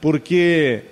Porque 0.00 0.82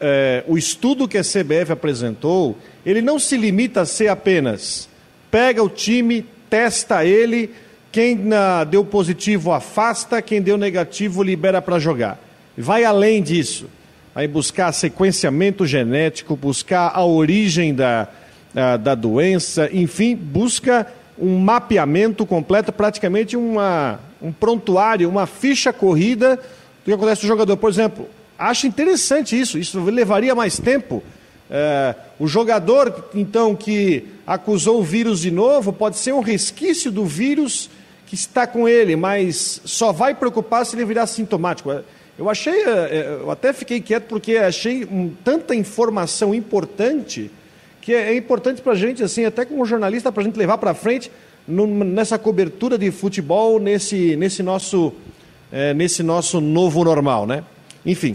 é, 0.00 0.44
o 0.46 0.56
estudo 0.56 1.08
que 1.08 1.18
a 1.18 1.22
CBF 1.22 1.72
apresentou, 1.72 2.56
ele 2.84 3.02
não 3.02 3.18
se 3.18 3.36
limita 3.36 3.80
a 3.82 3.86
ser 3.86 4.08
apenas 4.08 4.88
pega 5.30 5.62
o 5.62 5.68
time, 5.68 6.24
testa 6.48 7.04
ele 7.04 7.50
quem 7.90 8.14
na, 8.14 8.64
deu 8.64 8.84
positivo 8.84 9.52
afasta, 9.52 10.22
quem 10.22 10.40
deu 10.40 10.56
negativo 10.56 11.22
libera 11.22 11.60
para 11.60 11.78
jogar. 11.78 12.18
Vai 12.56 12.84
além 12.84 13.22
disso. 13.22 13.68
Vai 14.14 14.26
buscar 14.28 14.72
sequenciamento 14.72 15.66
genético, 15.66 16.36
buscar 16.36 16.92
a 16.94 17.04
origem 17.04 17.74
da, 17.74 18.08
a, 18.56 18.76
da 18.76 18.94
doença, 18.94 19.68
enfim, 19.72 20.16
busca 20.16 20.86
um 21.18 21.38
mapeamento 21.38 22.24
completo, 22.26 22.72
praticamente 22.72 23.36
uma, 23.36 24.00
um 24.20 24.32
prontuário, 24.32 25.08
uma 25.08 25.26
ficha 25.26 25.72
corrida 25.72 26.36
do 26.36 26.42
que 26.84 26.92
acontece 26.92 27.20
com 27.20 27.26
o 27.26 27.28
jogador. 27.28 27.56
Por 27.56 27.70
exemplo, 27.70 28.08
acho 28.38 28.66
interessante 28.66 29.38
isso, 29.38 29.58
isso 29.58 29.78
levaria 29.84 30.34
mais 30.34 30.58
tempo. 30.58 31.02
É, 31.50 31.94
o 32.18 32.26
jogador, 32.26 33.10
então, 33.14 33.54
que 33.54 34.04
acusou 34.26 34.80
o 34.80 34.82
vírus 34.82 35.20
de 35.20 35.30
novo, 35.30 35.72
pode 35.72 35.96
ser 35.96 36.12
um 36.12 36.20
resquício 36.20 36.90
do 36.90 37.04
vírus 37.04 37.70
que 38.06 38.14
está 38.14 38.46
com 38.46 38.68
ele, 38.68 38.96
mas 38.96 39.60
só 39.64 39.92
vai 39.92 40.14
preocupar 40.14 40.64
se 40.64 40.74
ele 40.74 40.84
virar 40.84 41.06
sintomático. 41.06 41.70
Eu 42.18 42.30
achei, 42.30 42.62
eh, 42.62 42.88
eh, 42.90 43.18
eu 43.20 43.30
até 43.30 43.52
fiquei 43.52 43.80
quieto 43.80 44.04
porque 44.04 44.36
achei 44.36 44.88
tanta 45.22 45.54
informação 45.54 46.34
importante 46.34 47.30
que 47.86 47.94
é, 47.94 48.08
é 48.08 48.16
importante 48.16 48.60
para 48.60 48.72
a 48.72 48.74
gente, 48.74 49.04
assim, 49.04 49.24
até 49.24 49.44
como 49.44 49.64
jornalista, 49.64 50.10
para 50.10 50.20
a 50.20 50.24
gente 50.24 50.36
levar 50.36 50.58
para 50.58 50.74
frente 50.74 51.08
no, 51.46 51.68
nessa 51.68 52.18
cobertura 52.18 52.76
de 52.76 52.90
futebol, 52.90 53.60
nesse, 53.60 54.16
nesse, 54.16 54.42
nosso, 54.42 54.92
é, 55.52 55.72
nesse 55.72 56.02
nosso 56.02 56.40
novo 56.40 56.82
normal, 56.82 57.28
né? 57.28 57.44
Enfim, 57.84 58.12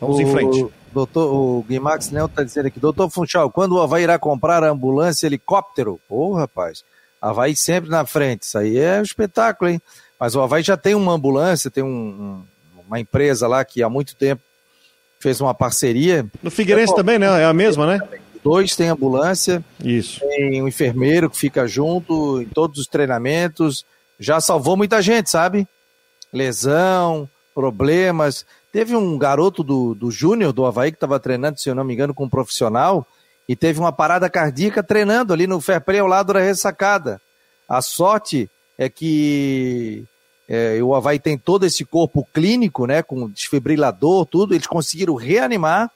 vamos 0.00 0.16
o, 0.16 0.22
em 0.22 0.26
frente. 0.26 0.66
Doutor, 0.90 1.34
o 1.34 1.62
Guimax 1.68 2.10
Nel 2.10 2.24
está 2.24 2.42
dizendo 2.42 2.68
aqui, 2.68 2.80
doutor 2.80 3.10
Funchal, 3.10 3.50
quando 3.50 3.72
o 3.72 3.82
Havaí 3.82 4.04
irá 4.04 4.18
comprar 4.18 4.64
a 4.64 4.70
ambulância 4.70 5.26
helicóptero? 5.26 6.00
Ô, 6.08 6.30
oh, 6.30 6.34
rapaz, 6.36 6.82
Havaí 7.20 7.54
sempre 7.54 7.90
na 7.90 8.06
frente. 8.06 8.44
Isso 8.44 8.56
aí 8.56 8.78
é 8.78 9.00
um 9.00 9.02
espetáculo, 9.02 9.70
hein? 9.70 9.82
Mas 10.18 10.34
o 10.34 10.40
Havaí 10.40 10.62
já 10.62 10.78
tem 10.78 10.94
uma 10.94 11.12
ambulância, 11.12 11.70
tem 11.70 11.84
um, 11.84 12.42
uma 12.88 12.98
empresa 12.98 13.46
lá 13.46 13.66
que 13.66 13.82
há 13.82 13.88
muito 13.90 14.16
tempo 14.16 14.40
fez 15.20 15.42
uma 15.42 15.52
parceria. 15.52 16.24
No 16.42 16.50
Figueirense 16.50 16.94
é, 16.94 16.96
também, 16.96 17.18
né? 17.18 17.42
É 17.42 17.44
a 17.44 17.52
mesma, 17.52 17.86
né? 17.86 18.00
Dois 18.42 18.74
tem 18.74 18.88
ambulância. 18.88 19.64
Isso. 19.82 20.20
Tem 20.20 20.62
um 20.62 20.68
enfermeiro 20.68 21.28
que 21.28 21.36
fica 21.36 21.66
junto 21.66 22.40
em 22.40 22.46
todos 22.46 22.78
os 22.78 22.86
treinamentos. 22.86 23.84
Já 24.18 24.40
salvou 24.40 24.76
muita 24.76 25.02
gente, 25.02 25.30
sabe? 25.30 25.66
Lesão, 26.32 27.28
problemas. 27.54 28.46
Teve 28.72 28.96
um 28.96 29.18
garoto 29.18 29.62
do, 29.62 29.94
do 29.94 30.10
Júnior, 30.10 30.52
do 30.52 30.64
Havaí, 30.64 30.90
que 30.90 30.96
estava 30.96 31.18
treinando, 31.20 31.60
se 31.60 31.68
eu 31.68 31.74
não 31.74 31.84
me 31.84 31.92
engano, 31.92 32.14
com 32.14 32.24
um 32.24 32.30
profissional 32.30 33.06
e 33.50 33.56
teve 33.56 33.80
uma 33.80 33.90
parada 33.90 34.30
cardíaca 34.30 34.80
treinando 34.80 35.32
ali 35.32 35.44
no 35.44 35.60
fair 35.60 35.80
play 35.80 35.98
ao 35.98 36.06
lado 36.06 36.32
da 36.32 36.38
ressacada. 36.38 37.20
A 37.68 37.82
sorte 37.82 38.48
é 38.78 38.88
que 38.88 40.04
é, 40.48 40.80
o 40.80 40.94
Havaí 40.94 41.18
tem 41.18 41.36
todo 41.36 41.66
esse 41.66 41.84
corpo 41.84 42.24
clínico, 42.32 42.86
né, 42.86 43.02
com 43.02 43.28
desfibrilador, 43.28 44.24
tudo, 44.24 44.54
eles 44.54 44.68
conseguiram 44.68 45.16
reanimar, 45.16 45.90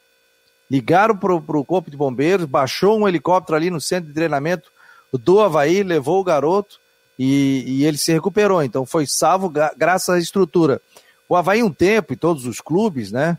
ligaram 0.70 1.16
para 1.16 1.34
o 1.34 1.64
corpo 1.64 1.90
de 1.90 1.96
bombeiros, 1.96 2.46
baixou 2.46 2.98
um 2.98 3.08
helicóptero 3.08 3.56
ali 3.56 3.70
no 3.70 3.80
centro 3.80 4.08
de 4.08 4.14
treinamento 4.14 4.70
do 5.12 5.40
Havaí, 5.40 5.82
levou 5.82 6.20
o 6.20 6.24
garoto 6.24 6.78
e, 7.18 7.64
e 7.66 7.84
ele 7.84 7.96
se 7.96 8.12
recuperou, 8.12 8.62
então 8.62 8.84
foi 8.84 9.06
salvo 9.06 9.48
graças 9.48 10.08
à 10.08 10.18
estrutura. 10.18 10.80
O 11.28 11.36
Havaí 11.36 11.62
um 11.62 11.72
tempo, 11.72 12.12
e 12.12 12.16
todos 12.16 12.46
os 12.46 12.60
clubes, 12.60 13.12
né, 13.12 13.38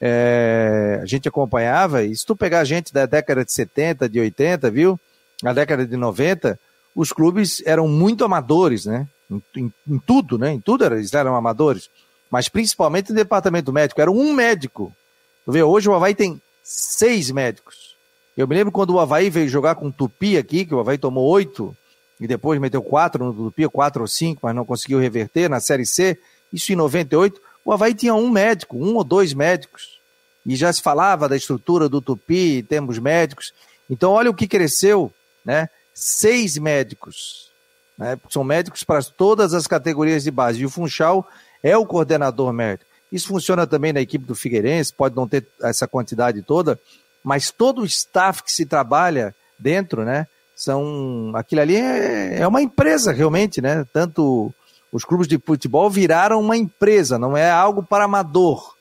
é, 0.00 0.98
a 1.00 1.06
gente 1.06 1.28
acompanhava, 1.28 2.02
e 2.02 2.16
se 2.16 2.26
tu 2.26 2.34
pegar 2.34 2.64
gente 2.64 2.92
da 2.92 3.06
década 3.06 3.44
de 3.44 3.52
70, 3.52 4.08
de 4.08 4.18
80, 4.18 4.70
viu? 4.70 4.98
Na 5.40 5.52
década 5.52 5.86
de 5.86 5.96
90, 5.96 6.58
os 6.94 7.12
clubes 7.12 7.62
eram 7.64 7.86
muito 7.86 8.24
amadores, 8.24 8.84
né? 8.84 9.06
Em, 9.30 9.42
em, 9.56 9.72
em 9.88 9.98
tudo, 9.98 10.36
né? 10.36 10.52
Em 10.52 10.60
tudo 10.60 10.84
eles 10.84 11.12
eram 11.14 11.36
amadores. 11.36 11.88
Mas 12.30 12.48
principalmente 12.48 13.10
no 13.10 13.16
departamento 13.16 13.72
médico. 13.72 14.00
Era 14.00 14.10
um 14.10 14.32
médico. 14.32 14.92
Tu 15.44 15.52
vê, 15.52 15.62
hoje 15.62 15.88
o 15.88 15.94
Havaí 15.94 16.14
tem 16.14 16.40
seis 16.62 17.30
médicos. 17.30 17.96
Eu 18.36 18.48
me 18.48 18.54
lembro 18.54 18.72
quando 18.72 18.94
o 18.94 19.00
Havaí 19.00 19.28
veio 19.28 19.48
jogar 19.48 19.74
com 19.74 19.88
o 19.88 19.92
Tupi 19.92 20.38
aqui, 20.38 20.64
que 20.64 20.74
o 20.74 20.80
Havaí 20.80 20.96
tomou 20.96 21.28
oito, 21.28 21.76
e 22.20 22.26
depois 22.26 22.60
meteu 22.60 22.82
quatro 22.82 23.24
no 23.24 23.34
Tupi, 23.34 23.68
quatro 23.68 24.02
ou 24.02 24.08
cinco, 24.08 24.40
mas 24.44 24.54
não 24.54 24.64
conseguiu 24.64 24.98
reverter 24.98 25.50
na 25.50 25.60
Série 25.60 25.84
C. 25.84 26.18
Isso 26.52 26.72
em 26.72 26.76
98. 26.76 27.40
O 27.64 27.72
Havaí 27.72 27.94
tinha 27.94 28.14
um 28.14 28.30
médico, 28.30 28.76
um 28.76 28.94
ou 28.94 29.04
dois 29.04 29.34
médicos. 29.34 30.00
E 30.46 30.56
já 30.56 30.72
se 30.72 30.80
falava 30.80 31.28
da 31.28 31.36
estrutura 31.36 31.88
do 31.88 32.00
Tupi, 32.00 32.62
temos 32.62 32.98
médicos. 32.98 33.52
Então, 33.90 34.12
olha 34.12 34.30
o 34.30 34.34
que 34.34 34.48
cresceu, 34.48 35.12
né? 35.44 35.68
Seis 35.92 36.56
médicos. 36.56 37.50
Né? 37.98 38.18
São 38.30 38.42
médicos 38.42 38.82
para 38.82 39.02
todas 39.02 39.52
as 39.54 39.66
categorias 39.66 40.24
de 40.24 40.30
base. 40.30 40.60
E 40.60 40.66
o 40.66 40.70
Funchal 40.70 41.28
é 41.62 41.76
o 41.76 41.86
coordenador 41.86 42.52
médico. 42.52 42.90
Isso 43.12 43.28
funciona 43.28 43.66
também 43.66 43.92
na 43.92 44.00
equipe 44.00 44.24
do 44.24 44.34
Figueirense, 44.34 44.92
pode 44.92 45.14
não 45.14 45.28
ter 45.28 45.46
essa 45.62 45.86
quantidade 45.86 46.40
toda, 46.42 46.80
mas 47.22 47.50
todo 47.50 47.82
o 47.82 47.84
staff 47.84 48.42
que 48.42 48.50
se 48.50 48.64
trabalha 48.64 49.34
dentro, 49.58 50.02
né? 50.02 50.26
São. 50.56 51.32
Aquilo 51.34 51.60
ali 51.60 51.76
é, 51.76 52.40
é 52.40 52.48
uma 52.48 52.62
empresa, 52.62 53.12
realmente, 53.12 53.60
né? 53.60 53.84
Tanto 53.92 54.52
os 54.90 55.04
clubes 55.04 55.28
de 55.28 55.38
futebol 55.38 55.90
viraram 55.90 56.40
uma 56.40 56.56
empresa, 56.56 57.18
não 57.18 57.36
é 57.36 57.50
algo 57.50 57.82
para 57.82 58.04
amador. 58.04 58.74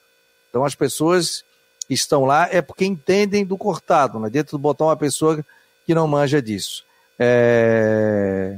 Então 0.50 0.66
as 0.66 0.76
pessoas 0.76 1.44
que 1.88 1.94
estão 1.94 2.26
lá 2.26 2.48
é 2.52 2.62
porque 2.62 2.86
entendem 2.86 3.46
do 3.46 3.58
cortado, 3.58 4.18
não 4.18 4.26
adianta 4.26 4.58
botar 4.58 4.86
uma 4.86 4.98
pessoa 4.98 5.44
que 5.86 5.94
não 5.94 6.08
manja 6.08 6.42
disso. 6.42 6.84
É... 7.20 8.58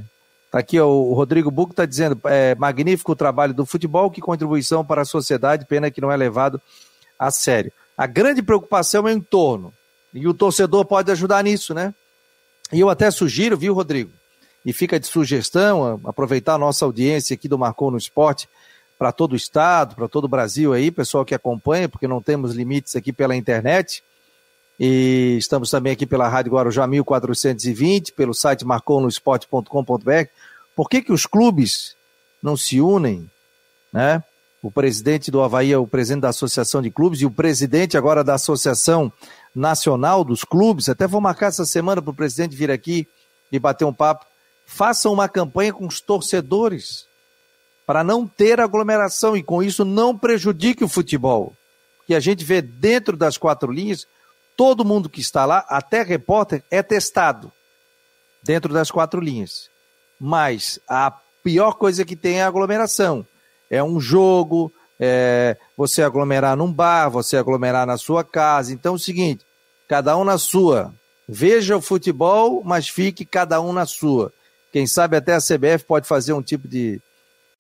Tá 0.54 0.60
aqui 0.60 0.80
ó, 0.80 0.88
o 0.88 1.16
Rodrigo 1.16 1.50
Buco 1.50 1.72
está 1.72 1.84
dizendo, 1.84 2.22
é, 2.26 2.54
magnífico 2.54 3.14
o 3.14 3.16
trabalho 3.16 3.56
do 3.56 3.66
futebol, 3.66 4.12
que 4.12 4.22
contribuição 4.22 4.86
para 4.86 5.02
a 5.02 5.06
sociedade, 5.06 5.66
pena 5.66 5.90
que 5.90 6.00
não 6.00 6.12
é 6.12 6.16
levado 6.16 6.62
a 7.18 7.32
sério. 7.32 7.72
A 7.98 8.06
grande 8.06 8.44
preocupação 8.44 9.08
é 9.08 9.12
o 9.12 9.16
entorno, 9.16 9.74
e 10.14 10.28
o 10.28 10.34
torcedor 10.34 10.86
pode 10.86 11.12
ajudar 11.12 11.44
nisso, 11.44 11.74
né? 11.74 11.92
E 12.72 12.80
eu 12.80 12.88
até 12.88 13.10
sugiro, 13.10 13.58
viu, 13.58 13.74
Rodrigo, 13.74 14.12
e 14.64 14.72
fica 14.72 15.00
de 15.00 15.08
sugestão, 15.08 16.00
aproveitar 16.06 16.54
a 16.54 16.60
nossa 16.60 16.86
audiência 16.86 17.34
aqui 17.34 17.48
do 17.48 17.58
Marcou 17.58 17.90
no 17.90 17.98
Esporte 17.98 18.48
para 18.96 19.12
todo 19.12 19.34
o 19.34 19.36
estado, 19.36 19.96
para 19.96 20.08
todo 20.08 20.26
o 20.26 20.30
Brasil 20.30 20.72
aí, 20.72 20.92
pessoal 20.92 21.26
que 21.26 21.34
acompanha, 21.34 21.90
porque 21.90 22.08
não 22.08 22.22
temos 22.22 22.54
limites 22.54 22.96
aqui 22.96 23.12
pela 23.12 23.36
internet. 23.36 24.04
E 24.80 25.38
estamos 25.38 25.70
também 25.70 25.94
aqui 25.94 26.06
pela 26.06 26.28
Rádio 26.28 26.52
Guarujá 26.52 26.88
1420, 26.88 28.12
pelo 28.14 28.34
site 28.34 28.66
marconosport.com.br. 28.66 30.28
Por 30.76 30.90
que, 30.90 31.02
que 31.02 31.14
os 31.14 31.26
clubes 31.26 31.96
não 32.42 32.58
se 32.58 32.82
unem, 32.82 33.30
né? 33.92 34.24
O 34.62 34.72
presidente 34.72 35.30
do 35.30 35.42
Havaí 35.42 35.74
é 35.74 35.78
o 35.78 35.86
presidente 35.86 36.22
da 36.22 36.30
Associação 36.30 36.82
de 36.82 36.90
Clubes 36.90 37.20
e 37.20 37.26
o 37.26 37.32
presidente 37.32 37.98
agora 37.98 38.24
da 38.24 38.36
Associação 38.36 39.12
Nacional 39.54 40.24
dos 40.24 40.46
Clubes. 40.46 40.88
Até 40.88 41.06
vou 41.06 41.20
marcar 41.20 41.48
essa 41.48 41.66
semana 41.66 42.02
para 42.02 42.12
o 42.12 42.16
presidente 42.16 42.56
vir 42.56 42.72
aqui 42.72 43.06
e 43.52 43.60
bater 43.60 43.84
um 43.84 43.94
papo. 43.94 44.26
Façam 44.66 45.12
uma 45.12 45.28
campanha 45.28 45.74
com 45.74 45.86
os 45.86 46.00
torcedores 46.00 47.06
para 47.86 48.06
não 48.06 48.26
ter 48.26 48.62
aglomeração 48.62 49.36
e 49.36 49.44
com 49.44 49.62
isso 49.62 49.84
não 49.84 50.18
prejudique 50.18 50.84
o 50.84 50.88
futebol. 50.88 51.54
Que 52.08 52.16
a 52.16 52.20
gente 52.22 52.46
vê 52.46 52.62
dentro 52.62 53.18
das 53.18 53.38
quatro 53.38 53.70
linhas, 53.70 54.08
todo 54.56 54.86
mundo 54.86 55.10
que 55.10 55.22
está 55.22 55.46
lá, 55.46 55.66
até 55.68 56.04
repórter, 56.04 56.64
é 56.70 56.82
testado 56.82 57.52
dentro 58.44 58.74
das 58.74 58.92
quatro 58.92 59.20
linhas. 59.20 59.70
Mas 60.20 60.80
a 60.88 61.12
pior 61.44 61.74
coisa 61.74 62.06
que 62.06 62.16
tem 62.16 62.40
é 62.40 62.44
a 62.44 62.48
aglomeração. 62.48 63.26
É 63.70 63.84
um 63.84 64.00
jogo, 64.00 64.72
é 65.00 65.58
você 65.76 66.04
aglomerar 66.04 66.56
num 66.56 66.72
bar, 66.72 67.10
você 67.10 67.38
aglomerar 67.38 67.86
na 67.86 67.98
sua 67.98 68.24
casa. 68.24 68.74
Então 68.74 68.94
é 68.94 68.96
o 68.96 69.00
seguinte, 69.00 69.46
cada 69.88 70.16
um 70.18 70.24
na 70.24 70.38
sua. 70.38 70.94
Veja 71.28 71.78
o 71.78 71.82
futebol, 71.82 72.62
mas 72.64 72.88
fique 72.88 73.26
cada 73.26 73.60
um 73.62 73.74
na 73.74 73.86
sua. 73.86 74.32
Quem 74.72 74.86
sabe 74.88 75.16
até 75.16 75.34
a 75.36 75.42
CBF 75.42 75.86
pode 75.86 76.08
fazer 76.08 76.34
um 76.34 76.42
tipo 76.42 76.68
de, 76.68 77.02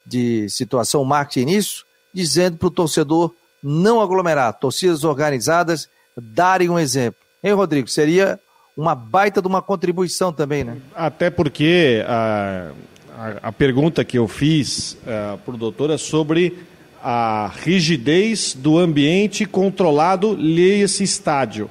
de 0.05 0.49
situação 0.49 1.03
marketing 1.05 1.45
nisso, 1.45 1.85
dizendo 2.13 2.57
para 2.57 2.67
o 2.67 2.71
torcedor 2.71 3.33
não 3.61 4.01
aglomerar, 4.01 4.53
torcidas 4.59 5.03
organizadas 5.03 5.87
darem 6.18 6.70
um 6.70 6.80
exemplo. 6.80 7.20
Hein, 7.43 7.53
Rodrigo? 7.53 7.88
Seria 7.88 8.39
uma 8.76 8.95
baita 8.95 9.41
de 9.41 9.47
uma 9.47 9.61
contribuição 9.61 10.32
também, 10.32 10.64
né? 10.64 10.78
Até 10.95 11.30
porque 11.30 12.03
a, 12.07 12.72
a, 13.18 13.49
a 13.49 13.51
pergunta 13.51 14.03
que 14.03 14.18
eu 14.18 14.28
fiz 14.28 14.93
uh, 15.03 15.38
para 15.38 15.53
o 15.53 15.57
doutor 15.57 15.89
é 15.89 15.97
sobre 15.97 16.57
a 17.03 17.51
rigidez 17.64 18.53
do 18.53 18.78
ambiente 18.78 19.45
controlado 19.45 20.38
esse 20.39 21.03
estádio. 21.03 21.70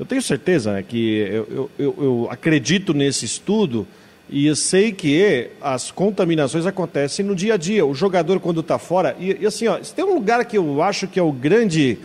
Eu 0.00 0.06
tenho 0.06 0.22
certeza 0.22 0.72
né, 0.72 0.82
que 0.82 1.18
eu, 1.18 1.70
eu, 1.78 1.94
eu 1.98 2.28
acredito 2.30 2.94
nesse 2.94 3.26
estudo 3.26 3.86
e 4.28 4.46
eu 4.46 4.56
sei 4.56 4.90
que 4.90 5.50
as 5.60 5.90
contaminações 5.90 6.64
acontecem 6.64 7.24
no 7.24 7.36
dia 7.36 7.54
a 7.54 7.56
dia. 7.58 7.84
O 7.84 7.94
jogador, 7.94 8.40
quando 8.40 8.60
está 8.60 8.78
fora. 8.78 9.14
E, 9.20 9.36
e, 9.42 9.46
assim, 9.46 9.68
ó, 9.68 9.80
se 9.82 9.94
tem 9.94 10.04
um 10.04 10.14
lugar 10.14 10.42
que 10.46 10.56
eu 10.56 10.82
acho 10.82 11.06
que 11.06 11.20
é 11.20 11.22
o 11.22 11.30
grande, 11.30 11.98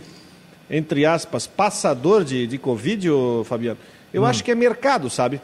entre 0.70 1.06
aspas, 1.06 1.46
passador 1.46 2.24
de, 2.24 2.46
de 2.46 2.58
Covid, 2.58 3.10
ô, 3.10 3.44
Fabiano, 3.44 3.78
eu 4.12 4.22
hum. 4.22 4.26
acho 4.26 4.44
que 4.44 4.50
é 4.50 4.54
mercado, 4.54 5.08
sabe? 5.08 5.40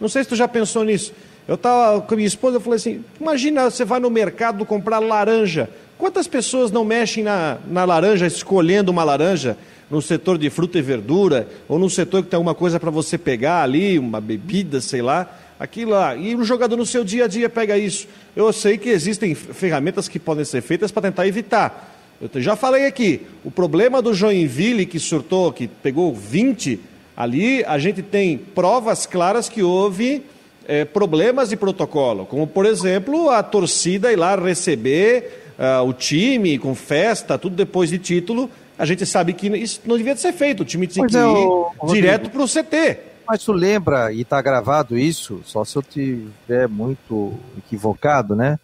Não 0.00 0.08
sei 0.08 0.22
se 0.22 0.28
tu 0.28 0.36
já 0.36 0.46
pensou 0.46 0.84
nisso. 0.84 1.12
Eu 1.46 1.54
estava 1.54 2.00
com 2.00 2.14
a 2.14 2.16
minha 2.16 2.26
esposa, 2.26 2.56
eu 2.56 2.60
falei 2.60 2.76
assim: 2.76 3.04
imagina 3.20 3.70
você 3.70 3.84
vai 3.84 3.98
no 3.98 4.10
mercado 4.10 4.64
comprar 4.66 4.98
laranja. 4.98 5.68
Quantas 5.96 6.28
pessoas 6.28 6.70
não 6.70 6.84
mexem 6.84 7.24
na, 7.24 7.58
na 7.66 7.84
laranja, 7.84 8.26
escolhendo 8.26 8.92
uma 8.92 9.02
laranja, 9.02 9.56
no 9.90 10.00
setor 10.00 10.38
de 10.38 10.48
fruta 10.50 10.78
e 10.78 10.82
verdura, 10.82 11.48
ou 11.66 11.78
no 11.78 11.88
setor 11.90 12.22
que 12.22 12.28
tem 12.28 12.36
alguma 12.36 12.54
coisa 12.54 12.78
para 12.78 12.90
você 12.90 13.16
pegar 13.16 13.62
ali, 13.62 13.98
uma 13.98 14.20
bebida, 14.20 14.80
sei 14.80 15.02
lá 15.02 15.28
aquilo 15.58 15.92
lá. 15.92 16.14
E 16.14 16.34
o 16.34 16.44
jogador 16.44 16.76
no 16.76 16.86
seu 16.86 17.02
dia 17.02 17.24
a 17.24 17.28
dia 17.28 17.48
pega 17.48 17.76
isso. 17.76 18.06
Eu 18.36 18.52
sei 18.52 18.78
que 18.78 18.88
existem 18.88 19.34
ferramentas 19.34 20.08
que 20.08 20.18
podem 20.18 20.44
ser 20.44 20.60
feitas 20.60 20.92
para 20.92 21.02
tentar 21.02 21.26
evitar. 21.26 21.97
Eu 22.20 22.40
já 22.40 22.56
falei 22.56 22.86
aqui, 22.86 23.22
o 23.44 23.50
problema 23.50 24.02
do 24.02 24.12
Joinville 24.12 24.86
que 24.86 24.98
surtou, 24.98 25.52
que 25.52 25.68
pegou 25.68 26.12
20, 26.12 26.80
ali 27.16 27.64
a 27.64 27.78
gente 27.78 28.02
tem 28.02 28.36
provas 28.36 29.06
claras 29.06 29.48
que 29.48 29.62
houve 29.62 30.24
é, 30.66 30.84
problemas 30.84 31.48
de 31.48 31.56
protocolo, 31.56 32.26
como 32.26 32.46
por 32.46 32.66
exemplo 32.66 33.30
a 33.30 33.42
torcida 33.42 34.12
ir 34.12 34.16
lá 34.16 34.34
receber 34.34 35.54
uh, 35.58 35.82
o 35.82 35.92
time 35.92 36.58
com 36.58 36.74
festa, 36.74 37.38
tudo 37.38 37.56
depois 37.56 37.88
de 37.88 37.98
título. 37.98 38.50
A 38.76 38.84
gente 38.84 39.06
sabe 39.06 39.32
que 39.32 39.48
isso 39.48 39.80
não 39.86 39.96
devia 39.96 40.16
ser 40.16 40.32
feito, 40.32 40.62
o 40.62 40.66
time 40.66 40.86
tinha 40.86 41.04
pois 41.04 41.12
que 41.12 41.18
é, 41.18 41.22
ir 41.22 41.46
o... 41.46 41.92
direto 41.92 42.30
para 42.30 42.42
o 42.42 42.46
CT. 42.46 42.98
Mas 43.28 43.44
tu 43.44 43.52
lembra, 43.52 44.12
e 44.12 44.22
está 44.22 44.40
gravado 44.42 44.98
isso, 44.98 45.40
só 45.44 45.64
se 45.64 45.76
eu 45.76 45.82
tiver 45.82 46.66
muito 46.68 47.34
equivocado, 47.58 48.34
né? 48.34 48.58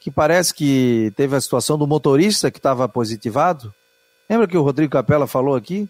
Que 0.00 0.10
parece 0.10 0.52
que 0.54 1.12
teve 1.14 1.36
a 1.36 1.40
situação 1.40 1.76
do 1.78 1.86
motorista 1.86 2.50
que 2.50 2.58
estava 2.58 2.88
positivado. 2.88 3.72
Lembra 4.28 4.48
que 4.48 4.56
o 4.56 4.62
Rodrigo 4.62 4.90
Capella 4.90 5.26
falou 5.26 5.54
aqui? 5.54 5.88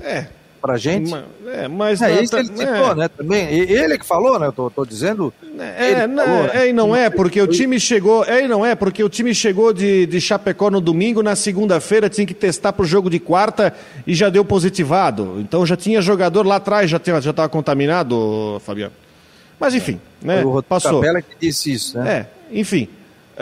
É, 0.00 0.26
pra 0.62 0.78
gente. 0.78 1.10
Mas, 1.10 1.24
é, 1.46 1.68
mas 1.68 2.00
é, 2.00 2.22
isso 2.22 2.36
ele 2.36 2.46
citou, 2.46 2.92
é. 2.92 2.94
né? 2.94 3.08
Também. 3.08 3.48
Ele 3.48 3.98
que 3.98 4.06
falou, 4.06 4.38
né? 4.38 4.46
Eu 4.46 4.52
tô, 4.52 4.70
tô 4.70 4.86
dizendo. 4.86 5.34
É, 5.58 6.06
não, 6.06 6.24
falou, 6.24 6.42
né? 6.44 6.50
é, 6.54 6.68
e 6.68 6.72
não 6.72 6.94
é, 6.94 7.10
porque 7.10 7.42
o 7.42 7.46
time 7.48 7.80
chegou. 7.80 8.24
É, 8.24 8.44
e 8.44 8.48
não 8.48 8.64
é, 8.64 8.76
porque 8.76 9.02
o 9.02 9.08
time 9.08 9.34
chegou 9.34 9.72
de, 9.72 10.06
de 10.06 10.20
Chapecó 10.20 10.70
no 10.70 10.80
domingo, 10.80 11.22
na 11.22 11.34
segunda-feira 11.34 12.08
tinha 12.08 12.26
que 12.26 12.32
testar 12.32 12.72
pro 12.72 12.86
jogo 12.86 13.10
de 13.10 13.18
quarta 13.18 13.74
e 14.06 14.14
já 14.14 14.30
deu 14.30 14.44
positivado. 14.44 15.36
Então 15.40 15.66
já 15.66 15.76
tinha 15.76 16.00
jogador 16.00 16.46
lá 16.46 16.56
atrás, 16.56 16.88
já 16.88 16.98
estava 16.98 17.20
já 17.20 17.48
contaminado, 17.48 18.62
Fabiano. 18.64 18.94
Mas 19.58 19.74
enfim, 19.74 20.00
né? 20.22 20.44
O 20.44 20.62
Passou. 20.62 21.00
Capela 21.00 21.20
que 21.20 21.34
disse 21.40 21.72
isso, 21.72 21.98
né? 21.98 22.26
É, 22.50 22.58
enfim. 22.58 22.88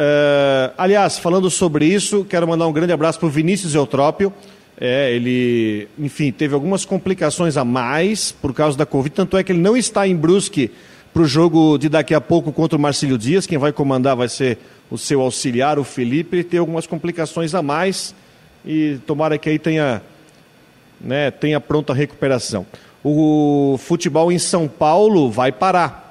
Uh, 0.01 0.72
aliás, 0.78 1.18
falando 1.18 1.51
sobre 1.51 1.84
isso, 1.84 2.24
quero 2.24 2.48
mandar 2.48 2.66
um 2.66 2.72
grande 2.72 2.90
abraço 2.90 3.18
para 3.18 3.26
o 3.26 3.30
Vinícius 3.30 3.74
Eutrópio. 3.74 4.32
É, 4.80 5.12
ele, 5.12 5.88
enfim, 5.98 6.32
teve 6.32 6.55
algumas 6.55 6.86
complicações 6.86 7.59
a 7.59 7.66
mais 7.66 8.32
por 8.32 8.55
causa 8.55 8.78
da 8.78 8.86
Covid, 8.86 9.14
tanto 9.14 9.36
é 9.36 9.44
que 9.44 9.53
ele 9.53 9.61
não 9.61 9.76
está 9.76 10.09
em 10.09 10.16
Brusque 10.16 10.70
para 11.12 11.20
o 11.20 11.26
jogo 11.26 11.76
de 11.76 11.90
daqui 11.90 12.14
a 12.14 12.20
pouco 12.20 12.51
contra 12.51 12.78
o 12.78 12.80
Marcílio 12.80 13.18
Dias. 13.18 13.46
Quem 13.46 13.59
vai 13.59 13.72
comandar 13.72 14.16
vai 14.16 14.26
ser 14.26 14.57
o 14.90 14.96
seu 14.96 15.20
auxiliar, 15.20 15.78
o 15.78 15.84
Felipe. 15.84 16.36
Ele 16.36 16.44
tem 16.44 16.59
algumas 16.59 16.86
complicações 16.86 17.55
a 17.55 17.61
mais 17.61 18.14
e 18.64 18.98
tomara 19.07 19.36
que 19.36 19.51
aí 19.51 19.59
tenha, 19.59 20.01
né, 20.98 21.30
tenha 21.30 21.61
pronta 21.61 21.92
recuperação. 21.92 22.64
O 23.05 23.76
futebol 23.78 24.32
em 24.32 24.38
São 24.38 24.66
Paulo 24.66 25.30
vai 25.30 25.53
parar. 25.53 26.09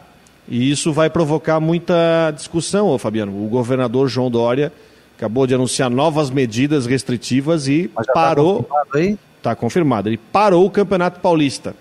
E 0.49 0.71
isso 0.71 0.91
vai 0.91 1.11
provocar 1.11 1.59
muita 1.59 2.31
discussão, 2.35 2.87
ô 2.87 2.97
Fabiano. 2.97 3.45
O 3.45 3.47
governador 3.47 4.07
João 4.07 4.31
Dória 4.31 4.73
acabou 5.15 5.45
de 5.45 5.53
anunciar 5.53 5.91
novas 5.91 6.31
medidas 6.31 6.87
restritivas 6.87 7.67
e 7.67 7.87
tá 7.87 8.13
parou. 8.13 8.61
Está 8.61 8.65
confirmado, 8.73 9.19
tá 9.43 9.55
confirmado. 9.55 10.09
Ele 10.09 10.17
parou 10.17 10.65
o 10.65 10.71
Campeonato 10.71 11.19
Paulista. 11.19 11.75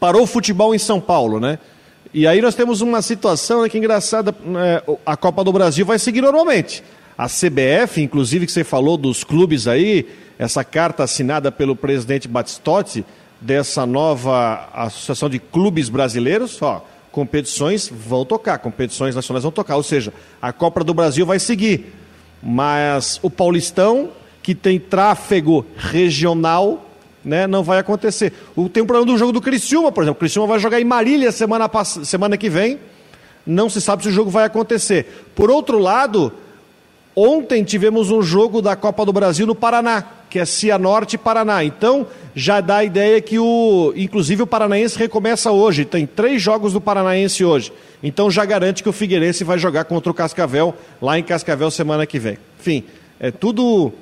Parou 0.00 0.22
o 0.22 0.26
futebol 0.26 0.74
em 0.74 0.78
São 0.78 1.00
Paulo, 1.00 1.38
né? 1.38 1.58
E 2.12 2.26
aí 2.26 2.40
nós 2.42 2.56
temos 2.56 2.80
uma 2.80 3.00
situação 3.00 3.62
né, 3.62 3.68
que 3.68 3.76
é 3.76 3.80
engraçada. 3.80 4.34
Né, 4.44 4.82
a 5.06 5.16
Copa 5.16 5.44
do 5.44 5.52
Brasil 5.52 5.86
vai 5.86 5.98
seguir 5.98 6.22
normalmente. 6.22 6.82
A 7.16 7.26
CBF, 7.28 8.02
inclusive, 8.02 8.46
que 8.46 8.52
você 8.52 8.64
falou 8.64 8.96
dos 8.96 9.22
clubes 9.22 9.68
aí, 9.68 10.08
essa 10.36 10.64
carta 10.64 11.04
assinada 11.04 11.52
pelo 11.52 11.76
presidente 11.76 12.26
Batistotti, 12.26 13.04
dessa 13.40 13.86
nova 13.86 14.68
Associação 14.74 15.28
de 15.28 15.38
Clubes 15.38 15.88
Brasileiros, 15.88 16.60
ó, 16.60 16.84
competições 17.14 17.88
vão 17.88 18.24
tocar, 18.24 18.58
competições 18.58 19.14
nacionais 19.14 19.44
vão 19.44 19.52
tocar. 19.52 19.76
Ou 19.76 19.84
seja, 19.84 20.12
a 20.42 20.52
Copa 20.52 20.82
do 20.82 20.92
Brasil 20.92 21.24
vai 21.24 21.38
seguir. 21.38 21.94
Mas 22.42 23.20
o 23.22 23.30
Paulistão, 23.30 24.10
que 24.42 24.52
tem 24.52 24.80
tráfego 24.80 25.64
regional, 25.76 26.90
né, 27.24 27.46
não 27.46 27.62
vai 27.62 27.78
acontecer. 27.78 28.32
O, 28.56 28.68
tem 28.68 28.82
um 28.82 28.86
problema 28.86 29.06
do 29.06 29.16
jogo 29.16 29.30
do 29.30 29.40
Criciúma, 29.40 29.92
por 29.92 30.02
exemplo. 30.02 30.16
O 30.16 30.18
Criciúma 30.18 30.48
vai 30.48 30.58
jogar 30.58 30.80
em 30.80 30.84
Marília 30.84 31.30
semana, 31.30 31.70
semana 31.84 32.36
que 32.36 32.50
vem. 32.50 32.80
Não 33.46 33.70
se 33.70 33.80
sabe 33.80 34.02
se 34.02 34.08
o 34.08 34.12
jogo 34.12 34.28
vai 34.28 34.44
acontecer. 34.44 35.28
Por 35.36 35.52
outro 35.52 35.78
lado, 35.78 36.32
ontem 37.14 37.62
tivemos 37.62 38.10
um 38.10 38.22
jogo 38.22 38.60
da 38.60 38.74
Copa 38.74 39.06
do 39.06 39.12
Brasil 39.12 39.46
no 39.46 39.54
Paraná, 39.54 40.04
que 40.34 40.40
é 40.40 40.44
Cianorte 40.44 41.14
e 41.14 41.18
Paraná. 41.18 41.62
Então, 41.62 42.08
já 42.34 42.60
dá 42.60 42.78
a 42.78 42.84
ideia 42.84 43.20
que 43.20 43.38
o. 43.38 43.92
Inclusive 43.94 44.42
o 44.42 44.46
Paranaense 44.48 44.98
recomeça 44.98 45.52
hoje. 45.52 45.84
Tem 45.84 46.06
três 46.06 46.42
jogos 46.42 46.72
do 46.72 46.80
Paranaense 46.80 47.44
hoje. 47.44 47.72
Então 48.02 48.28
já 48.28 48.44
garante 48.44 48.82
que 48.82 48.88
o 48.88 48.92
Figueirense 48.92 49.44
vai 49.44 49.60
jogar 49.60 49.84
contra 49.84 50.10
o 50.10 50.14
Cascavel 50.14 50.74
lá 51.00 51.16
em 51.16 51.22
Cascavel 51.22 51.70
semana 51.70 52.04
que 52.04 52.18
vem. 52.18 52.36
Enfim, 52.58 52.82
é 53.20 53.30
tudo 53.30 53.92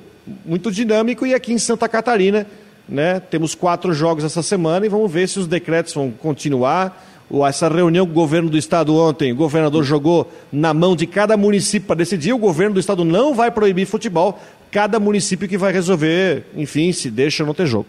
muito 0.43 0.71
dinâmico 0.71 1.23
e 1.23 1.35
aqui 1.35 1.53
em 1.53 1.59
Santa 1.59 1.87
Catarina, 1.87 2.47
né, 2.89 3.19
temos 3.19 3.53
quatro 3.53 3.93
jogos 3.93 4.23
essa 4.23 4.41
semana 4.41 4.87
e 4.87 4.89
vamos 4.89 5.11
ver 5.11 5.29
se 5.29 5.37
os 5.37 5.45
decretos 5.45 5.93
vão 5.93 6.09
continuar. 6.09 7.11
Essa 7.47 7.69
reunião 7.69 8.05
com 8.05 8.11
o 8.11 8.15
governo 8.15 8.49
do 8.49 8.57
estado 8.57 8.95
ontem, 8.95 9.31
o 9.31 9.35
governador 9.35 9.83
jogou 9.83 10.31
na 10.51 10.73
mão 10.73 10.95
de 10.95 11.07
cada 11.07 11.37
município 11.37 11.87
para 11.87 11.95
decidir. 11.97 12.33
O 12.33 12.37
governo 12.37 12.73
do 12.73 12.79
estado 12.79 13.05
não 13.05 13.33
vai 13.33 13.49
proibir 13.49 13.87
futebol, 13.87 14.39
cada 14.73 14.99
município 14.99 15.47
que 15.47 15.57
vai 15.57 15.71
resolver, 15.71 16.45
enfim, 16.55 16.91
se 16.91 17.09
deixa 17.09 17.43
ou 17.43 17.47
não 17.47 17.53
ter 17.53 17.67
jogo. 17.67 17.87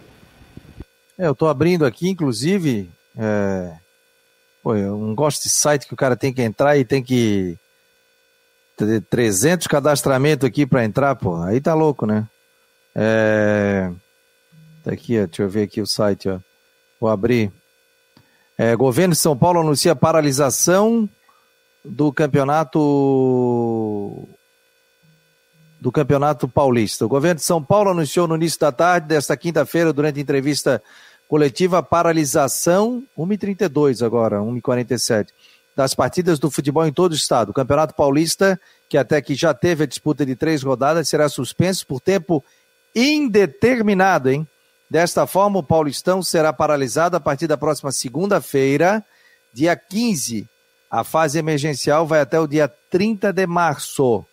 É, 1.18 1.26
eu 1.26 1.32
estou 1.32 1.48
abrindo 1.48 1.86
aqui, 1.86 2.08
inclusive, 2.08 2.90
é, 3.16 3.72
Pô, 4.64 4.74
eu 4.74 4.96
não 4.96 5.14
gosto 5.14 5.42
de 5.42 5.50
site 5.50 5.86
que 5.86 5.92
o 5.92 5.96
cara 5.96 6.16
tem 6.16 6.32
que 6.32 6.40
entrar 6.40 6.78
e 6.78 6.86
tem 6.86 7.02
que 7.02 7.54
ter 8.78 9.02
300 9.02 9.66
cadastramentos 9.66 10.48
aqui 10.48 10.64
para 10.64 10.86
entrar, 10.86 11.14
pô. 11.16 11.36
Aí 11.42 11.60
tá 11.60 11.74
louco, 11.74 12.06
né? 12.06 12.26
É... 12.94 13.90
Tá 14.82 14.92
aqui, 14.92 15.20
ó, 15.20 15.26
deixa 15.26 15.42
eu 15.42 15.50
ver 15.50 15.64
aqui 15.64 15.82
o 15.82 15.86
site, 15.86 16.30
ó. 16.30 16.38
Vou 16.98 17.10
abrir. 17.10 17.52
É, 18.56 18.74
governo 18.74 19.12
de 19.12 19.20
São 19.20 19.36
Paulo 19.36 19.60
anuncia 19.60 19.94
paralisação 19.94 21.06
do 21.84 22.10
campeonato 22.10 24.26
do 25.84 25.92
Campeonato 25.92 26.48
Paulista. 26.48 27.04
O 27.04 27.08
governo 27.10 27.34
de 27.34 27.44
São 27.44 27.62
Paulo 27.62 27.90
anunciou 27.90 28.26
no 28.26 28.36
início 28.36 28.58
da 28.58 28.72
tarde 28.72 29.06
desta 29.06 29.36
quinta-feira, 29.36 29.92
durante 29.92 30.18
entrevista 30.18 30.82
coletiva, 31.28 31.76
a 31.76 31.82
paralisação, 31.82 33.04
1h32 33.18 34.02
agora, 34.02 34.38
1h47, 34.38 35.26
das 35.76 35.94
partidas 35.94 36.38
do 36.38 36.50
futebol 36.50 36.86
em 36.86 36.92
todo 36.92 37.12
o 37.12 37.14
estado. 37.14 37.50
O 37.50 37.52
Campeonato 37.52 37.94
Paulista, 37.94 38.58
que 38.88 38.96
até 38.96 39.20
que 39.20 39.34
já 39.34 39.52
teve 39.52 39.84
a 39.84 39.86
disputa 39.86 40.24
de 40.24 40.34
três 40.34 40.62
rodadas, 40.62 41.06
será 41.06 41.28
suspenso 41.28 41.86
por 41.86 42.00
tempo 42.00 42.42
indeterminado, 42.96 44.30
hein? 44.30 44.48
Desta 44.88 45.26
forma, 45.26 45.58
o 45.58 45.62
Paulistão 45.62 46.22
será 46.22 46.50
paralisado 46.50 47.14
a 47.14 47.20
partir 47.20 47.46
da 47.46 47.58
próxima 47.58 47.92
segunda-feira, 47.92 49.04
dia 49.52 49.76
15. 49.76 50.48
A 50.90 51.04
fase 51.04 51.38
emergencial 51.38 52.06
vai 52.06 52.20
até 52.20 52.40
o 52.40 52.46
dia 52.46 52.72
30 52.90 53.34
de 53.34 53.46
março. 53.46 54.24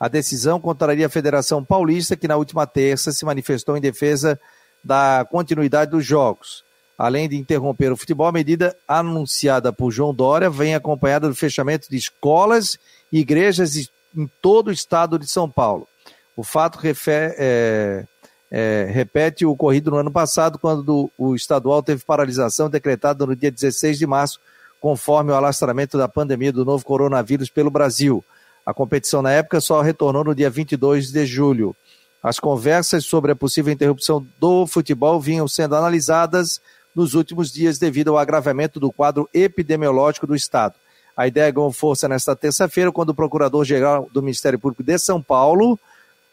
A 0.00 0.08
decisão 0.08 0.58
contraria 0.58 1.06
a 1.06 1.10
Federação 1.10 1.62
Paulista, 1.62 2.16
que 2.16 2.26
na 2.26 2.36
última 2.36 2.66
terça 2.66 3.12
se 3.12 3.22
manifestou 3.22 3.76
em 3.76 3.82
defesa 3.82 4.40
da 4.82 5.26
continuidade 5.30 5.90
dos 5.90 6.06
jogos. 6.06 6.64
Além 6.96 7.28
de 7.28 7.36
interromper 7.36 7.92
o 7.92 7.96
futebol, 7.96 8.26
a 8.26 8.32
medida 8.32 8.74
anunciada 8.88 9.70
por 9.72 9.90
João 9.90 10.14
Dória 10.14 10.48
vem 10.48 10.74
acompanhada 10.74 11.28
do 11.28 11.34
fechamento 11.34 11.88
de 11.90 11.96
escolas 11.96 12.78
e 13.12 13.20
igrejas 13.20 13.76
em 14.16 14.26
todo 14.40 14.68
o 14.68 14.72
estado 14.72 15.18
de 15.18 15.26
São 15.26 15.50
Paulo. 15.50 15.86
O 16.34 16.42
fato 16.42 16.78
é, 16.86 18.06
é, 18.50 18.88
repete 18.90 19.44
o 19.44 19.50
ocorrido 19.50 19.90
no 19.90 19.98
ano 19.98 20.10
passado, 20.10 20.58
quando 20.58 21.10
o 21.18 21.34
estadual 21.34 21.82
teve 21.82 22.04
paralisação 22.04 22.70
decretada 22.70 23.26
no 23.26 23.36
dia 23.36 23.50
16 23.50 23.98
de 23.98 24.06
março, 24.06 24.40
conforme 24.80 25.30
o 25.30 25.34
alastramento 25.34 25.98
da 25.98 26.08
pandemia 26.08 26.52
do 26.52 26.64
novo 26.64 26.84
coronavírus 26.84 27.50
pelo 27.50 27.70
Brasil. 27.70 28.24
A 28.64 28.74
competição 28.74 29.22
na 29.22 29.30
época 29.30 29.60
só 29.60 29.80
retornou 29.80 30.24
no 30.24 30.34
dia 30.34 30.50
22 30.50 31.10
de 31.10 31.26
julho. 31.26 31.74
As 32.22 32.38
conversas 32.38 33.04
sobre 33.06 33.32
a 33.32 33.36
possível 33.36 33.72
interrupção 33.72 34.26
do 34.38 34.66
futebol 34.66 35.20
vinham 35.20 35.48
sendo 35.48 35.74
analisadas 35.74 36.60
nos 36.94 37.14
últimos 37.14 37.52
dias 37.52 37.78
devido 37.78 38.08
ao 38.08 38.18
agravamento 38.18 38.78
do 38.78 38.92
quadro 38.92 39.28
epidemiológico 39.32 40.26
do 40.26 40.34
Estado. 40.34 40.74
A 41.16 41.26
ideia 41.26 41.50
ganhou 41.50 41.72
força 41.72 42.08
nesta 42.08 42.36
terça-feira, 42.36 42.92
quando 42.92 43.10
o 43.10 43.14
Procurador-Geral 43.14 44.08
do 44.12 44.22
Ministério 44.22 44.58
Público 44.58 44.82
de 44.82 44.98
São 44.98 45.20
Paulo, 45.22 45.78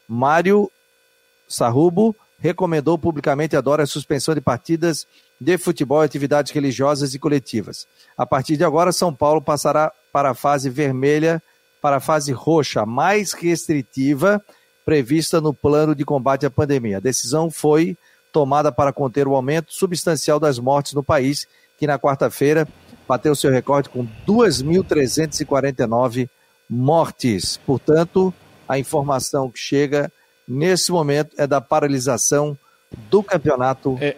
Mário 0.07 0.71
Sarrubo, 1.47 2.15
recomendou 2.39 2.97
publicamente 2.97 3.55
a 3.55 3.61
Dora 3.61 3.84
a 3.84 3.88
suspensão 3.88 4.36
de 4.36 4.41
partidas 4.41 5.07
de 5.39 5.57
futebol 5.57 6.01
e 6.01 6.05
atividades 6.05 6.51
religiosas 6.51 7.13
e 7.13 7.19
coletivas. 7.19 7.88
A 8.17 8.25
partir 8.25 8.57
de 8.57 8.63
agora, 8.63 8.91
São 8.91 9.13
Paulo 9.13 9.41
passará 9.41 9.91
para 10.11 10.32
a 10.32 10.36
fase 10.36 10.69
vermelha 10.69 11.41
para 11.88 11.97
a 11.97 12.01
fase 12.01 12.33
roxa, 12.33 12.85
mais 12.85 13.31
restritiva, 13.31 14.43
prevista 14.83 15.39
no 15.39 15.53
plano 15.53 15.95
de 15.95 16.03
combate 16.03 16.45
à 16.45 16.49
pandemia. 16.49 16.97
A 16.97 16.99
decisão 16.99 17.49
foi 17.49 17.95
tomada 18.29 18.73
para 18.73 18.91
conter 18.91 19.25
o 19.25 19.33
aumento 19.33 19.71
substancial 19.71 20.38
das 20.38 20.59
mortes 20.59 20.91
no 20.91 21.01
país, 21.01 21.47
que 21.79 21.88
na 21.88 21.97
quarta-feira 21.97 22.67
bateu 23.07 23.33
seu 23.33 23.49
recorde 23.49 23.88
com 23.88 24.05
2.349 24.27 26.27
mortes. 26.69 27.55
Portanto, 27.55 28.33
a 28.67 28.77
informação 28.77 29.49
que 29.49 29.59
chega 29.59 30.11
nesse 30.45 30.91
momento 30.91 31.33
é 31.38 31.47
da 31.47 31.61
paralisação 31.61 32.57
do 33.09 33.23
campeonato 33.23 33.97
é, 34.01 34.17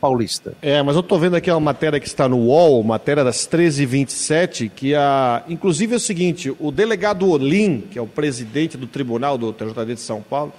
Paulista. 0.00 0.54
É, 0.60 0.82
mas 0.82 0.94
eu 0.94 1.00
estou 1.00 1.18
vendo 1.18 1.36
aqui 1.36 1.50
uma 1.50 1.60
matéria 1.60 1.98
que 1.98 2.06
está 2.06 2.28
no 2.28 2.36
UOL, 2.38 2.82
matéria 2.82 3.24
das 3.24 3.48
13h27, 3.48 4.70
que 4.74 4.94
a, 4.94 5.42
inclusive 5.48 5.94
é 5.94 5.96
o 5.96 6.00
seguinte, 6.00 6.54
o 6.60 6.70
delegado 6.70 7.28
Olim, 7.28 7.82
que 7.90 7.98
é 7.98 8.02
o 8.02 8.06
presidente 8.06 8.76
do 8.76 8.86
tribunal 8.86 9.38
do 9.38 9.52
TJD 9.52 9.94
de 9.94 10.00
São 10.00 10.20
Paulo, 10.20 10.52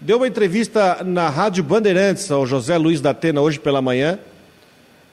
deu 0.00 0.18
uma 0.18 0.28
entrevista 0.28 1.02
na 1.04 1.28
Rádio 1.28 1.64
Bandeirantes 1.64 2.30
ao 2.30 2.46
José 2.46 2.76
Luiz 2.76 3.00
da 3.00 3.10
Atena 3.10 3.40
hoje 3.40 3.58
pela 3.58 3.82
manhã, 3.82 4.18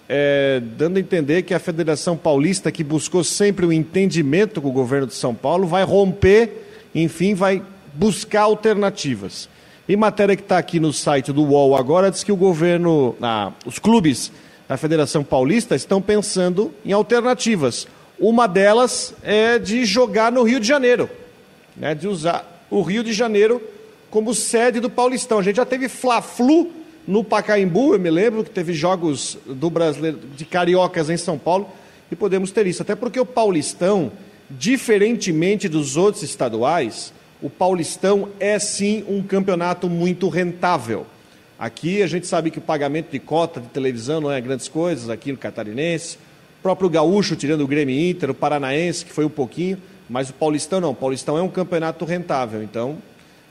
é, 0.08 0.62
dando 0.78 0.98
a 0.98 1.00
entender 1.00 1.44
que 1.44 1.54
a 1.54 1.60
Federação 1.60 2.18
Paulista, 2.18 2.72
que 2.72 2.84
buscou 2.84 3.24
sempre 3.24 3.66
o 3.66 3.72
entendimento 3.72 4.62
com 4.62 4.68
o 4.68 4.72
governo 4.74 5.08
de 5.08 5.14
São 5.14 5.34
Paulo, 5.34 5.66
vai 5.66 5.84
romper, 5.84 6.68
enfim, 6.94 7.34
vai 7.34 7.64
buscar 7.94 8.42
alternativas. 8.42 9.50
E 9.90 9.96
matéria 9.96 10.36
que 10.36 10.44
está 10.44 10.58
aqui 10.58 10.80
no 10.80 10.94
site 10.94 11.32
do 11.32 11.44
UOL 11.44 11.76
agora 11.76 12.12
diz 12.12 12.24
que 12.24 12.32
o 12.32 12.36
governo, 12.36 13.16
ah, 13.22 13.52
os 13.66 13.80
clubes 13.80 14.32
da 14.68 14.78
Federação 14.78 15.24
Paulista 15.24 15.76
estão 15.76 16.02
pensando 16.02 16.72
em 16.86 16.92
alternativas. 16.92 17.88
Uma 18.20 18.48
delas 18.48 19.14
é 19.24 19.58
de 19.58 19.84
jogar 19.84 20.32
no 20.32 20.44
Rio 20.44 20.60
de 20.60 20.68
Janeiro, 20.68 21.10
né, 21.76 21.96
de 21.96 22.08
usar 22.08 22.66
o 22.70 22.82
Rio 22.84 23.04
de 23.04 23.12
Janeiro 23.12 23.62
como 24.12 24.36
sede 24.36 24.80
do 24.80 24.90
Paulistão. 24.90 25.40
A 25.40 25.42
gente 25.42 25.56
já 25.56 25.66
teve 25.66 25.90
Fla-Flu 25.90 26.70
no 27.08 27.24
Pacaembu, 27.24 27.96
eu 27.96 28.00
me 28.00 28.12
lembro 28.12 28.44
que 28.44 28.52
teve 28.52 28.74
jogos 28.74 29.38
do 29.46 29.70
brasileiro 29.70 30.20
de 30.38 30.46
cariocas 30.46 31.10
em 31.10 31.18
São 31.18 31.38
Paulo 31.38 31.68
e 32.12 32.16
podemos 32.16 32.52
ter 32.52 32.68
isso, 32.68 32.84
até 32.84 32.96
porque 32.96 33.20
o 33.20 33.26
Paulistão, 33.26 34.12
diferentemente 34.50 35.68
dos 35.68 35.98
outros 35.98 36.24
estaduais, 36.24 37.12
o 37.42 37.50
Paulistão 37.50 38.30
é 38.40 38.60
sim 38.60 39.04
um 39.08 39.24
campeonato 39.24 39.90
muito 39.90 40.30
rentável. 40.30 41.06
Aqui 41.58 42.02
a 42.02 42.08
gente 42.08 42.28
sabe 42.28 42.52
que 42.52 42.60
o 42.60 42.62
pagamento 42.62 43.12
de 43.12 43.20
cota 43.20 43.60
de 43.60 43.68
televisão 43.68 44.22
não 44.22 44.32
é 44.32 44.40
grandes 44.40 44.68
coisas, 44.68 45.10
aqui 45.10 45.32
no 45.32 45.38
Catarinense. 45.38 46.18
O 46.60 46.62
próprio 46.62 46.90
Gaúcho, 46.90 47.36
tirando 47.36 47.62
o 47.62 47.68
Grêmio 47.68 47.96
Inter, 47.96 48.30
o 48.30 48.34
Paranaense, 48.34 49.06
que 49.06 49.12
foi 49.12 49.26
um 49.26 49.30
pouquinho, 49.30 49.78
mas 50.10 50.30
o 50.30 50.34
Paulistão 50.34 50.80
não. 50.80 50.92
O 50.92 50.96
Paulistão 50.96 51.38
é 51.38 51.42
um 51.42 51.50
campeonato 51.50 52.06
rentável, 52.06 52.62
então 52.62 52.98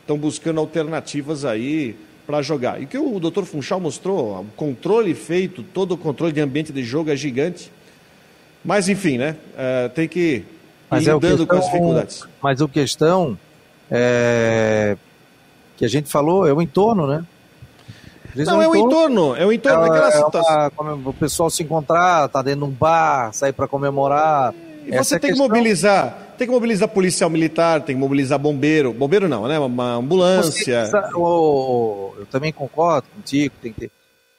estão 0.00 0.16
buscando 0.16 0.60
alternativas 0.60 1.44
aí 1.44 1.96
para 2.26 2.42
jogar. 2.42 2.80
E 2.80 2.84
o 2.84 2.88
que 2.88 2.98
o 2.98 3.18
doutor 3.18 3.44
Funchal 3.44 3.80
mostrou, 3.80 4.40
o 4.40 4.46
controle 4.56 5.14
feito, 5.14 5.62
todo 5.62 5.92
o 5.92 5.96
controle 5.96 6.32
de 6.32 6.40
ambiente 6.40 6.72
de 6.72 6.82
jogo 6.84 7.10
é 7.10 7.16
gigante. 7.16 7.72
Mas 8.64 8.88
enfim, 8.88 9.18
né? 9.18 9.36
Uh, 9.54 9.88
tem 9.90 10.06
que 10.06 10.18
ir 10.18 10.46
mas 10.90 11.06
é 11.06 11.18
questão, 11.18 11.46
com 11.46 11.54
as 11.54 11.64
dificuldades. 11.66 12.24
Mas 12.42 12.60
a 12.60 12.68
questão 12.68 13.38
é, 13.90 14.96
que 15.76 15.84
a 15.84 15.88
gente 15.88 16.08
falou, 16.08 16.46
é 16.46 16.52
o 16.52 16.62
entorno, 16.62 17.06
né? 17.06 17.24
Não, 18.36 18.62
é 18.62 18.68
o 18.68 18.76
entorno, 18.76 19.34
é 19.34 19.44
o 19.44 19.52
entorno, 19.52 19.84
é, 19.84 19.88
daquela 19.88 20.08
é 20.08 20.12
situação. 20.12 21.02
o 21.04 21.12
pessoal 21.12 21.50
se 21.50 21.62
encontrar, 21.62 22.28
tá 22.28 22.42
dentro 22.42 22.60
de 22.60 22.66
um 22.66 22.70
bar, 22.70 23.32
sair 23.32 23.52
para 23.52 23.66
comemorar. 23.66 24.54
E 24.86 24.96
você 24.96 25.18
tem 25.18 25.32
que 25.32 25.38
mobilizar, 25.38 26.34
tem 26.38 26.46
que 26.46 26.52
mobilizar 26.52 26.88
policial 26.88 27.28
militar, 27.28 27.82
tem 27.82 27.96
que 27.96 28.00
mobilizar 28.00 28.38
bombeiro, 28.38 28.92
bombeiro 28.92 29.28
não, 29.28 29.48
né? 29.48 29.58
Uma 29.58 29.94
ambulância. 29.94 30.88
eu, 31.12 32.14
eu 32.18 32.26
também 32.26 32.52
concordo 32.52 33.08
contigo, 33.14 33.54
tem 33.60 33.72
que 33.72 33.80
ter, 33.80 33.90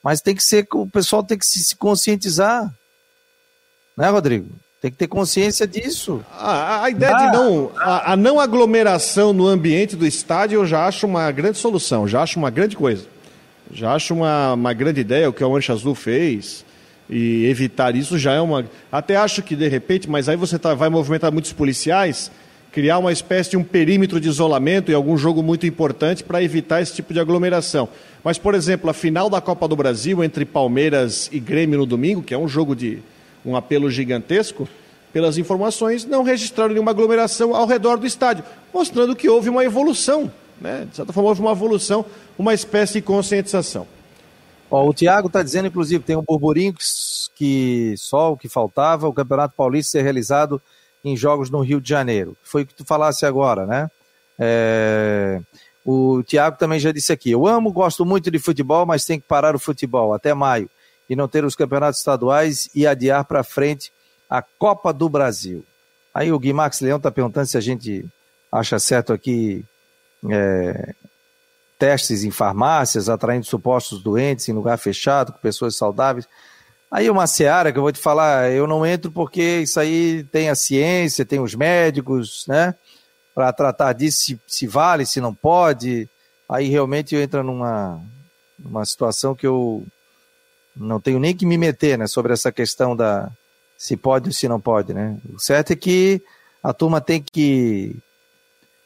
mas 0.03 0.21
tem 0.21 0.35
que 0.35 0.43
ser, 0.43 0.65
o 0.73 0.87
pessoal 0.87 1.23
tem 1.23 1.37
que 1.37 1.45
se, 1.45 1.59
se 1.63 1.75
conscientizar, 1.75 2.73
né, 3.97 4.09
Rodrigo? 4.09 4.47
Tem 4.81 4.89
que 4.89 4.97
ter 4.97 5.07
consciência 5.07 5.67
disso. 5.67 6.25
A, 6.31 6.85
a 6.85 6.89
ideia 6.89 7.15
ah, 7.15 7.27
de 7.27 7.37
não. 7.37 7.71
A, 7.77 8.13
a, 8.13 8.17
não 8.17 8.39
aglomeração 8.39 9.31
no 9.31 9.45
ambiente 9.45 9.95
do 9.95 10.07
estádio 10.07 10.55
eu 10.55 10.65
já 10.65 10.87
acho 10.87 11.05
uma 11.05 11.31
grande 11.31 11.59
solução, 11.59 12.07
já 12.07 12.23
acho 12.23 12.39
uma 12.39 12.49
grande 12.49 12.75
coisa. 12.75 13.05
Já 13.71 13.93
acho 13.93 14.15
uma, 14.15 14.53
uma 14.53 14.73
grande 14.73 14.99
ideia 14.99 15.29
o 15.29 15.33
que 15.33 15.43
a 15.43 15.47
Mancha 15.47 15.71
Azul 15.71 15.93
fez. 15.93 16.65
E 17.07 17.45
evitar 17.45 17.95
isso 17.95 18.17
já 18.17 18.33
é 18.33 18.41
uma. 18.41 18.65
Até 18.91 19.17
acho 19.17 19.43
que 19.43 19.55
de 19.55 19.67
repente, 19.67 20.09
mas 20.09 20.27
aí 20.27 20.35
você 20.35 20.57
tá, 20.57 20.73
vai 20.73 20.89
movimentar 20.89 21.31
muitos 21.31 21.53
policiais, 21.53 22.31
criar 22.71 22.97
uma 22.97 23.11
espécie 23.11 23.51
de 23.51 23.57
um 23.57 23.63
perímetro 23.63 24.19
de 24.19 24.29
isolamento 24.29 24.91
em 24.91 24.95
algum 24.95 25.15
jogo 25.15 25.43
muito 25.43 25.67
importante 25.67 26.23
para 26.23 26.41
evitar 26.41 26.81
esse 26.81 26.95
tipo 26.95 27.13
de 27.13 27.19
aglomeração. 27.19 27.87
Mas, 28.23 28.39
por 28.39 28.55
exemplo, 28.55 28.89
a 28.89 28.93
final 28.95 29.29
da 29.29 29.41
Copa 29.41 29.67
do 29.67 29.75
Brasil 29.75 30.23
entre 30.23 30.43
Palmeiras 30.43 31.29
e 31.31 31.39
Grêmio 31.39 31.77
no 31.77 31.85
domingo, 31.85 32.23
que 32.23 32.33
é 32.33 32.37
um 32.37 32.47
jogo 32.47 32.75
de 32.75 32.99
um 33.45 33.55
apelo 33.55 33.89
gigantesco, 33.89 34.67
pelas 35.11 35.37
informações, 35.37 36.05
não 36.05 36.23
registraram 36.23 36.73
nenhuma 36.73 36.91
aglomeração 36.91 37.55
ao 37.55 37.67
redor 37.67 37.97
do 37.97 38.07
estádio, 38.07 38.43
mostrando 38.73 39.15
que 39.15 39.29
houve 39.29 39.49
uma 39.49 39.63
evolução, 39.63 40.31
né? 40.59 40.87
de 40.89 40.95
certa 40.95 41.11
forma 41.11 41.29
houve 41.29 41.41
uma 41.41 41.51
evolução, 41.51 42.05
uma 42.37 42.53
espécie 42.53 42.93
de 42.93 43.01
conscientização. 43.01 43.85
O 44.69 44.93
Tiago 44.93 45.27
está 45.27 45.43
dizendo, 45.43 45.67
inclusive, 45.67 46.01
tem 46.01 46.15
um 46.15 46.23
burburinho 46.23 46.73
que, 46.73 46.83
que 47.35 47.93
só 47.97 48.31
o 48.31 48.37
que 48.37 48.47
faltava, 48.47 49.05
o 49.05 49.13
Campeonato 49.13 49.53
Paulista 49.53 49.91
ser 49.91 50.01
realizado 50.01 50.61
em 51.03 51.17
jogos 51.17 51.49
no 51.49 51.59
Rio 51.59 51.81
de 51.81 51.89
Janeiro. 51.89 52.37
Foi 52.41 52.61
o 52.61 52.65
que 52.65 52.73
tu 52.73 52.85
falasse 52.85 53.25
agora, 53.25 53.65
né? 53.65 53.91
É... 54.39 55.41
O 55.83 56.23
Tiago 56.23 56.57
também 56.57 56.79
já 56.79 56.91
disse 56.91 57.11
aqui, 57.11 57.31
eu 57.31 57.45
amo, 57.45 57.71
gosto 57.71 58.05
muito 58.05 58.31
de 58.31 58.39
futebol, 58.39 58.85
mas 58.85 59.03
tem 59.03 59.19
que 59.19 59.27
parar 59.27 59.55
o 59.55 59.59
futebol 59.59 60.13
até 60.13 60.33
maio 60.33 60.69
e 61.11 61.15
não 61.15 61.27
ter 61.27 61.43
os 61.43 61.57
campeonatos 61.57 61.99
estaduais 61.99 62.69
e 62.73 62.87
adiar 62.87 63.25
para 63.25 63.43
frente 63.43 63.91
a 64.29 64.41
Copa 64.41 64.93
do 64.93 65.09
Brasil. 65.09 65.61
Aí 66.13 66.31
o 66.31 66.39
Guimax 66.39 66.79
Leão 66.79 66.95
está 66.95 67.11
perguntando 67.11 67.47
se 67.47 67.57
a 67.57 67.61
gente 67.61 68.05
acha 68.49 68.79
certo 68.79 69.11
aqui 69.11 69.65
é, 70.29 70.95
testes 71.77 72.23
em 72.23 72.31
farmácias, 72.31 73.09
atraindo 73.09 73.45
supostos 73.45 74.01
doentes 74.01 74.47
em 74.47 74.53
lugar 74.53 74.77
fechado, 74.77 75.33
com 75.33 75.39
pessoas 75.39 75.75
saudáveis. 75.75 76.25
Aí 76.89 77.09
uma 77.09 77.27
seara 77.27 77.73
que 77.73 77.77
eu 77.77 77.83
vou 77.83 77.91
te 77.91 77.99
falar, 77.99 78.49
eu 78.49 78.65
não 78.65 78.85
entro 78.85 79.11
porque 79.11 79.59
isso 79.59 79.81
aí 79.81 80.23
tem 80.31 80.49
a 80.49 80.55
ciência, 80.55 81.25
tem 81.25 81.41
os 81.41 81.53
médicos, 81.53 82.45
né? 82.47 82.73
Para 83.35 83.51
tratar 83.51 83.91
disso, 83.91 84.21
se, 84.21 84.41
se 84.47 84.65
vale, 84.65 85.05
se 85.05 85.19
não 85.19 85.35
pode. 85.35 86.07
Aí 86.47 86.69
realmente 86.69 87.13
eu 87.13 87.21
entro 87.21 87.43
numa, 87.43 88.01
numa 88.57 88.85
situação 88.85 89.35
que 89.35 89.45
eu 89.45 89.85
não 90.81 90.99
tenho 90.99 91.19
nem 91.19 91.35
que 91.35 91.45
me 91.45 91.57
meter, 91.57 91.97
né? 91.97 92.07
Sobre 92.07 92.33
essa 92.33 92.51
questão 92.51 92.95
da 92.95 93.31
se 93.77 93.97
pode 93.97 94.29
ou 94.29 94.33
se 94.33 94.47
não 94.47 94.59
pode, 94.59 94.93
né? 94.93 95.17
O 95.33 95.39
certo 95.39 95.71
é 95.71 95.75
que 95.75 96.21
a 96.61 96.73
turma 96.73 97.01
tem 97.01 97.21
que 97.21 97.95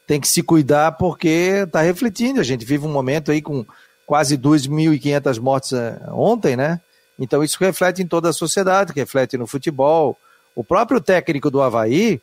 tem 0.06 0.20
que 0.20 0.28
se 0.28 0.42
cuidar 0.42 0.92
porque 0.92 1.62
está 1.64 1.82
refletindo. 1.82 2.40
A 2.40 2.44
gente 2.44 2.64
vive 2.64 2.86
um 2.86 2.92
momento 2.92 3.30
aí 3.32 3.42
com 3.42 3.66
quase 4.06 4.38
2.500 4.38 5.40
mortes 5.40 5.72
eh, 5.72 5.98
ontem, 6.08 6.56
né? 6.56 6.80
Então 7.18 7.42
isso 7.42 7.58
reflete 7.58 8.02
em 8.02 8.06
toda 8.06 8.28
a 8.28 8.32
sociedade, 8.32 8.92
reflete 8.94 9.36
no 9.36 9.46
futebol. 9.46 10.16
O 10.54 10.62
próprio 10.62 11.00
técnico 11.00 11.50
do 11.50 11.60
Havaí 11.60 12.20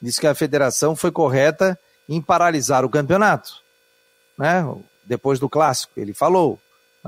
disse 0.00 0.20
que 0.20 0.26
a 0.26 0.34
federação 0.34 0.94
foi 0.94 1.10
correta 1.10 1.78
em 2.08 2.20
paralisar 2.20 2.84
o 2.84 2.90
campeonato, 2.90 3.52
né? 4.38 4.64
Depois 5.04 5.40
do 5.40 5.48
clássico, 5.48 5.92
ele 5.96 6.12
falou. 6.12 6.60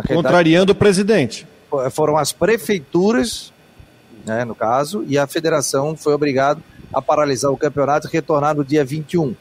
Contrariando 0.08 0.72
o 0.72 0.74
presidente. 0.74 1.46
Foram 1.90 2.16
as 2.16 2.32
prefeituras, 2.32 3.52
né, 4.24 4.44
no 4.44 4.54
caso, 4.54 5.04
e 5.06 5.18
a 5.18 5.26
federação 5.26 5.96
foi 5.96 6.14
obrigada 6.14 6.60
a 6.92 7.02
paralisar 7.02 7.50
o 7.50 7.56
campeonato 7.56 8.06
e 8.06 8.10
retornar 8.10 8.54
no 8.54 8.64
dia 8.64 8.84
21. 8.84 9.34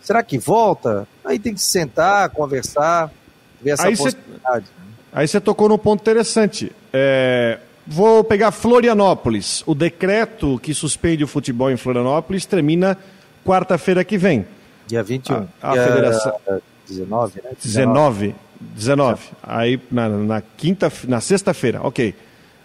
Será 0.00 0.22
que 0.22 0.38
volta? 0.38 1.06
Aí 1.24 1.38
tem 1.38 1.54
que 1.54 1.60
sentar, 1.60 2.30
conversar, 2.30 3.10
ver 3.60 3.70
essa 3.70 3.88
aí 3.88 3.96
possibilidade. 3.96 4.66
Cê, 4.66 4.72
aí 5.12 5.26
você 5.26 5.40
tocou 5.40 5.68
num 5.68 5.78
ponto 5.78 6.00
interessante. 6.00 6.72
É, 6.92 7.58
vou 7.86 8.22
pegar 8.22 8.50
Florianópolis. 8.50 9.62
O 9.66 9.74
decreto 9.74 10.58
que 10.60 10.72
suspende 10.72 11.24
o 11.24 11.28
futebol 11.28 11.70
em 11.70 11.76
Florianópolis 11.76 12.46
termina 12.46 12.96
quarta-feira 13.44 14.04
que 14.04 14.16
vem. 14.16 14.46
Dia 14.86 15.02
21. 15.02 15.46
A, 15.60 15.70
a 15.70 15.72
Dia 15.72 15.84
federação. 15.84 16.40
19, 16.86 17.42
né? 17.42 17.50
19. 17.62 18.26
19. 18.28 18.34
Aí 19.42 19.80
na, 19.90 20.08
na 20.08 20.40
quinta, 20.40 20.92
na 21.06 21.20
sexta-feira, 21.20 21.80
ok 21.82 22.14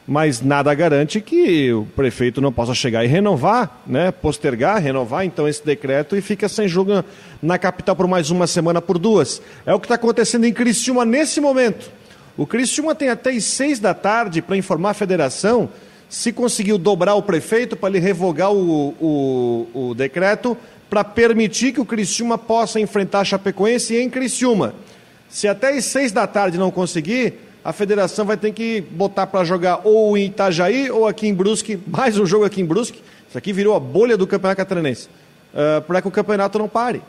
mas 0.05 0.41
nada 0.41 0.73
garante 0.73 1.21
que 1.21 1.71
o 1.71 1.85
prefeito 1.95 2.41
não 2.41 2.51
possa 2.51 2.73
chegar 2.73 3.05
e 3.05 3.07
renovar, 3.07 3.81
né, 3.87 4.11
postergar, 4.11 4.81
renovar 4.81 5.25
então 5.25 5.47
esse 5.47 5.65
decreto 5.65 6.15
e 6.17 6.21
fica 6.21 6.49
sem 6.49 6.67
jogo 6.67 7.03
na 7.41 7.57
capital 7.57 7.95
por 7.95 8.07
mais 8.07 8.29
uma 8.29 8.45
semana, 8.45 8.81
por 8.81 8.97
duas. 8.97 9.41
É 9.65 9.73
o 9.73 9.79
que 9.79 9.85
está 9.85 9.95
acontecendo 9.95 10.45
em 10.45 10.53
Criciúma 10.53 11.05
nesse 11.05 11.39
momento. 11.39 11.89
O 12.35 12.45
Criciúma 12.45 12.93
tem 12.93 13.09
até 13.09 13.31
as 13.31 13.45
seis 13.45 13.79
da 13.79 13.93
tarde 13.93 14.41
para 14.41 14.57
informar 14.57 14.91
a 14.91 14.93
federação 14.93 15.69
se 16.09 16.31
conseguiu 16.31 16.77
dobrar 16.77 17.15
o 17.15 17.23
prefeito 17.23 17.75
para 17.75 17.89
ele 17.89 17.99
revogar 17.99 18.51
o, 18.51 18.89
o, 19.01 19.89
o 19.89 19.93
decreto 19.95 20.55
para 20.87 21.03
permitir 21.03 21.71
que 21.71 21.81
o 21.81 21.85
Criciúma 21.85 22.37
possa 22.37 22.79
enfrentar 22.79 23.21
a 23.21 23.25
Chapecoense 23.25 23.95
em 23.95 24.09
Criciúma. 24.09 24.75
Se 25.33 25.47
até 25.47 25.75
as 25.75 25.85
seis 25.85 26.11
da 26.11 26.27
tarde 26.27 26.59
não 26.59 26.69
conseguir, 26.69 27.33
a 27.65 27.73
federação 27.73 28.23
vai 28.23 28.37
ter 28.37 28.53
que 28.53 28.81
botar 28.81 29.25
para 29.25 29.43
jogar 29.43 29.81
ou 29.83 30.15
em 30.15 30.27
Itajaí 30.27 30.91
ou 30.91 31.07
aqui 31.07 31.27
em 31.27 31.33
Brusque, 31.33 31.79
mais 31.87 32.19
um 32.19 32.25
jogo 32.25 32.45
aqui 32.45 32.61
em 32.61 32.65
Brusque. 32.65 33.01
Isso 33.27 33.35
aqui 33.35 33.51
virou 33.51 33.75
a 33.75 33.79
bolha 33.79 34.15
do 34.15 34.27
Campeonato 34.27 34.57
Catarinense, 34.57 35.09
uh, 35.51 35.81
para 35.81 36.03
que 36.03 36.07
o 36.07 36.11
campeonato 36.11 36.59
não 36.59 36.69
pare. 36.69 37.01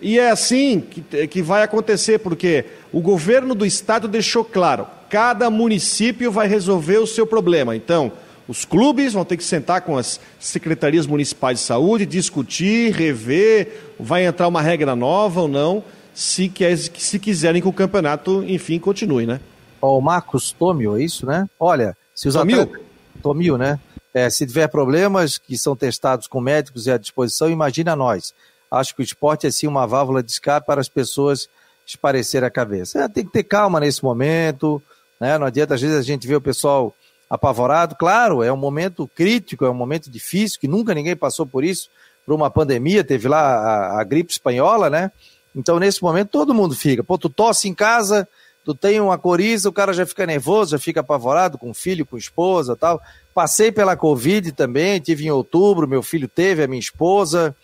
E 0.00 0.18
é 0.18 0.30
assim 0.30 0.80
que, 0.80 1.26
que 1.26 1.42
vai 1.42 1.62
acontecer, 1.62 2.18
porque 2.20 2.64
o 2.90 3.00
governo 3.02 3.54
do 3.54 3.66
estado 3.66 4.08
deixou 4.08 4.42
claro: 4.42 4.86
cada 5.10 5.50
município 5.50 6.32
vai 6.32 6.48
resolver 6.48 6.96
o 6.96 7.06
seu 7.06 7.26
problema. 7.26 7.76
Então, 7.76 8.10
os 8.48 8.64
clubes 8.64 9.12
vão 9.12 9.24
ter 9.24 9.36
que 9.36 9.44
sentar 9.44 9.82
com 9.82 9.98
as 9.98 10.18
secretarias 10.40 11.06
municipais 11.06 11.58
de 11.58 11.64
saúde, 11.66 12.06
discutir, 12.06 12.94
rever, 12.94 13.92
vai 14.00 14.24
entrar 14.24 14.48
uma 14.48 14.62
regra 14.62 14.96
nova 14.96 15.42
ou 15.42 15.48
não, 15.48 15.84
se, 16.16 16.48
quer, 16.48 16.74
se 16.78 17.18
quiserem 17.18 17.60
que 17.60 17.68
o 17.68 17.72
campeonato, 17.72 18.42
enfim, 18.48 18.78
continue, 18.78 19.26
né? 19.26 19.38
o 19.82 20.00
Marcos 20.00 20.50
Tomio, 20.50 20.96
é 20.96 21.02
isso, 21.02 21.26
né? 21.26 21.46
Olha, 21.60 21.94
se 22.14 22.26
os 22.26 22.34
Tomil. 22.34 22.62
atletas... 22.62 22.86
Tomil, 23.22 23.58
né? 23.58 23.78
É, 24.14 24.30
se 24.30 24.46
tiver 24.46 24.66
problemas 24.68 25.36
que 25.36 25.58
são 25.58 25.76
testados 25.76 26.26
com 26.26 26.40
médicos 26.40 26.86
e 26.86 26.90
à 26.90 26.96
disposição, 26.96 27.50
imagina 27.50 27.94
nós. 27.94 28.32
Acho 28.70 28.96
que 28.96 29.02
o 29.02 29.04
esporte 29.04 29.46
é 29.46 29.50
sim 29.50 29.66
uma 29.66 29.86
válvula 29.86 30.22
de 30.22 30.32
escape 30.32 30.66
para 30.66 30.80
as 30.80 30.88
pessoas 30.88 31.50
esparecer 31.86 32.42
a 32.42 32.50
cabeça. 32.50 33.04
É, 33.04 33.08
tem 33.08 33.24
que 33.24 33.30
ter 33.30 33.44
calma 33.44 33.78
nesse 33.78 34.02
momento, 34.02 34.82
né? 35.20 35.36
Não 35.36 35.46
adianta, 35.46 35.74
às 35.74 35.82
vezes, 35.82 35.98
a 35.98 36.02
gente 36.02 36.26
vê 36.26 36.34
o 36.34 36.40
pessoal 36.40 36.94
apavorado. 37.28 37.94
Claro, 37.94 38.42
é 38.42 38.50
um 38.50 38.56
momento 38.56 39.06
crítico, 39.14 39.66
é 39.66 39.70
um 39.70 39.74
momento 39.74 40.10
difícil, 40.10 40.58
que 40.58 40.66
nunca 40.66 40.94
ninguém 40.94 41.14
passou 41.14 41.46
por 41.46 41.62
isso, 41.62 41.90
por 42.24 42.34
uma 42.34 42.50
pandemia, 42.50 43.04
teve 43.04 43.28
lá 43.28 43.40
a, 43.40 44.00
a 44.00 44.04
gripe 44.04 44.32
espanhola, 44.32 44.88
né? 44.88 45.12
Então, 45.56 45.78
nesse 45.78 46.02
momento, 46.02 46.28
todo 46.28 46.54
mundo 46.54 46.74
fica. 46.74 47.02
Pô, 47.02 47.16
tu 47.16 47.30
tosse 47.30 47.66
em 47.66 47.72
casa, 47.72 48.28
tu 48.62 48.74
tem 48.74 49.00
uma 49.00 49.16
coriza, 49.16 49.70
o 49.70 49.72
cara 49.72 49.94
já 49.94 50.04
fica 50.04 50.26
nervoso, 50.26 50.72
já 50.72 50.78
fica 50.78 51.00
apavorado 51.00 51.56
com 51.56 51.72
filho, 51.72 52.04
com 52.04 52.18
esposa 52.18 52.76
tal. 52.76 53.00
Passei 53.34 53.72
pela 53.72 53.96
Covid 53.96 54.52
também, 54.52 55.00
tive 55.00 55.24
em 55.24 55.30
outubro, 55.30 55.88
meu 55.88 56.02
filho 56.02 56.28
teve, 56.28 56.62
a 56.62 56.68
minha 56.68 56.78
esposa. 56.78 57.56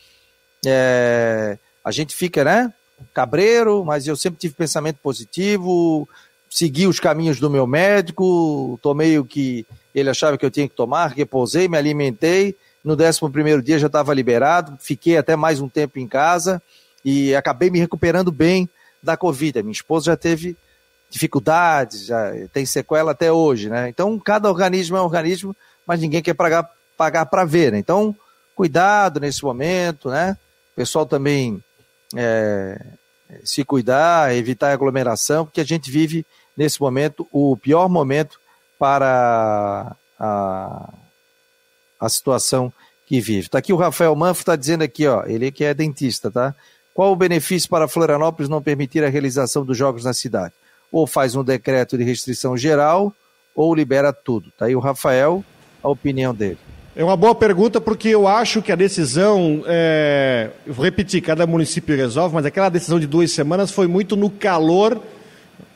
É, 0.65 1.59
a 1.85 1.91
gente 1.91 2.17
fica, 2.17 2.43
né? 2.43 2.73
Cabreiro, 3.13 3.85
mas 3.85 4.07
eu 4.07 4.17
sempre 4.17 4.41
tive 4.41 4.55
pensamento 4.55 4.97
positivo, 5.03 6.09
segui 6.49 6.87
os 6.87 6.99
caminhos 6.99 7.39
do 7.39 7.51
meu 7.51 7.67
médico, 7.67 8.79
tomei 8.81 9.19
o 9.19 9.25
que 9.25 9.67
ele 9.95 10.09
achava 10.09 10.39
que 10.39 10.47
eu 10.47 10.51
tinha 10.51 10.69
que 10.69 10.75
tomar, 10.75 11.09
repousei, 11.09 11.69
me 11.69 11.77
alimentei. 11.77 12.57
No 12.83 12.95
11 12.95 13.21
primeiro 13.31 13.63
dia 13.63 13.79
já 13.79 13.87
estava 13.87 14.15
liberado, 14.15 14.79
fiquei 14.81 15.17
até 15.17 15.37
mais 15.37 15.61
um 15.61 15.69
tempo 15.69 15.99
em 15.99 16.09
casa 16.09 16.63
e 17.05 17.35
acabei 17.35 17.71
me 17.71 17.79
recuperando 17.79 18.31
bem 18.31 18.69
da 19.03 19.17
Covid. 19.17 19.63
Minha 19.63 19.73
esposa 19.73 20.07
já 20.07 20.17
teve 20.17 20.57
dificuldades, 21.11 22.07
já 22.07 22.33
tem 22.53 22.65
sequela 22.65 23.13
até 23.13 23.31
hoje, 23.31 23.69
né? 23.69 23.89
Então, 23.89 24.19
cada 24.19 24.49
organismo 24.49 24.97
é 24.97 25.01
um 25.01 25.05
organismo, 25.05 25.55
mas 25.87 26.01
ninguém 26.01 26.23
quer 26.23 26.35
pagar 26.35 27.27
para 27.27 27.45
ver, 27.45 27.73
né? 27.73 27.79
Então, 27.79 28.17
cuidado 28.55 29.21
nesse 29.21 29.43
momento, 29.43 30.09
né? 30.09 30.37
O 30.73 30.77
pessoal 30.77 31.05
também 31.05 31.63
é, 32.17 32.81
se 33.45 33.65
cuidar, 33.65 34.35
evitar 34.35 34.73
aglomeração, 34.73 35.45
porque 35.45 35.61
a 35.61 35.65
gente 35.65 35.91
vive 35.91 36.25
nesse 36.57 36.81
momento 36.81 37.27
o 37.31 37.57
pior 37.57 37.89
momento 37.89 38.41
para 38.79 39.95
a, 40.19 40.93
a 42.01 42.09
situação 42.09 42.73
que 43.07 43.21
vive. 43.21 43.47
Está 43.47 43.59
aqui 43.59 43.73
o 43.73 43.77
Rafael 43.77 44.15
Manfro, 44.17 44.43
está 44.43 44.57
dizendo 44.57 44.83
aqui, 44.83 45.07
ó, 45.07 45.25
ele 45.27 45.53
que 45.53 45.65
é 45.65 45.75
dentista, 45.75 46.31
tá? 46.31 46.55
Qual 46.95 47.13
o 47.13 47.17
benefício 47.17 47.69
para 47.69 47.89
Florianópolis 47.89 48.49
não 48.49 48.63
permitir 48.63 49.03
a 49.05 49.09
realização 49.09 49.65
dos 49.65 49.77
jogos 49.77 50.05
na 50.05 50.13
cidade? 50.13 50.53
ou 50.93 51.07
faz 51.07 51.35
um 51.35 51.43
decreto 51.43 51.97
de 51.97 52.05
restrição 52.05 52.57
geral 52.57 53.13
ou 53.57 53.75
libera 53.75 54.13
tudo. 54.13 54.53
Tá 54.57 54.67
aí 54.67 54.77
o 54.77 54.79
Rafael, 54.79 55.43
a 55.83 55.89
opinião 55.89 56.35
dele. 56.35 56.59
É 56.95 57.03
uma 57.03 57.17
boa 57.17 57.35
pergunta 57.35 57.81
porque 57.81 58.09
eu 58.09 58.29
acho 58.29 58.61
que 58.61 58.71
a 58.71 58.77
decisão, 58.77 59.65
é... 59.67 60.51
eu 60.67 60.75
vou 60.75 60.85
repetir, 60.85 61.23
cada 61.23 61.47
município 61.47 61.97
resolve, 61.97 62.35
mas 62.35 62.45
aquela 62.45 62.69
decisão 62.69 63.01
de 63.01 63.07
duas 63.07 63.33
semanas 63.33 63.71
foi 63.71 63.87
muito 63.87 64.15
no 64.15 64.29
calor 64.29 65.01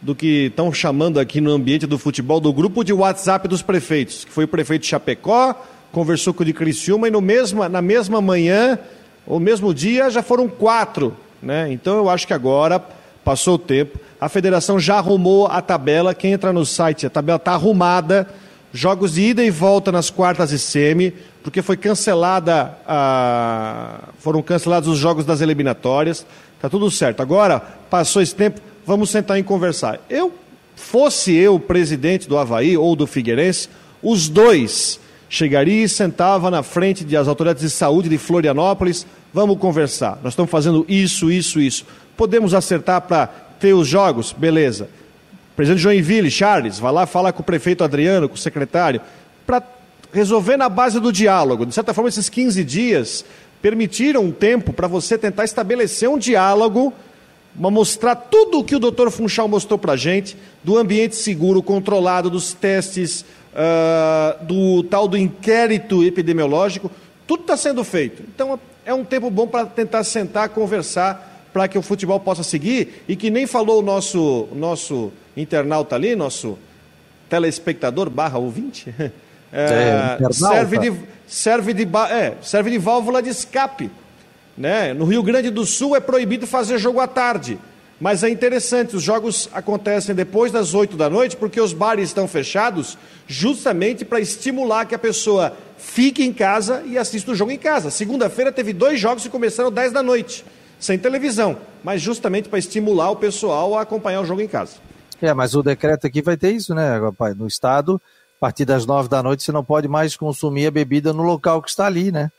do 0.03 0.15
que 0.15 0.47
estão 0.47 0.71
chamando 0.71 1.19
aqui 1.19 1.41
no 1.41 1.51
ambiente 1.51 1.87
do 1.87 1.99
futebol, 1.99 2.39
do 2.39 2.53
grupo 2.53 2.85
de 2.85 2.93
WhatsApp 2.93 3.49
dos 3.49 3.63
prefeitos, 3.63 4.27
que 4.27 4.31
foi 4.31 4.45
o 4.45 4.49
prefeito 4.49 4.85
Chapecó, 4.85 5.55
conversou 5.91 6.35
com 6.35 6.43
o 6.43 6.47
de 6.47 6.53
Criciúma 6.53 7.09
e 7.09 7.11
no 7.11 7.23
mesmo, 7.23 7.67
na 7.67 7.81
mesma 7.81 8.21
manhã, 8.21 8.79
ou 9.27 9.41
mesmo 9.41 9.75
dia, 9.75 10.11
já 10.11 10.23
foram 10.23 10.49
quatro. 10.49 11.17
Né? 11.43 11.73
Então 11.73 11.97
eu 11.97 12.09
acho 12.09 12.27
que 12.27 12.33
agora 12.33 12.83
passou 13.25 13.55
o 13.57 13.59
tempo, 13.59 13.99
a 14.21 14.29
federação 14.29 14.79
já 14.79 14.97
arrumou 14.97 15.47
a 15.47 15.61
tabela. 15.61 16.15
Quem 16.15 16.33
entra 16.33 16.53
no 16.53 16.65
site, 16.65 17.07
a 17.07 17.11
tabela 17.11 17.37
está 17.37 17.53
arrumada. 17.53 18.29
Jogos 18.73 19.15
de 19.15 19.23
ida 19.23 19.43
e 19.43 19.51
volta 19.51 19.91
nas 19.91 20.11
quartas 20.11 20.53
e 20.53 20.59
semi, 20.59 21.13
porque 21.43 21.63
foi 21.63 21.77
cancelada 21.77 22.77
a... 22.87 24.01
foram 24.19 24.43
cancelados 24.43 24.89
os 24.89 24.99
jogos 24.99 25.25
das 25.25 25.41
eliminatórias. 25.41 26.27
Tá 26.61 26.69
tudo 26.69 26.91
certo. 26.91 27.21
Agora, 27.21 27.61
passou 27.89 28.21
esse 28.21 28.35
tempo, 28.35 28.61
vamos 28.85 29.11
sentar 29.11 29.39
e 29.39 29.43
conversar. 29.43 29.99
Eu, 30.11 30.33
fosse 30.75 31.35
eu 31.35 31.59
presidente 31.59 32.29
do 32.29 32.37
Havaí 32.37 32.77
ou 32.77 32.95
do 32.95 33.07
Figueirense, 33.07 33.69
os 34.03 34.29
dois 34.29 35.01
chegaria 35.37 35.85
e 35.85 35.89
sentava 35.89 36.51
na 36.51 36.63
frente 36.63 37.05
das 37.05 37.29
autoridades 37.29 37.63
de 37.63 37.71
saúde 37.71 38.09
de 38.09 38.17
Florianópolis, 38.17 39.07
vamos 39.33 39.59
conversar. 39.59 40.19
Nós 40.23 40.33
estamos 40.33 40.51
fazendo 40.51 40.85
isso, 40.89 41.31
isso, 41.31 41.61
isso. 41.61 41.85
Podemos 42.17 42.55
acertar 42.55 43.03
para 43.03 43.27
ter 43.61 43.75
os 43.75 43.87
jogos, 43.87 44.33
beleza. 44.33 44.89
Presidente 45.55 45.83
Joinville, 45.83 46.31
Charles, 46.31 46.79
vai 46.79 46.93
lá 46.93 47.07
falar 47.07 47.33
com 47.33 47.43
o 47.43 47.45
prefeito 47.45 47.85
Adriano, 47.85 48.29
com 48.29 48.35
o 48.35 48.39
secretário, 48.39 49.01
para 49.47 49.63
resolver 50.13 50.57
na 50.57 50.69
base 50.69 50.99
do 50.99 51.13
diálogo. 51.13 51.67
De 51.67 51.75
certa 51.75 51.93
forma, 51.93 52.09
esses 52.09 52.29
15 52.29 52.65
dias 52.65 53.25
permitiram 53.61 54.25
um 54.25 54.33
tempo 54.33 54.73
para 54.73 54.89
você 54.89 55.19
tentar 55.19 55.45
estabelecer 55.45 56.09
um 56.09 56.19
diálogo, 56.19 56.93
mostrar 57.55 58.15
tudo 58.15 58.59
o 58.59 58.65
que 58.65 58.77
o 58.77 58.79
doutor 58.79 59.11
Funchal 59.11 59.49
mostrou 59.49 59.79
para 59.79 59.95
a 59.95 59.97
gente, 59.97 60.37
do 60.63 60.77
ambiente 60.77 61.17
seguro, 61.17 61.63
controlado, 61.63 62.31
dos 62.31 62.53
testes 62.53 63.25
uh, 63.57 64.45
do 64.45 64.83
tal 64.85 65.09
do 65.09 65.17
inquérito 65.17 66.05
epidemiológico, 66.05 66.91
tudo 67.27 67.43
está 67.43 67.57
sendo 67.57 67.83
feito. 67.83 68.23
Então 68.23 68.61
é 68.85 68.93
um 68.93 69.05
tempo 69.05 69.31
bom 69.31 69.49
para 69.49 69.67
tentar 69.67 70.05
sentar, 70.05 70.51
conversar, 70.51 71.49
para 71.53 71.67
que 71.67 71.79
o 71.79 71.83
futebol 71.83 72.21
possa 72.21 72.43
seguir 72.43 73.03
e 73.09 73.17
que 73.17 73.31
nem 73.31 73.47
falou 73.47 73.81
o 73.81 73.83
nosso, 73.83 74.47
nosso 74.55 75.11
internauta 75.37 75.97
ali, 75.97 76.15
nosso 76.15 76.59
telespectador 77.29 78.11
barra 78.11 78.39
ouvinte, 78.39 78.95
é, 79.53 80.19
é, 80.21 80.33
serve, 80.33 80.79
de, 80.79 80.93
serve, 81.27 81.73
de, 81.73 81.89
é, 82.11 82.35
serve 82.43 82.71
de 82.71 82.79
válvula 82.79 83.23
de 83.23 83.31
escape. 83.31 83.91
Né? 84.57 84.95
No 84.95 85.05
Rio 85.05 85.23
Grande 85.23 85.51
do 85.51 85.67
Sul 85.67 85.97
é 85.97 86.01
proibido 86.01 86.47
fazer 86.47 86.79
jogo 86.79 87.01
à 87.01 87.07
tarde. 87.07 87.59
Mas 87.99 88.23
é 88.23 88.29
interessante, 88.29 88.95
os 88.95 89.03
jogos 89.03 89.49
acontecem 89.55 90.15
depois 90.15 90.53
das 90.53 90.75
8 90.75 90.97
da 90.97 91.09
noite, 91.09 91.37
porque 91.37 91.61
os 91.61 91.73
bares 91.73 92.11
estão 92.11 92.29
fechados, 92.29 92.99
justamente 93.27 94.05
para 94.05 94.21
estimular 94.21 94.85
que 94.85 94.95
a 94.95 94.99
pessoa 94.99 95.57
fique 95.79 96.23
em 96.23 96.33
casa 96.33 96.83
e 96.85 96.99
assista 96.99 97.33
o 97.33 97.35
jogo 97.35 97.53
em 97.53 97.59
casa. 97.59 97.91
Segunda-feira 97.91 98.53
teve 98.53 98.75
dois 98.75 99.01
jogos 99.01 99.23
que 99.23 99.31
começaram 99.31 99.73
10 99.73 99.93
da 99.93 100.03
noite, 100.03 100.45
sem 100.79 100.99
televisão, 100.99 101.57
mas 101.83 102.03
justamente 102.03 102.51
para 102.51 102.59
estimular 102.59 103.11
o 103.11 103.17
pessoal 103.17 103.75
a 103.75 103.81
acompanhar 103.81 104.21
o 104.21 104.27
jogo 104.27 104.43
em 104.43 104.49
casa. 104.49 104.75
É, 105.23 105.33
mas 105.33 105.55
o 105.55 105.63
decreto 105.63 106.07
aqui 106.07 106.21
vai 106.21 106.37
ter 106.37 106.51
isso, 106.51 106.75
né, 106.75 106.99
rapaz? 106.99 107.35
No 107.35 107.47
estado, 107.47 108.01
a 108.37 108.41
partir 108.41 108.67
das 108.67 108.85
9 108.85 109.09
da 109.09 109.23
noite, 109.23 109.43
você 109.43 109.53
não 109.53 109.65
pode 109.65 109.89
mais 109.89 110.15
consumir 110.15 110.67
a 110.67 110.71
bebida 110.71 111.15
no 111.15 111.23
local 111.23 111.63
que 111.63 111.71
está 111.71 111.87
ali, 111.87 112.13
né? 112.13 112.31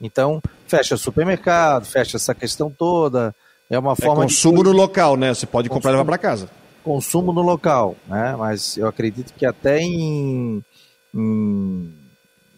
Então, 0.00 0.42
fecha 0.66 0.96
supermercado, 0.96 1.84
fecha 1.84 2.16
essa 2.16 2.34
questão 2.34 2.68
toda 2.68 3.32
é 3.70 3.78
uma 3.78 3.92
é 3.92 3.96
forma 3.96 4.22
é 4.22 4.26
consumo 4.26 4.62
de... 4.62 4.70
no 4.70 4.72
local, 4.72 5.16
né? 5.16 5.32
Você 5.34 5.46
pode 5.46 5.68
comprar 5.68 5.90
e 5.90 5.92
levar 5.92 6.04
para 6.04 6.18
casa. 6.18 6.48
Consumo 6.82 7.32
no 7.32 7.42
local, 7.42 7.96
né? 8.06 8.34
Mas 8.38 8.76
eu 8.76 8.86
acredito 8.86 9.32
que 9.32 9.46
até 9.46 9.80
em, 9.80 10.62
em 11.14 11.94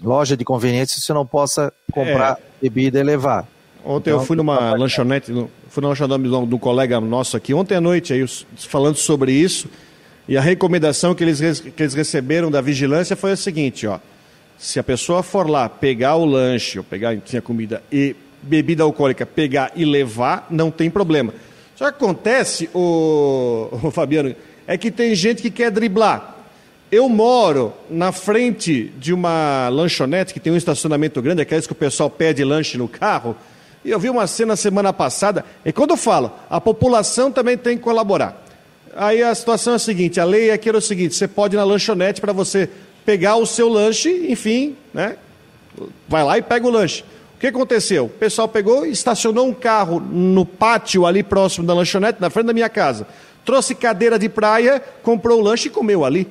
loja 0.02 0.36
de 0.36 0.44
conveniência 0.44 1.00
você 1.00 1.12
não 1.12 1.26
possa 1.26 1.72
comprar 1.92 2.38
é. 2.38 2.42
bebida 2.62 2.98
e 2.98 3.02
levar. 3.02 3.46
Ontem 3.84 4.11
então, 4.11 4.20
eu 4.20 4.26
fui 4.26 4.36
numa 4.36 4.74
lanchonete, 4.74 5.32
fui 5.68 5.80
numa 5.80 5.90
lanchonete 5.90 6.28
do 6.46 6.59
colega 6.59 7.00
nosso 7.00 7.36
aqui, 7.36 7.54
ontem 7.54 7.76
à 7.76 7.80
noite, 7.80 8.12
aí, 8.12 8.26
falando 8.57 8.96
sobre 8.96 9.30
isso, 9.30 9.68
e 10.26 10.36
a 10.36 10.40
recomendação 10.40 11.14
que 11.14 11.22
eles, 11.22 11.61
que 11.61 11.82
eles 11.82 11.94
receberam 11.94 12.50
da 12.50 12.61
vigilância 12.61 13.14
foi 13.14 13.30
a 13.30 13.36
seguinte, 13.36 13.86
ó. 13.86 14.00
Se 14.59 14.80
a 14.80 14.82
pessoa 14.82 15.22
for 15.22 15.48
lá 15.48 15.68
pegar 15.68 16.16
o 16.16 16.24
lanche, 16.24 16.78
ou 16.78 16.84
pegar, 16.84 17.16
tinha 17.18 17.40
comida, 17.40 17.80
e 17.92 18.16
bebida 18.47 18.82
alcoólica 18.82 19.26
pegar 19.26 19.72
e 19.74 19.84
levar, 19.84 20.47
não 20.51 20.70
tem 20.70 20.88
problema. 20.88 21.34
Só 21.74 21.90
que 21.90 21.97
acontece, 21.97 22.70
o, 22.74 23.68
o 23.82 23.90
Fabiano, 23.92 24.34
é 24.66 24.78
que 24.78 24.90
tem 24.90 25.14
gente 25.14 25.42
que 25.42 25.51
quer 25.51 25.70
driblar. 25.70 26.34
Eu 26.90 27.09
moro 27.09 27.72
na 27.90 28.12
frente 28.12 28.92
de 28.97 29.12
uma 29.12 29.68
lanchonete 29.68 30.32
que 30.32 30.40
tem 30.40 30.53
um 30.53 30.57
estacionamento 30.57 31.20
grande, 31.20 31.42
aqueles 31.42 31.66
que 31.66 31.72
o 31.72 31.76
pessoal 31.76 32.09
pede 32.09 32.44
lanche 32.44 32.78
no 32.78 32.88
carro. 32.88 33.36
E 33.84 33.90
eu 33.90 33.99
vi 33.99 34.09
uma 34.09 34.26
cena 34.26 34.57
semana 34.57 34.92
passada, 34.92 35.44
e 35.64 35.72
quando 35.72 35.90
eu 35.90 35.97
falo, 35.97 36.32
a 36.49 36.61
população 36.61 37.30
também 37.30 37.57
tem 37.57 37.76
que 37.76 37.82
colaborar. 37.82 38.44
Aí 38.97 39.22
a 39.22 39.34
situação 39.34 39.74
é 39.74 39.76
a 39.76 39.78
seguinte: 39.78 40.18
a 40.18 40.24
lei 40.24 40.51
aqui 40.51 40.68
era 40.68 40.78
o 40.78 40.80
seguinte: 40.80 41.14
você 41.14 41.28
pode 41.28 41.55
ir 41.55 41.59
na 41.59 41.64
lanchonete 41.64 42.20
para 42.20 42.32
você 42.32 42.68
pegar 43.05 43.36
o 43.36 43.47
seu 43.47 43.68
lanche, 43.68 44.26
enfim, 44.28 44.74
né? 44.92 45.16
Vai 46.09 46.24
lá 46.24 46.38
e 46.38 46.42
pega 46.42 46.66
o 46.66 46.70
lanche. 46.70 47.05
O 47.37 47.39
que 47.39 47.49
aconteceu? 47.49 48.07
O 48.07 48.09
pessoal 48.09 48.49
pegou 48.49 48.87
estacionou 48.87 49.47
um 49.47 49.53
carro 49.53 50.01
no 50.01 50.47
pátio 50.47 51.05
ali 51.05 51.22
próximo 51.22 51.66
da 51.66 51.74
lanchonete, 51.74 52.18
na 52.18 52.30
frente 52.30 52.47
da 52.47 52.55
minha 52.55 52.68
casa. 52.68 53.07
Trouxe 53.45 53.74
cadeira 53.74 54.18
de 54.18 54.28
praia, 54.28 54.82
comprou 55.03 55.39
o 55.39 55.43
lanche 55.43 55.68
e 55.68 55.70
comeu 55.70 56.03
ali. 56.03 56.26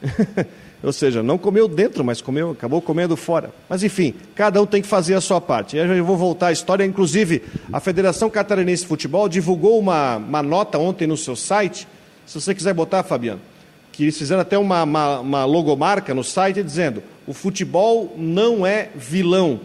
Ou 0.82 0.92
seja, 0.92 1.22
não 1.22 1.36
comeu 1.36 1.66
dentro, 1.66 2.04
mas 2.04 2.22
comeu, 2.22 2.52
acabou 2.52 2.80
comendo 2.80 3.16
fora. 3.16 3.50
Mas 3.68 3.82
enfim, 3.82 4.14
cada 4.34 4.62
um 4.62 4.66
tem 4.66 4.80
que 4.80 4.86
fazer 4.86 5.14
a 5.14 5.20
sua 5.20 5.40
parte. 5.40 5.76
Eu 5.76 6.04
vou 6.04 6.16
voltar 6.16 6.46
à 6.46 6.52
história. 6.52 6.84
Inclusive, 6.84 7.42
a 7.72 7.80
Federação 7.80 8.30
Catarinense 8.30 8.82
de 8.82 8.88
Futebol 8.88 9.28
divulgou 9.28 9.78
uma, 9.78 10.16
uma 10.16 10.42
nota 10.42 10.78
ontem 10.78 11.06
no 11.06 11.16
seu 11.16 11.34
site. 11.34 11.86
Se 12.24 12.40
você 12.40 12.54
quiser 12.54 12.72
botar, 12.72 13.02
Fabiano, 13.02 13.40
que 13.92 14.04
eles 14.04 14.16
fizeram 14.16 14.40
até 14.40 14.56
uma, 14.56 14.84
uma, 14.84 15.20
uma 15.20 15.44
logomarca 15.44 16.14
no 16.14 16.22
site 16.24 16.62
dizendo: 16.62 17.02
o 17.26 17.34
futebol 17.34 18.14
não 18.16 18.64
é 18.64 18.88
vilão 18.94 19.60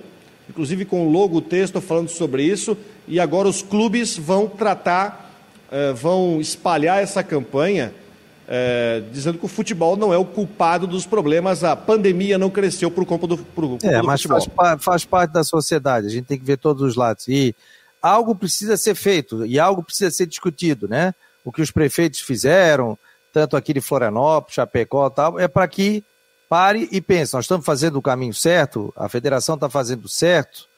inclusive 0.49 0.85
com 0.85 1.07
o 1.07 1.11
logo, 1.11 1.41
texto 1.41 1.81
falando 1.81 2.09
sobre 2.09 2.43
isso, 2.43 2.77
e 3.07 3.19
agora 3.19 3.47
os 3.47 3.61
clubes 3.61 4.17
vão 4.17 4.47
tratar, 4.47 5.31
eh, 5.71 5.93
vão 5.93 6.39
espalhar 6.39 7.01
essa 7.01 7.23
campanha, 7.23 7.93
eh, 8.47 9.03
dizendo 9.11 9.37
que 9.37 9.45
o 9.45 9.49
futebol 9.49 9.95
não 9.95 10.13
é 10.13 10.17
o 10.17 10.25
culpado 10.25 10.85
dos 10.87 11.05
problemas, 11.05 11.63
a 11.63 11.75
pandemia 11.75 12.37
não 12.37 12.49
cresceu 12.49 12.91
por 12.91 13.05
conta 13.05 13.27
do, 13.27 13.37
por, 13.37 13.77
por 13.77 13.87
é, 13.87 13.99
do 13.99 14.05
mas 14.05 14.21
futebol. 14.21 14.47
Faz, 14.55 14.83
faz 14.83 15.05
parte 15.05 15.31
da 15.31 15.43
sociedade, 15.43 16.07
a 16.07 16.09
gente 16.09 16.25
tem 16.25 16.39
que 16.39 16.45
ver 16.45 16.57
todos 16.57 16.81
os 16.81 16.95
lados. 16.95 17.27
E 17.27 17.55
algo 18.01 18.35
precisa 18.35 18.77
ser 18.77 18.95
feito, 18.95 19.45
e 19.45 19.59
algo 19.59 19.83
precisa 19.83 20.11
ser 20.11 20.27
discutido, 20.27 20.87
né? 20.87 21.13
O 21.43 21.51
que 21.51 21.61
os 21.61 21.71
prefeitos 21.71 22.19
fizeram, 22.19 22.97
tanto 23.33 23.57
aqui 23.57 23.73
de 23.73 23.81
Florianópolis, 23.81 24.55
Chapecó 24.55 25.07
e 25.07 25.11
tal, 25.11 25.39
é 25.39 25.47
para 25.47 25.67
que 25.67 26.03
pare 26.55 26.87
e 26.89 27.01
pense, 27.01 27.33
nós 27.33 27.43
estamos 27.43 27.65
fazendo 27.65 27.97
o 27.97 28.01
caminho 28.01 28.33
certo, 28.33 28.93
a 28.95 29.09
federação 29.09 29.55
está 29.55 29.69
fazendo 29.69 30.07
certo, 30.07 30.69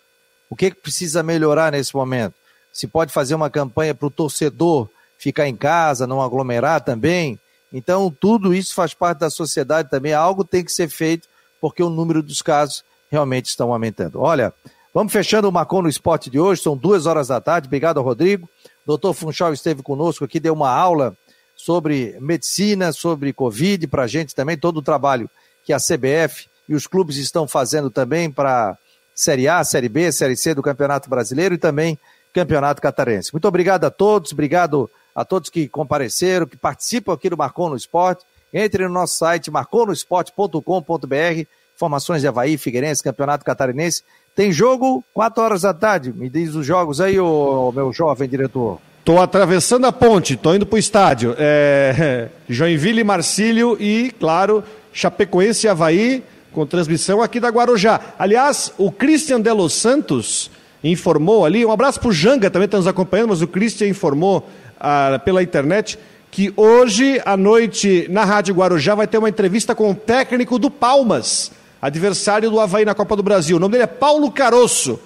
o 0.49 0.55
que, 0.55 0.71
que 0.71 0.81
precisa 0.81 1.21
melhorar 1.21 1.71
nesse 1.71 1.95
momento? 1.95 2.33
Se 2.73 2.87
pode 2.87 3.13
fazer 3.13 3.35
uma 3.35 3.47
campanha 3.47 3.93
para 3.93 4.07
o 4.07 4.09
torcedor 4.09 4.89
ficar 5.19 5.47
em 5.47 5.55
casa, 5.55 6.07
não 6.07 6.19
aglomerar 6.19 6.81
também. 6.81 7.39
Então, 7.71 8.09
tudo 8.09 8.55
isso 8.55 8.73
faz 8.73 8.95
parte 8.95 9.19
da 9.19 9.29
sociedade 9.29 9.87
também. 9.87 10.13
Algo 10.13 10.43
tem 10.43 10.65
que 10.65 10.71
ser 10.71 10.89
feito, 10.89 11.27
porque 11.61 11.83
o 11.83 11.91
número 11.91 12.23
dos 12.23 12.41
casos 12.41 12.83
realmente 13.11 13.45
estão 13.45 13.71
aumentando. 13.71 14.19
Olha, 14.19 14.51
vamos 14.91 15.13
fechando 15.13 15.47
o 15.47 15.51
Macon 15.51 15.83
no 15.83 15.89
Esporte 15.89 16.27
de 16.27 16.39
hoje, 16.39 16.63
são 16.63 16.75
duas 16.75 17.05
horas 17.05 17.27
da 17.27 17.39
tarde. 17.39 17.67
Obrigado 17.67 18.01
Rodrigo. 18.01 18.49
Doutor 18.83 19.13
Funchal 19.13 19.53
esteve 19.53 19.83
conosco 19.83 20.25
aqui, 20.25 20.39
deu 20.39 20.55
uma 20.55 20.71
aula 20.71 21.15
sobre 21.55 22.17
medicina, 22.19 22.91
sobre 22.91 23.31
Covid 23.31 23.85
para 23.85 24.05
a 24.05 24.07
gente 24.07 24.33
também, 24.33 24.57
todo 24.57 24.77
o 24.77 24.81
trabalho 24.81 25.29
que 25.67 25.73
a 25.73 25.77
CBF 25.77 26.47
e 26.69 26.73
os 26.73 26.87
clubes 26.87 27.17
estão 27.17 27.45
fazendo 27.45 27.89
também 27.89 28.31
para 28.31 28.77
Série 29.13 29.49
A, 29.49 29.61
Série 29.65 29.89
B, 29.89 30.09
Série 30.13 30.37
C 30.37 30.55
do 30.55 30.63
Campeonato 30.63 31.09
Brasileiro 31.09 31.55
e 31.55 31.57
também 31.57 31.99
Campeonato 32.33 32.81
Catarense. 32.81 33.33
Muito 33.33 33.49
obrigado 33.49 33.83
a 33.83 33.91
todos, 33.91 34.31
obrigado 34.31 34.89
a 35.13 35.25
todos 35.25 35.49
que 35.49 35.67
compareceram, 35.67 36.47
que 36.47 36.55
participam 36.55 37.11
aqui 37.11 37.29
do 37.29 37.35
Marcon 37.35 37.67
no 37.67 37.75
Esporte. 37.75 38.23
Entre 38.53 38.87
no 38.87 38.93
nosso 38.93 39.17
site 39.17 39.51
marconosport.com.br, 39.51 41.45
informações 41.75 42.21
de 42.21 42.29
Havaí, 42.29 42.57
Figueirense, 42.57 43.03
Campeonato 43.03 43.43
Catarinense. 43.43 44.03
Tem 44.33 44.53
jogo 44.53 45.03
4 45.13 45.43
horas 45.43 45.63
da 45.63 45.73
tarde. 45.73 46.13
Me 46.13 46.29
diz 46.29 46.55
os 46.55 46.65
jogos 46.65 47.01
aí, 47.01 47.19
ô, 47.19 47.73
meu 47.75 47.91
jovem 47.91 48.29
diretor. 48.29 48.79
Estou 48.99 49.21
atravessando 49.21 49.85
a 49.85 49.91
ponte, 49.91 50.35
estou 50.35 50.55
indo 50.55 50.65
para 50.65 50.77
o 50.77 50.79
estádio. 50.79 51.35
É... 51.37 52.29
Joinville, 52.47 53.03
Marcílio 53.03 53.75
e, 53.79 54.11
claro, 54.17 54.63
Chapecoense 54.93 55.67
e 55.67 55.69
Havaí, 55.69 56.23
com 56.51 56.65
transmissão 56.65 57.21
aqui 57.21 57.39
da 57.39 57.49
Guarujá. 57.49 57.99
Aliás, 58.17 58.73
o 58.77 58.91
Christian 58.91 59.39
de 59.39 59.51
Los 59.51 59.73
Santos 59.73 60.49
informou 60.83 61.45
ali, 61.45 61.65
um 61.65 61.71
abraço 61.71 61.99
para 61.99 62.09
o 62.09 62.13
Janga, 62.13 62.49
também 62.49 62.65
está 62.65 62.77
nos 62.77 62.87
acompanhando, 62.87 63.29
mas 63.29 63.41
o 63.41 63.47
Christian 63.47 63.87
informou 63.87 64.47
ah, 64.79 65.19
pela 65.23 65.43
internet 65.43 65.97
que 66.31 66.53
hoje 66.55 67.21
à 67.25 67.35
noite 67.35 68.05
na 68.09 68.23
Rádio 68.23 68.53
Guarujá 68.53 68.93
vai 68.95 69.07
ter 69.07 69.17
uma 69.17 69.29
entrevista 69.29 69.73
com 69.73 69.91
o 69.91 69.95
técnico 69.95 70.59
do 70.59 70.69
Palmas, 70.69 71.51
adversário 71.81 72.49
do 72.49 72.59
Havaí 72.59 72.85
na 72.85 72.93
Copa 72.93 73.15
do 73.15 73.23
Brasil. 73.23 73.57
O 73.57 73.59
nome 73.59 73.73
dele 73.73 73.83
é 73.83 73.87
Paulo 73.87 74.31
Caroço, 74.31 74.99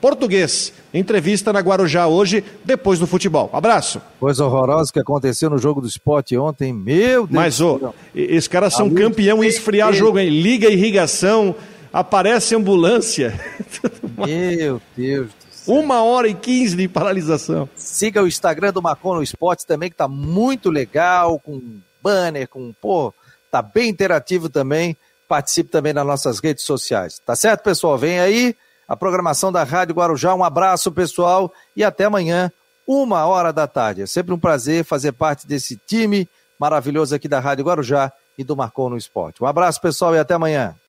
português. 0.00 0.72
Entrevista 0.92 1.52
na 1.52 1.60
Guarujá 1.60 2.06
hoje, 2.06 2.44
depois 2.64 2.98
do 2.98 3.06
futebol. 3.06 3.50
Abraço. 3.52 4.00
Coisa 4.18 4.44
horrorosa 4.44 4.92
que 4.92 5.00
aconteceu 5.00 5.50
no 5.50 5.58
jogo 5.58 5.80
do 5.80 5.86
esporte 5.86 6.36
ontem. 6.36 6.72
Meu 6.72 7.26
Deus. 7.26 7.30
Mas, 7.30 7.60
ô, 7.60 7.92
esses 8.14 8.48
caras 8.48 8.74
são 8.74 8.90
campeão 8.90 9.42
em 9.42 9.46
esfriar 9.48 9.92
jogo, 9.92 10.18
hein? 10.18 10.28
Liga 10.30 10.68
irrigação, 10.68 11.54
aparece 11.92 12.54
ambulância. 12.54 13.38
Meu 14.16 14.80
Deus 14.96 15.30
Uma 15.66 16.02
hora 16.02 16.28
e 16.28 16.34
quinze 16.34 16.76
de 16.76 16.88
paralisação. 16.88 17.68
Siga 17.76 18.22
o 18.22 18.28
Instagram 18.28 18.72
do 18.72 18.80
Marcon 18.82 19.16
no 19.16 19.22
Esporte 19.22 19.66
também, 19.66 19.90
que 19.90 19.96
tá 19.96 20.08
muito 20.08 20.70
legal, 20.70 21.38
com 21.38 21.60
banner, 22.02 22.48
com, 22.48 22.72
pô, 22.80 23.12
tá 23.50 23.60
bem 23.60 23.90
interativo 23.90 24.48
também. 24.48 24.96
Participe 25.28 25.70
também 25.70 25.92
nas 25.92 26.06
nossas 26.06 26.38
redes 26.38 26.64
sociais. 26.64 27.20
Tá 27.24 27.34
certo, 27.34 27.62
pessoal? 27.64 27.98
Vem 27.98 28.20
aí 28.20 28.54
a 28.86 28.96
programação 28.96 29.50
da 29.50 29.64
Rádio 29.64 29.94
Guarujá. 29.94 30.34
Um 30.34 30.44
abraço, 30.44 30.92
pessoal, 30.92 31.52
e 31.74 31.82
até 31.82 32.04
amanhã, 32.04 32.50
uma 32.86 33.26
hora 33.26 33.52
da 33.52 33.66
tarde. 33.66 34.02
É 34.02 34.06
sempre 34.06 34.32
um 34.32 34.38
prazer 34.38 34.84
fazer 34.84 35.12
parte 35.12 35.46
desse 35.46 35.76
time 35.86 36.28
maravilhoso 36.58 37.14
aqui 37.14 37.26
da 37.26 37.40
Rádio 37.40 37.64
Guarujá 37.64 38.12
e 38.38 38.44
do 38.44 38.56
Marcou 38.56 38.88
no 38.88 38.96
Esporte. 38.96 39.42
Um 39.42 39.46
abraço, 39.46 39.80
pessoal, 39.80 40.14
e 40.14 40.18
até 40.18 40.34
amanhã. 40.34 40.76